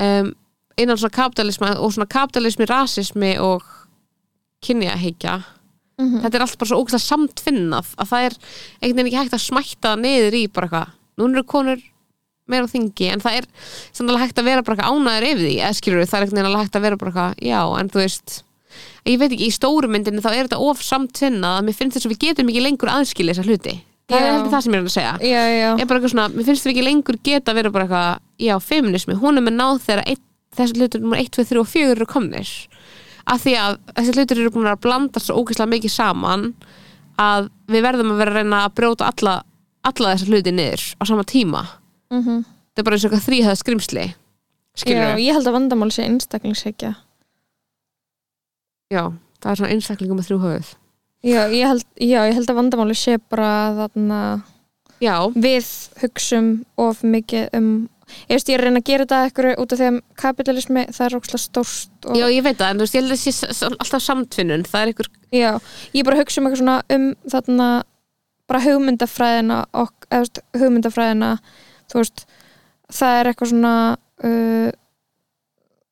um, 0.03 0.33
innan 0.81 0.99
svona 0.99 1.15
kapitalisma 1.15 1.75
og 1.79 1.93
svona 1.95 2.09
kapitalismi, 2.11 2.67
rasismi 2.71 3.35
og 3.43 3.67
kynjahyggja 4.65 5.41
Mhm. 6.01 6.23
þetta 6.25 6.35
er 6.39 6.43
allt 6.43 6.59
bara 6.59 6.69
svo 6.71 6.79
ógæslega 6.81 7.05
samtfinnað 7.05 7.89
að 8.01 8.09
það 8.11 8.25
er 8.27 8.35
einhvern 8.81 8.97
veginn 8.97 9.07
ekki 9.13 9.19
hægt 9.21 9.35
að 9.37 9.43
smætta 9.45 9.91
niður 10.01 10.35
í 10.35 10.41
bara 10.49 10.67
eitthvað, 10.67 10.95
núna 11.21 11.37
eru 11.37 11.45
konur 11.45 11.83
meira 12.51 12.67
á 12.67 12.73
þingi, 12.73 13.11
en 13.13 13.23
það 13.23 13.39
er 13.41 13.47
alveg 14.03 14.25
hægt 14.25 14.41
að 14.41 14.49
vera 14.51 14.65
bara 14.67 14.77
eitthvað 14.79 14.97
ánæður 14.97 15.29
yfir 15.29 15.45
því, 15.47 15.53
eða 15.61 15.77
skilur 15.79 16.09
það 16.11 16.19
er 16.19 16.27
veginn 16.27 16.49
alveg 16.49 16.65
hægt 16.65 16.79
að 16.79 16.85
vera 16.87 16.99
bara 16.99 17.13
eitthvað, 17.13 17.45
já, 17.47 17.61
en 17.79 17.93
þú 17.93 18.03
veist 18.03 18.35
ég 19.07 19.21
veit 19.21 19.31
ekki, 19.31 19.47
í 19.47 19.55
stóru 19.55 19.91
myndinni 19.91 20.23
þá 20.25 20.31
er 20.33 20.49
þetta 20.49 20.61
of 20.63 20.83
samtfinnað 20.87 21.59
að 21.61 21.67
mér 21.69 21.79
finnst 21.79 21.97
þess 21.99 22.09
að 22.09 22.15
við 22.15 22.21
getum 22.27 22.53
ekki 22.53 22.65
lengur 22.65 22.93
aðskilið 22.93 23.39
þessa 23.39 23.47
hluti, 23.49 23.75
það 24.11 24.19
er 24.19 24.27
Já. 24.27 24.33
heldur 24.33 24.53
það 24.53 24.65
sem 24.67 24.75
ég 24.75 24.83
er 24.83 24.89
að 24.89 24.95
segja. 24.97 25.15
Já, 25.23 25.43
já, 25.53 25.69
er 25.73 25.89
bara 25.91 26.01
eitthvað 26.01 26.15
svona, 26.15 26.27
mér 26.33 26.49
finnst 26.49 26.67
við 26.67 26.73
ekki 26.75 26.87
lengur 26.87 27.19
geta 27.29 27.57
verið 27.57 27.75
bara 27.77 27.87
eitthvað, 27.89 28.23
já, 28.47 28.55
feminismi, 28.63 29.19
hún 29.23 29.39
er 29.41 29.47
með 29.47 29.57
náð 29.59 29.83
þegar 29.87 30.05
þessi 30.59 30.79
hlutur 30.79 31.03
nummer 31.05 31.23
1, 31.23 31.31
2, 31.37 31.47
3 31.53 31.63
og 31.63 31.69
4 31.73 31.95
eru 31.97 32.09
komnir. 32.11 32.55
Af 33.33 33.45
því 33.45 33.55
að 33.61 33.79
þessi 33.97 34.17
hlutur 34.17 34.41
eru 34.43 34.55
búin 34.57 34.71
að 34.73 34.81
blanda 34.83 35.23
svo 35.23 35.39
ógeðslega 35.41 35.73
mikið 35.77 35.95
saman 35.95 36.49
að 37.23 37.49
við 37.71 37.85
verðum 37.87 38.15
að 38.15 38.23
vera 38.23 38.35
að 38.35 38.41
reyna 38.41 38.65
að 38.67 38.75
brjóta 38.81 39.09
alla, 39.13 39.37
alla 39.87 40.15
þessa 40.15 40.29
hluti 40.31 40.55
niður 40.55 40.85
á 40.99 41.03
sama 41.09 41.25
tíma 41.29 41.63
mm 42.13 42.45
þetta 42.73 42.81
er 42.81 42.87
bara 42.87 42.97
eins 42.97 43.05
og 43.05 43.11
eitthvað 43.13 43.27
þrýhæða 43.29 43.57
skrimsli 43.61 44.05
já, 44.89 45.19
ég 45.21 45.35
held 45.37 45.49
að 45.49 45.57
vandamál 45.59 45.91
sé 45.93 46.07
einstaklingshyggja. 46.07 46.95
Já, 48.93 49.03
það 49.43 49.51
er 49.51 49.61
svona 49.61 49.75
einstaklingum 49.75 50.17
með 50.17 50.29
þrjú 50.29 50.39
höfuð. 50.41 50.71
Já, 51.23 51.43
ég 51.53 51.69
held, 51.69 51.85
já, 52.01 52.19
ég 52.27 52.35
held 52.35 52.51
að 52.51 52.59
vandamáli 52.59 52.97
sé 52.99 53.19
bara 53.31 53.51
þarna 53.77 54.21
já, 55.03 55.15
við 55.37 55.69
hugsum 56.03 56.53
of 56.81 57.03
mikið 57.07 57.53
um 57.59 57.69
ég 58.27 58.35
veist 58.35 58.51
ég 58.51 58.59
er 58.59 58.63
að 58.63 58.67
reyna 58.67 58.81
að 58.83 58.89
gera 58.91 59.05
þetta 59.07 59.21
eitthvað 59.27 59.61
út 59.63 59.73
af 59.73 59.79
því 59.81 59.87
að 59.89 59.99
kapitalismi 60.21 60.83
það 60.93 61.07
er 61.07 61.17
ókslega 61.17 61.43
stórst 61.45 62.09
og, 62.09 62.19
já, 62.19 62.27
ég 62.29 62.45
veit 62.45 62.59
það 62.59 62.73
en 62.73 62.81
þú 62.81 62.87
veist, 62.87 62.97
ég 62.97 63.03
held 63.03 63.15
að 63.15 63.23
það 63.23 63.37
sé 63.39 63.71
alltaf 63.71 64.05
samtfinnun 64.05 64.67
það 64.69 64.83
er 64.83 64.93
einhver, 64.93 65.11
já, 65.33 65.51
ég 65.95 66.09
bara 66.09 66.19
hugsa 66.19 66.43
um 66.43 66.49
eitthvað 66.49 66.63
svona 66.65 66.77
um 66.97 67.07
þarna 67.33 67.69
bara 68.51 68.65
hugmyndafræðina 68.67 69.61
og 69.81 70.09
eða, 70.11 70.43
hugmyndafræðina 70.59 71.31
þú 71.93 72.03
veist, 72.03 72.25
það 72.93 73.19
er 73.19 73.31
eitthvað 73.31 73.53
svona 73.53 73.75
uh, 74.25 74.71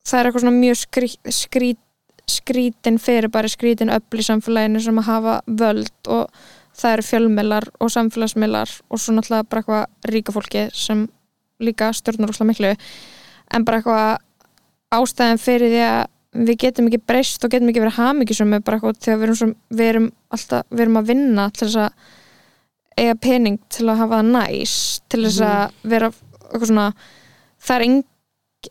það 0.06 0.18
er 0.18 0.28
eitthvað 0.28 0.44
svona 0.44 0.56
mjög 0.58 0.80
skrít, 0.80 1.32
skrít, 1.34 1.82
skrítin 2.30 2.98
fyrir 3.02 3.30
bara 3.32 3.50
skrítin 3.50 3.92
öll 3.92 4.22
í 4.22 4.26
samfélaginu 4.26 4.82
sem 4.82 5.00
að 5.02 5.08
hafa 5.10 5.36
völd 5.46 6.10
og 6.10 6.42
það 6.80 6.94
eru 6.94 7.06
fjölmiðlar 7.06 7.66
og 7.80 7.92
samfélagsmiðlar 7.92 8.76
og 8.88 9.02
svo 9.02 9.14
náttúrulega 9.16 9.48
bara 9.50 9.62
eitthvað 9.62 10.12
ríka 10.14 10.34
fólki 10.34 10.68
sem 10.76 11.08
líka 11.60 11.90
stjórnar 11.92 12.32
úrslega 12.32 12.48
miklu. 12.48 12.70
En 13.52 13.66
bara 13.66 13.80
eitthvað 13.80 15.00
ástæðan 15.00 15.42
fyrir 15.42 15.74
því 15.74 15.82
að 15.88 16.00
við 16.46 16.60
getum 16.62 16.88
ekki 16.88 17.02
breyst 17.10 17.44
og 17.44 17.52
getum 17.52 17.70
ekki 17.72 17.82
verið 17.82 17.98
hamingjusum 17.98 18.54
bara 18.62 18.78
eitthvað 18.78 19.00
þegar 19.02 19.20
við 19.20 19.28
erum, 19.34 19.54
við 19.68 19.92
erum 19.92 20.08
alltaf 20.30 20.66
við 20.70 20.84
erum 20.84 21.00
að 21.00 21.10
vinna 21.10 21.46
til 21.50 21.66
þess 21.66 21.80
að 21.84 22.18
eiga 22.98 23.14
pening 23.20 23.58
til 23.72 23.86
að 23.88 24.00
hafa 24.02 24.20
það 24.20 24.30
næs 24.34 24.74
til 25.10 25.22
þess 25.26 25.40
að 25.46 25.74
vera 25.94 26.10
eitthvað 26.50 26.70
svona 26.72 26.86
það 27.60 27.76
er 27.76 27.84
eng 27.86 27.98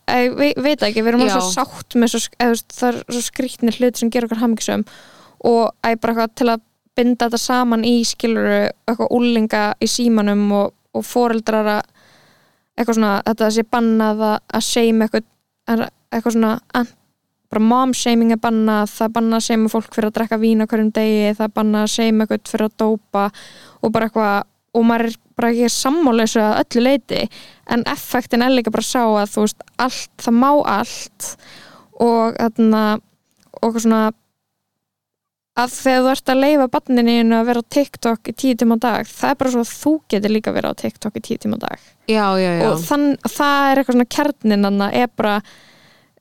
ég 0.10 0.36
ve- 0.38 0.54
veit 0.62 0.84
ekki, 0.86 1.02
við 1.02 1.08
erum 1.14 1.22
alltaf 1.26 1.46
svo 1.48 1.64
sátt 1.64 1.96
með 1.98 2.12
svo, 2.14 2.20
eða, 2.40 2.58
það 2.80 2.90
er 2.90 2.98
svo 3.10 3.22
skrýtnir 3.26 3.78
hluti 3.80 4.00
sem 4.04 4.12
gera 4.14 4.28
okkar 4.30 4.42
hamingjusum 4.44 4.84
og 5.50 5.72
að 5.82 5.96
bara 6.04 6.14
eitthvað 6.14 6.36
til 6.42 6.50
að 6.54 6.66
binda 7.00 7.26
þetta 7.30 7.40
saman 7.42 7.86
í 7.88 7.96
skiluru 8.06 8.60
eitthvað 8.68 9.14
úlinga 9.16 9.64
í 9.82 9.88
símanum 9.90 10.44
og, 10.52 10.74
og 10.94 11.06
foreldrar 11.08 11.72
að 11.80 11.82
eitthvað 12.78 12.96
svona, 13.00 13.14
þetta 13.26 13.50
sé 13.56 13.64
bannað 13.72 14.22
að, 14.28 14.62
seima 14.64 15.08
eitthvað, 15.08 15.90
eitthvað 16.12 16.36
svona 16.38 16.54
bara 17.50 17.66
mom 17.66 17.96
shaming 17.98 18.34
er 18.36 18.42
bannað 18.42 18.92
það 18.94 19.08
er 19.08 19.16
bannað 19.18 19.40
að 19.40 19.48
seima 19.48 19.74
fólk 19.74 19.96
fyrir 19.96 20.12
að 20.12 20.16
drekka 20.20 20.40
vín 20.42 20.62
á 20.62 20.70
hverjum 20.70 20.94
degi, 20.94 21.34
það 21.38 21.48
er 21.48 21.56
bannað 21.58 21.88
að 21.88 21.94
seima 21.96 22.26
eitthvað 22.26 22.54
fyrir 22.54 22.70
að 22.70 22.78
dópa 22.84 23.26
og 23.82 23.94
bara 23.96 24.10
eitthvað 24.10 24.48
og 24.78 24.86
maður 24.86 25.10
er 25.10 25.18
bara 25.40 25.50
ekki 25.50 25.74
sammála 25.74 26.26
þessu 26.28 26.42
að 26.44 26.58
öllu 26.62 26.86
leiti 26.86 27.22
en 27.74 27.84
effektin 27.90 28.46
er 28.46 28.54
líka 28.54 28.74
bara 28.74 28.86
að 28.86 28.92
sá 28.92 29.04
að 29.08 29.34
þú 29.34 29.46
veist, 29.46 29.68
allt, 29.82 30.12
það 30.22 30.38
má 30.38 30.50
allt 30.78 31.30
og 32.00 32.38
þarna 32.38 32.84
og 33.66 33.80
svona 33.82 34.02
að 35.60 35.74
þegar 35.76 36.04
þú 36.04 36.12
ert 36.14 36.32
að 36.32 36.42
leifa 36.44 36.68
barninu 36.72 37.16
að 37.36 37.48
vera 37.50 37.64
á 37.64 37.72
TikTok 37.76 38.30
í 38.32 38.36
tíu 38.38 38.60
tíma 38.60 38.78
á 38.80 38.84
dag 38.86 39.10
það 39.10 39.34
er 39.34 39.40
bara 39.42 39.54
svo 39.56 39.64
að 39.66 39.74
þú 39.74 39.94
getur 40.14 40.34
líka 40.36 40.54
verið 40.56 40.76
á 40.78 40.80
TikTok 40.84 41.18
í 41.20 41.24
tíu 41.26 41.42
tíma 41.42 41.60
á 41.60 41.64
dag. 41.66 41.88
Já, 42.10 42.26
já, 42.40 42.52
já. 42.60 42.68
Og 42.70 42.86
þann, 42.86 43.08
það 43.26 43.72
er 43.72 43.82
eitthvað 43.82 43.98
svona 43.98 44.14
kjarnin 44.16 44.70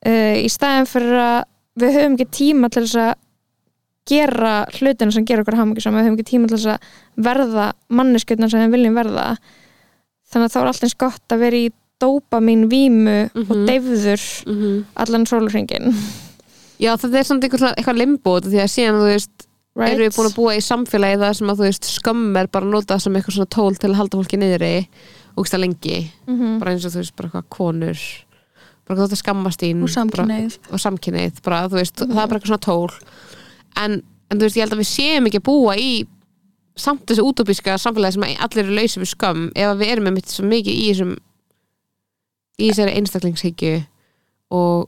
að 0.06 0.12
uh, 0.12 0.36
í 0.44 0.48
staðin 0.48 0.86
fyrir 0.86 1.18
að 1.22 1.44
við 1.78 1.94
höfum 1.98 2.14
ekki 2.18 2.28
tíma 2.38 2.68
til 2.70 2.82
þess 2.86 2.96
að 3.02 3.14
gera 4.08 4.52
hlutina 4.78 5.12
sem 5.12 5.24
gera 5.28 5.42
okkur 5.44 5.58
hamingjusam 5.58 5.94
við 5.98 6.06
höfum 6.06 6.16
ekki 6.18 6.30
tíma 6.30 6.48
til 6.48 6.56
þess 6.56 6.70
að 6.74 7.24
verða 7.28 7.66
manneskjötna 7.92 8.48
sem 8.50 8.62
við 8.64 8.76
viljum 8.78 8.94
verða 8.96 9.26
þannig 10.32 10.46
að 10.48 10.54
þá 10.54 10.58
er 10.62 10.70
alltaf 10.70 10.86
eins 10.88 10.96
gott 11.02 11.34
að 11.34 11.42
vera 11.44 11.56
í 11.56 11.68
dópamin 11.98 12.68
vímu 12.70 13.18
og 13.34 13.42
Mhm. 13.56 13.66
deyfður 13.66 14.24
Mhm. 14.46 14.84
allan 14.96 15.26
sólurhringin 15.26 15.92
já, 16.78 16.94
það 16.96 17.14
er 17.18 17.24
samt 17.24 17.42
einhver, 17.44 17.58
svona- 17.58 17.74
eitthvað 17.74 17.98
limbo 17.98 18.40
því 18.40 18.58
að 18.62 18.70
síðan, 18.70 18.98
þú 19.02 19.06
veist, 19.12 19.46
right? 19.74 19.94
erum 19.94 20.06
við 20.08 20.16
búin 20.16 20.30
að 20.30 20.36
búa 20.36 20.56
í 20.56 20.62
samfélagi 20.62 21.18
það 21.18 21.34
sem 21.36 21.48
að 21.48 21.56
þú 21.58 21.66
veist 21.66 21.84
skömm 21.98 22.36
er 22.38 22.46
bara 22.46 22.66
notað 22.66 23.00
sem 23.02 23.12
eitthvað 23.14 23.34
svona 23.36 23.50
tól 23.50 23.74
til 23.76 23.90
að 23.90 23.94
halda 23.96 24.16
fólki 24.18 24.38
niðri 24.38 24.86
og 25.36 25.44
það 25.46 25.60
lengi, 25.60 26.10
Mhm. 26.28 26.58
bara 26.60 26.70
eins 26.72 26.84
og 26.86 26.92
þú 26.92 26.96
veist 27.02 27.16
bara 27.16 27.28
eitthvað 27.28 27.48
konur, 27.50 27.98
bara 28.88 28.98
hvað 28.98 29.06
þetta 29.06 29.20
skammast 29.20 29.64
ín 29.68 29.82
og 29.84 29.92
samkynneið 29.92 30.58
og 30.72 30.82
samkynnið 30.82 31.42
bara, 31.44 31.64
þú 31.68 31.78
veist, 31.78 32.00
það 32.00 32.22
er 32.22 32.30
bara 32.30 32.40
eitthvað 32.40 32.52
svona 32.54 32.64
tól. 32.64 32.92
En, 33.78 33.98
en 34.32 34.38
þú 34.38 34.46
veist, 34.46 34.58
ég 34.58 34.64
held 34.64 34.76
að 34.76 34.82
við 34.82 34.90
séum 34.90 35.28
ekki 35.28 35.42
að 35.42 35.48
búa 35.50 35.76
í 35.78 35.90
samt 36.78 37.08
þessu 37.10 37.26
útópíska 37.26 37.76
samfélagi 37.80 38.16
sem 38.16 38.26
allir 38.28 38.64
eru 38.64 38.76
lausið 38.78 39.02
við 39.02 39.10
skömm 39.12 39.48
ef 39.54 39.72
að 39.72 39.80
við 39.82 39.92
erum 39.92 40.08
með 40.08 40.16
mitt 40.18 40.32
svo 40.32 40.46
mikið 40.46 40.74
í 40.78 40.84
þessum 40.92 41.14
í 42.58 42.68
þessari 42.70 42.94
einstaklingshyggju 42.98 43.74
og 44.58 44.86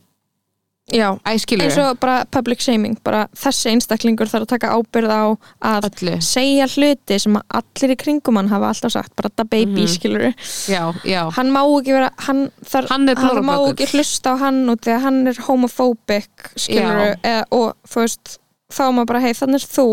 já, 0.90 1.06
eins 1.30 1.76
og 1.78 1.98
bara 2.02 2.24
public 2.34 2.60
shaming 2.64 2.96
bara 3.06 3.24
þessi 3.36 3.70
einstaklingur 3.72 4.28
þarf 4.30 4.46
að 4.46 4.52
taka 4.54 4.72
ábyrð 4.74 5.12
á 5.14 5.22
að 5.70 5.86
öllu, 5.90 6.16
segja 6.24 6.66
hluti 6.72 7.18
sem 7.22 7.36
að 7.38 7.58
allir 7.60 7.94
í 7.94 7.98
kringum 8.00 8.36
hann 8.40 8.50
hafa 8.50 8.70
alltaf 8.72 8.92
sagt, 8.96 9.14
bara 9.16 9.30
þetta 9.30 9.46
baby 9.50 9.84
Mhm. 9.84 9.92
skilur 9.94 10.26
já, 10.68 10.82
já. 11.04 11.22
Hann 11.36 11.50
má 11.54 11.62
ekki 11.64 11.92
vera 11.94 12.10
hann, 12.26 12.50
þar, 12.64 12.88
Hann 12.90 13.08
hann 13.08 13.44
má 13.44 13.56
ekki 13.70 13.86
hlusta 13.94 14.34
á 14.34 14.36
hann 14.42 14.62
út 14.68 14.80
því 14.82 14.96
að 14.96 15.00
hann 15.06 15.26
er 15.26 15.42
homophobic 15.46 16.50
skilur 16.56 17.16
eða, 17.22 17.44
og 17.50 17.74
veist 17.94 18.38
þá 18.70 18.82
er 18.88 18.92
maður 18.92 19.06
bara, 19.06 19.20
hei 19.20 19.32
þannig 19.34 19.62
er 19.62 19.68
þú. 19.70 19.88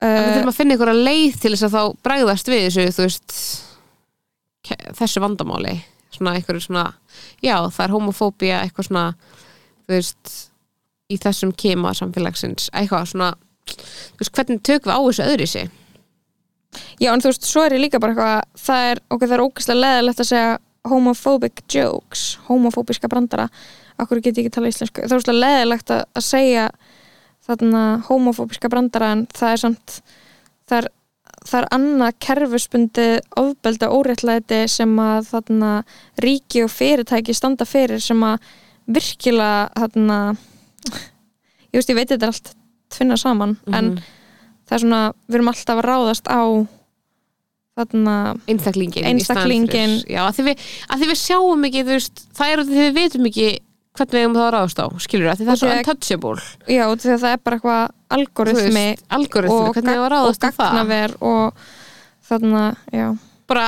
En 0.00 0.08
við 0.14 0.28
uh, 0.28 0.34
þurfum 0.38 0.48
að 0.52 0.56
finna 0.60 0.74
einhverja 0.76 1.04
leið 1.04 1.40
til 1.42 1.50
þess 1.54 1.66
að 1.66 1.74
þá 1.74 1.82
bregðast 2.06 2.48
við 2.50 2.64
þessu, 2.68 3.02
veist 3.02 3.32
þessu 4.98 5.22
vandamáli. 5.24 5.72
Svona 6.14 6.34
einhverju 6.38 6.62
svona, 6.64 6.84
já 7.44 7.56
það 7.68 7.82
er 7.84 7.94
homofóbía, 7.94 8.60
eitthvað 8.64 8.88
svona 8.88 9.04
þú 9.88 9.96
veist, 9.96 10.32
í 11.08 11.16
þessum 11.16 11.52
kema 11.56 11.94
samfélagsins, 11.96 12.68
eitthvað 12.76 13.12
svona 13.12 13.32
þú 13.72 14.22
veist, 14.22 14.34
hvernig 14.36 14.64
tökum 14.66 14.92
við 14.92 14.96
á 14.96 15.00
þessu 15.06 15.28
öðru 15.32 15.48
sig? 15.48 15.70
Já 17.00 17.12
en 17.14 17.22
þú 17.24 17.32
veist, 17.32 17.48
svo 17.48 17.64
er 17.64 17.76
ég 17.76 17.84
líka 17.86 18.00
bara 18.02 18.14
eitthvað 18.14 18.64
það 18.66 18.88
er, 18.90 19.02
ok, 19.08 19.24
það 19.24 19.36
er 19.36 19.44
ógæslega 19.46 19.82
leðilegt 19.84 20.22
að 20.22 20.30
segja 20.30 20.58
homophobic 20.88 21.64
jokes 21.72 22.26
homofóbiska 22.48 23.08
brandara. 23.10 23.48
Okkur 23.98 24.20
get 24.22 24.38
ég 24.38 24.46
ekki 24.46 24.54
tala 24.54 24.70
íslensku, 24.70 25.02
það 25.02 25.16
er 25.16 25.22
ógæslega 25.22 25.42
leðilegt 25.46 25.94
að, 25.94 26.04
að 26.12 26.28
segja 26.28 26.68
þarna 27.48 27.82
homofóbiska 28.08 28.70
brandara 28.72 29.10
en 29.16 29.26
það 29.32 29.54
er 29.54 29.62
samt 29.64 29.98
það 30.68 30.78
er, 30.78 30.88
það 31.48 31.58
er 31.60 31.68
annað 31.78 32.16
kerfisbundi 32.26 33.08
ofbeldi 33.40 33.88
og 33.88 34.02
óréttlæti 34.02 34.62
sem 34.70 34.94
að 35.00 35.30
þarna 35.32 35.72
ríki 36.24 36.64
og 36.66 36.72
fyrirtæki 36.74 37.36
standa 37.36 37.68
fyrir 37.68 38.02
sem 38.04 38.22
að 38.26 38.50
virkilega 38.88 39.68
þarna 39.76 40.18
ég 41.68 41.76
veist, 41.78 41.90
ég 41.92 41.98
veit 41.98 42.08
þetta 42.08 42.22
er 42.28 42.32
allt 42.32 42.54
tvinna 42.94 43.16
saman 43.20 43.56
en 43.68 43.90
Mhm. 43.94 44.02
það 44.68 44.76
er 44.76 44.82
svona, 44.84 45.02
við 45.28 45.34
erum 45.38 45.48
alltaf 45.52 45.78
að 45.82 45.86
ráðast 45.88 46.28
á 46.28 46.42
þarna 47.78 48.14
einstaklingin, 48.50 49.04
Einstaklingin. 49.06 49.92
já, 50.10 50.24
að 50.26 50.34
því, 50.38 50.44
við, 50.48 50.62
að 50.90 50.98
því 51.02 51.08
við 51.12 51.18
sjáum 51.20 51.66
ekki 51.68 51.84
veist, 51.86 52.22
það 52.34 52.52
er 52.52 52.58
að 52.64 52.70
því 52.72 52.80
við 52.88 52.96
vitum 52.98 53.28
ekki 53.30 53.48
hvernig 53.98 54.14
við 54.14 54.22
hefum 54.24 54.34
það 54.38 54.46
að 54.48 54.54
ráðast 54.56 54.80
á, 54.82 54.86
skilur 55.04 55.28
það 55.28 55.40
Og 55.44 55.52
er 55.52 55.60
svo 55.60 55.70
untouchable 55.76 56.42
já, 56.66 56.84
því 56.98 57.12
að 57.14 57.22
það 57.22 57.32
er 57.36 57.40
bara 57.44 57.56
eitthvað 57.58 57.84
algoritmi 58.18 58.86
algoritmi, 59.18 59.54
og, 59.54 59.68
og 59.68 59.76
það 59.76 60.58
gagnaver 60.58 61.14
og 61.20 61.62
þarna, 62.28 62.64
já 62.92 63.06
bara 63.48 63.64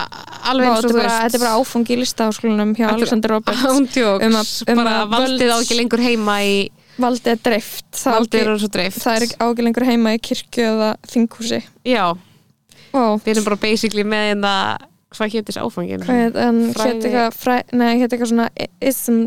alveg 0.51 0.69
eins 0.71 0.85
og 0.85 0.93
þú 0.93 0.99
veist 0.99 1.15
þetta 1.15 1.39
er 1.39 1.45
bara 1.45 1.55
áfangi 1.61 1.95
í 1.95 1.99
listaháskólanum 2.03 2.75
hjá 2.77 2.85
er- 2.87 2.95
Alexander 2.99 3.35
Roberts. 3.37 3.65
Ándjóks, 3.73 4.27
um 4.27 4.75
um 4.75 4.83
bara 4.83 4.97
að 5.05 5.15
valdið 5.15 5.55
á 5.55 5.57
ekki 5.63 5.79
lengur 5.81 6.05
heima 6.05 6.37
í 6.45 6.55
valdið 7.01 7.33
er 7.33 7.41
dreift. 7.49 7.87
Það, 7.97 8.19
valdið 8.19 8.43
er 8.45 8.61
svo 8.61 8.71
dreift. 8.77 9.01
það 9.01 9.17
er 9.17 9.27
á 9.41 9.45
ekki 9.49 9.65
lengur 9.65 9.89
heima 9.89 10.13
í 10.17 10.21
kirkju 10.29 10.69
eða 10.75 10.91
þinghúsi. 11.09 11.63
Já, 11.89 12.05
Ó, 12.91 13.01
við 13.23 13.33
erum 13.37 13.47
bara 13.47 13.61
basically 13.63 14.03
með 14.05 14.25
hérna 14.33 14.55
hvað 15.15 15.33
hétt 15.35 15.49
þessi 15.51 15.63
áfangin? 15.63 16.03
hvað 16.07 16.21
heit, 16.21 16.37
um, 16.45 16.59
Fræði- 16.75 16.91
hétt 16.91 17.07
eitthvað 17.09 17.73
nei, 17.81 17.91
hétt 18.01 18.13
eitthvað 18.15 18.31
svona 18.31 18.49
ism, 18.81 19.21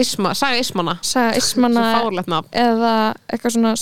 Isma, 0.00 0.34
saga 0.34 0.60
Ismana. 0.60 0.94
Saga 1.04 2.22
nafn. 2.28 2.48
eða 2.52 2.92
eitthvað 3.28 3.56
svona 3.56 3.74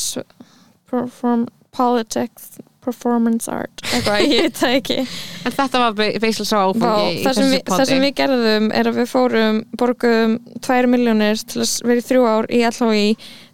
perform, 0.90 1.46
politics 1.70 2.58
performance 2.88 3.52
art, 3.52 3.84
eitthvað, 3.92 4.24
ég 4.32 4.48
veit 4.48 4.58
það 4.58 4.76
ekki. 4.80 4.98
En 5.44 5.56
þetta 5.58 5.82
var 5.84 5.96
beislega 5.98 6.48
sá 6.48 6.56
Vá, 6.58 6.88
áfangi 6.88 7.12
í 7.12 7.22
það, 7.24 7.38
sem 7.38 7.52
við, 7.52 7.62
það 7.68 7.84
sem 7.92 8.04
við 8.06 8.14
gerðum 8.22 8.70
er 8.80 8.90
að 8.90 8.98
við 8.98 9.10
fórum 9.12 9.60
borguðum 9.80 10.38
2 10.66 10.92
miljónir 10.94 11.44
til 11.44 11.62
að 11.64 11.74
vera 11.92 12.02
í 12.02 12.08
þrjú 12.08 12.26
ár 12.28 12.50
í 12.50 12.62
LHI 12.68 13.06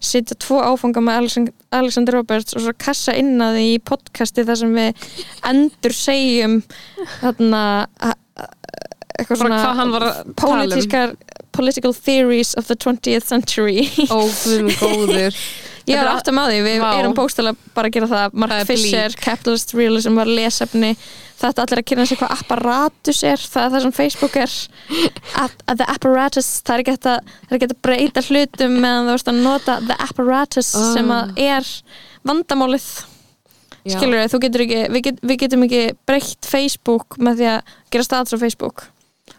sitja 0.04 0.36
tvo 0.40 0.60
áfanga 0.64 1.02
með 1.04 1.20
Alexander, 1.74 2.18
Roberts 2.18 2.56
og 2.56 2.64
svo 2.66 2.74
kassa 2.78 3.14
inn 3.16 3.38
að 3.42 3.58
því 3.58 3.68
í 3.74 3.78
podcasti 3.92 4.44
þar 4.46 4.60
sem 4.60 4.76
við 4.76 5.06
endur 5.50 5.96
segjum 5.96 6.60
þarna 7.20 7.64
eitthvað 9.14 9.44
Bara 9.44 9.60
hvað 9.60 9.78
hann 9.78 9.94
var 9.94 10.06
að 10.08 10.32
tala 10.40 10.78
um. 10.80 11.16
political 11.54 11.92
theories 11.94 12.54
of 12.54 12.66
the 12.66 12.74
20th 12.74 13.28
century. 13.30 13.86
Ó, 14.10 14.26
við 14.26 14.56
erum 14.58 14.72
góður 14.80 15.38
ég 15.90 15.98
var 16.00 16.10
aftur 16.14 16.34
með 16.36 16.50
því, 16.52 16.58
við 16.64 16.78
Vá. 16.80 16.88
erum 17.00 17.14
bókstala 17.16 17.52
bara 17.76 17.90
að 17.90 17.96
gera 17.98 18.08
það, 18.14 18.34
Mark 18.40 18.52
Það 18.54 18.60
er 18.62 18.68
Fisher. 18.70 19.16
Capitalist 19.20 19.74
Realism 19.76 20.16
var 20.20 20.30
lesefni 20.30 20.92
þetta 21.40 21.64
allir 21.64 21.80
að 21.82 21.86
kynna 21.90 22.06
sig 22.08 22.18
hvað 22.20 22.34
apparatus 22.38 23.22
er 23.26 23.42
það 23.42 23.64
er 23.66 23.72
það 23.74 23.82
sem 23.84 23.94
Facebook 23.98 24.36
er 24.40 24.52
at, 25.42 25.56
at 25.68 25.76
the 25.80 25.88
apparatus, 25.90 26.48
það 26.64 26.74
er 26.76 26.84
ekki 26.84 26.94
að 27.10 27.66
að 27.68 27.74
breyta 27.84 28.22
hlutum 28.28 28.78
meðan 28.80 29.08
þú 29.10 29.16
veist 29.18 29.32
að 29.32 29.42
nota 29.44 29.78
the 29.88 29.96
apparatus 30.06 30.70
Ah. 30.78 30.92
sem 30.94 31.10
að 31.10 31.42
er 31.44 31.68
vandamálið 32.24 32.86
Já. 33.84 33.98
skilur 33.98 34.16
við, 34.22 34.30
þú 34.32 34.40
getur 34.46 34.62
ekki 34.64 34.80
við, 34.94 35.02
get, 35.04 35.18
við 35.20 35.38
getum 35.44 35.64
ekki 35.66 35.82
breytt 36.08 36.48
Facebook 36.48 37.18
með 37.20 37.42
því 37.42 37.48
að 37.52 37.74
gera 37.92 38.06
status 38.08 38.32
á 38.32 38.38
Facebook 38.40 38.86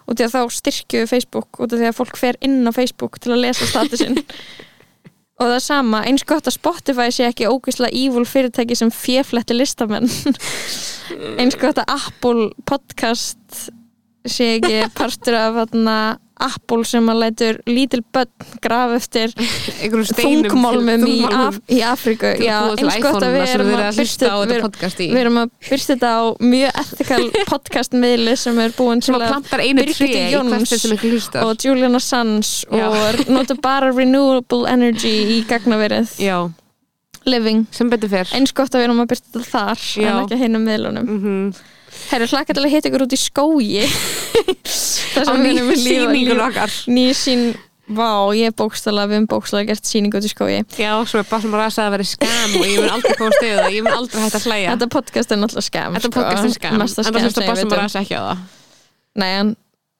út 0.05 0.21
í 0.21 0.25
að 0.27 0.35
þá 0.35 0.41
styrkju 0.59 1.07
Facebook 1.09 1.57
af 1.63 1.71
því 1.73 1.87
að 1.89 1.97
fólk 1.97 2.19
fer 2.21 2.37
inn 2.45 2.59
á 2.69 2.71
Facebook 2.75 3.17
til 3.23 3.33
að 3.33 3.41
lesa 3.47 3.65
statusin 3.71 4.19
og 5.35 5.49
það 5.49 5.55
er 5.57 5.63
sama, 5.65 6.01
eins 6.07 6.23
gott 6.27 6.47
að 6.47 6.55
Spotify 6.55 7.09
sé 7.11 7.25
ekki 7.27 7.49
ógeðslega 7.51 7.95
evil 7.99 8.23
fyrirtæki 8.29 8.77
sem 8.79 8.91
fjefletti 8.93 9.57
listamenn. 9.57 10.07
Eins 11.41 11.57
gott 11.59 11.81
að 11.81 11.91
Apple 11.91 12.49
podcast 12.69 13.65
sé 14.25 14.55
ekki 14.57 14.85
partur 14.95 15.37
af 15.37 15.59
þarna, 15.59 15.97
Apple 16.43 16.83
sem 16.87 17.05
að 17.11 17.19
lætur 17.21 17.59
lítil 17.69 18.01
börn 18.13 18.47
graf 18.63 18.95
eftir 18.97 19.31
þungmálmum 20.19 21.05
í, 21.07 21.15
Af, 21.29 21.59
í 21.71 21.79
til 22.79 22.89
eins 22.89 22.97
gott 23.03 23.23
að 23.23 23.37
við 23.37 23.53
erum 23.53 23.71
að 23.75 23.99
byrsta 24.01 24.31
við, 24.41 24.65
við 25.05 25.21
erum 25.21 25.39
að 25.43 25.53
byrsta 25.69 25.95
þetta 25.95 26.11
á 26.11 26.23
mjög 26.43 26.81
ethical 26.81 27.21
podcast 27.53 27.95
miðli 27.95 28.35
sem 28.39 28.59
er 28.65 28.75
búin 28.75 29.03
til 29.05 29.15
að 29.15 29.63
í 29.63 30.25
Jóns 30.33 30.75
og 31.41 31.65
Julian 31.65 31.99
Assange 31.99 32.67
og 32.75 33.23
nota 33.31 33.55
bara 33.61 33.93
renewable 33.95 34.67
energy 34.69 35.13
í 35.37 35.39
gagnaverið. 35.47 36.17
Já, 36.21 36.49
living. 37.29 37.63
Eins 38.35 38.53
gott 38.55 38.75
að 38.75 38.83
við 38.83 38.89
erum 38.89 39.05
að 39.05 39.13
byrta 39.13 39.31
þetta 39.37 39.47
þar 39.53 39.87
Já. 39.87 40.09
en 40.09 40.21
ekki 40.25 40.37
að 40.37 40.45
hinum 40.45 40.67
miðlunum. 40.67 41.09
Mm 41.15 41.63
Herru, 42.11 42.27
hlakka 42.31 42.53
til 42.55 42.63
að 42.65 42.73
hitta 42.75 42.89
ykkur 42.91 43.05
út 43.07 43.15
í 43.15 43.19
skógi. 43.19 43.85
Á 45.15 45.21
þar 45.21 45.25
sem 45.29 45.45
við 45.45 45.55
erum 45.55 45.71
að 45.71 45.79
lífa 45.79 46.09
sýningun 46.11 46.43
okkar. 46.45 46.75
Nýja 46.91 47.15
sín, 47.17 47.43
vá, 47.97 48.09
ég 48.35 48.51
er 48.51 48.55
bókstala 48.59 49.05
við 49.09 49.17
erum 49.19 49.27
bókstala 49.31 49.63
gert 49.69 49.87
sýningu 49.87 50.19
út 50.19 50.27
í 50.27 50.31
skógi. 50.31 50.57
Já, 50.81 50.91
svo 51.07 51.21
er 51.21 51.27
bara 51.29 51.41
sem 51.45 51.55
að 51.55 51.61
ræsa 51.63 51.85
að 51.87 51.93
vera 51.95 52.07
skam 52.09 52.57
og 52.59 52.65
ég 52.67 52.81
mun 52.83 52.93
aldrei 52.97 53.15
koma 53.19 53.37
stöðu 53.39 53.59
það, 53.61 53.69
ég 53.77 53.85
mun 53.87 53.95
aldrei 53.99 54.23
hægt 54.25 54.39
að 54.41 54.47
hlæja. 54.49 54.73
Þetta 54.75 54.89
podcast 54.97 55.31
er 55.35 55.41
náttúrulega 55.41 55.69
skam 55.69 55.95
Þetta 55.99 56.13
podcast 56.17 56.49
er 56.49 56.55
skam, 56.57 56.75
en 56.75 56.83
það 56.85 57.07
sem 57.07 57.15
bara 57.15 57.23
ég 57.25 57.37
sem 57.63 57.71
að 57.71 57.79
ræsa 57.83 58.03
ekki 58.03 58.19
á 58.19 58.23
það. 58.25 58.43
Nei, 59.15 59.31
hann, 59.39 59.55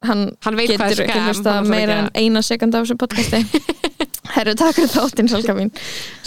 hann 0.10 0.26
Hann 0.46 0.60
getur 0.66 1.04
ekki 1.08 1.24
hlusta 1.30 1.58
meira 1.66 2.00
en 2.04 2.12
að- 2.12 2.22
eina 2.26 2.44
sekund 2.46 2.76
af 2.76 2.86
þessu 2.86 3.00
podcasti. 3.00 3.44
Herru, 4.36 4.56
takk 4.60 4.76
fyrir 4.76 4.92
þáttinn, 4.92 5.32
Salka 5.32 5.56
mín. 5.56 5.72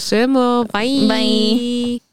Sömu, 0.01 0.49
bye 0.73 2.08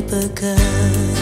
begun. 0.00 1.19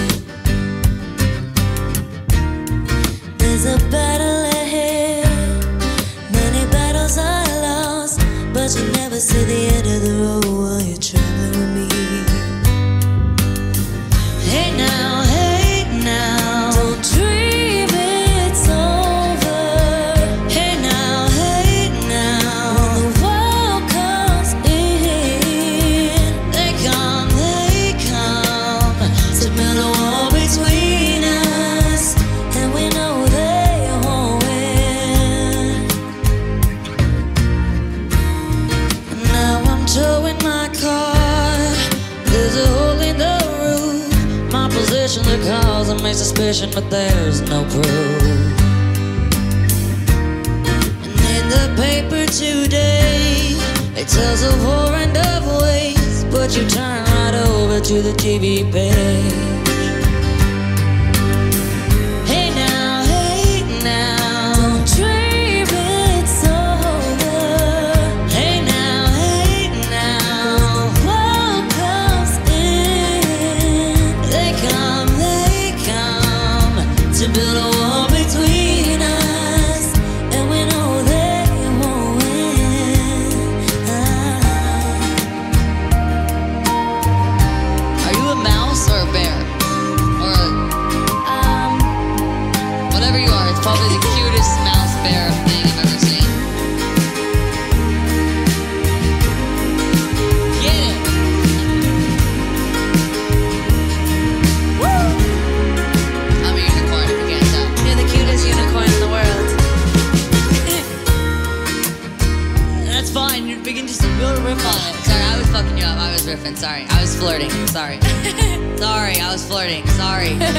Sorry. 116.58 116.86
I 116.90 117.00
was 117.02 117.14
flirting. 117.14 117.50
Sorry. 117.68 118.00
Sorry, 118.78 119.20
I 119.20 119.30
was 119.30 119.46
flirting. 119.46 119.86
Sorry. 119.90 120.36
Sorry. 120.40 120.58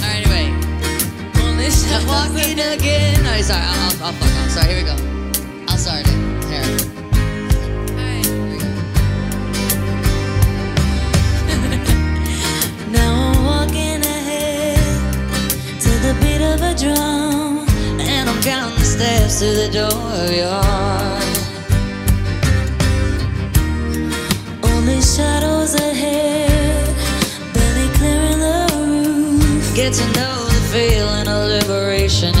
Alright, 0.00 0.24
anyway. 0.24 0.46
Only 1.36 1.66
I'm 1.68 2.06
walking 2.06 2.58
again. 2.58 3.22
No, 3.22 3.42
sorry, 3.42 3.60
I'll, 3.62 3.92
I'll, 4.00 4.04
I'll 4.04 4.12
fuck 4.14 4.32
off. 4.40 4.50
Sorry, 4.52 4.68
here 4.72 4.80
we 4.80 4.88
go. 4.88 4.96
I'll 5.68 5.76
start 5.76 6.00
it. 6.00 6.14
Here. 6.48 6.64
Alright, 7.92 8.24
here 8.24 8.40
we 8.48 8.56
go. 8.56 8.68
Now 12.92 13.12
I'm 13.12 13.44
walking 13.44 14.00
ahead 14.00 14.80
to 15.78 15.90
the 16.00 16.14
beat 16.22 16.40
of 16.40 16.62
a 16.62 16.74
drum, 16.74 17.68
and 18.00 18.30
I'm 18.30 18.40
counting 18.42 18.78
the 18.78 18.84
steps 18.86 19.40
to 19.40 19.44
the 19.44 19.68
door 19.70 19.92
of 19.92 20.30
your 20.32 21.09
shadows 25.16 25.74
ahead, 25.74 26.86
barely 27.52 27.88
clearing 27.98 28.38
the 28.38 28.60
roof. 28.78 29.74
Get 29.74 29.92
to 29.94 30.04
know 30.12 30.44
the 30.46 30.60
feeling 30.72 31.26
of 31.26 31.48
liberation 31.48 32.32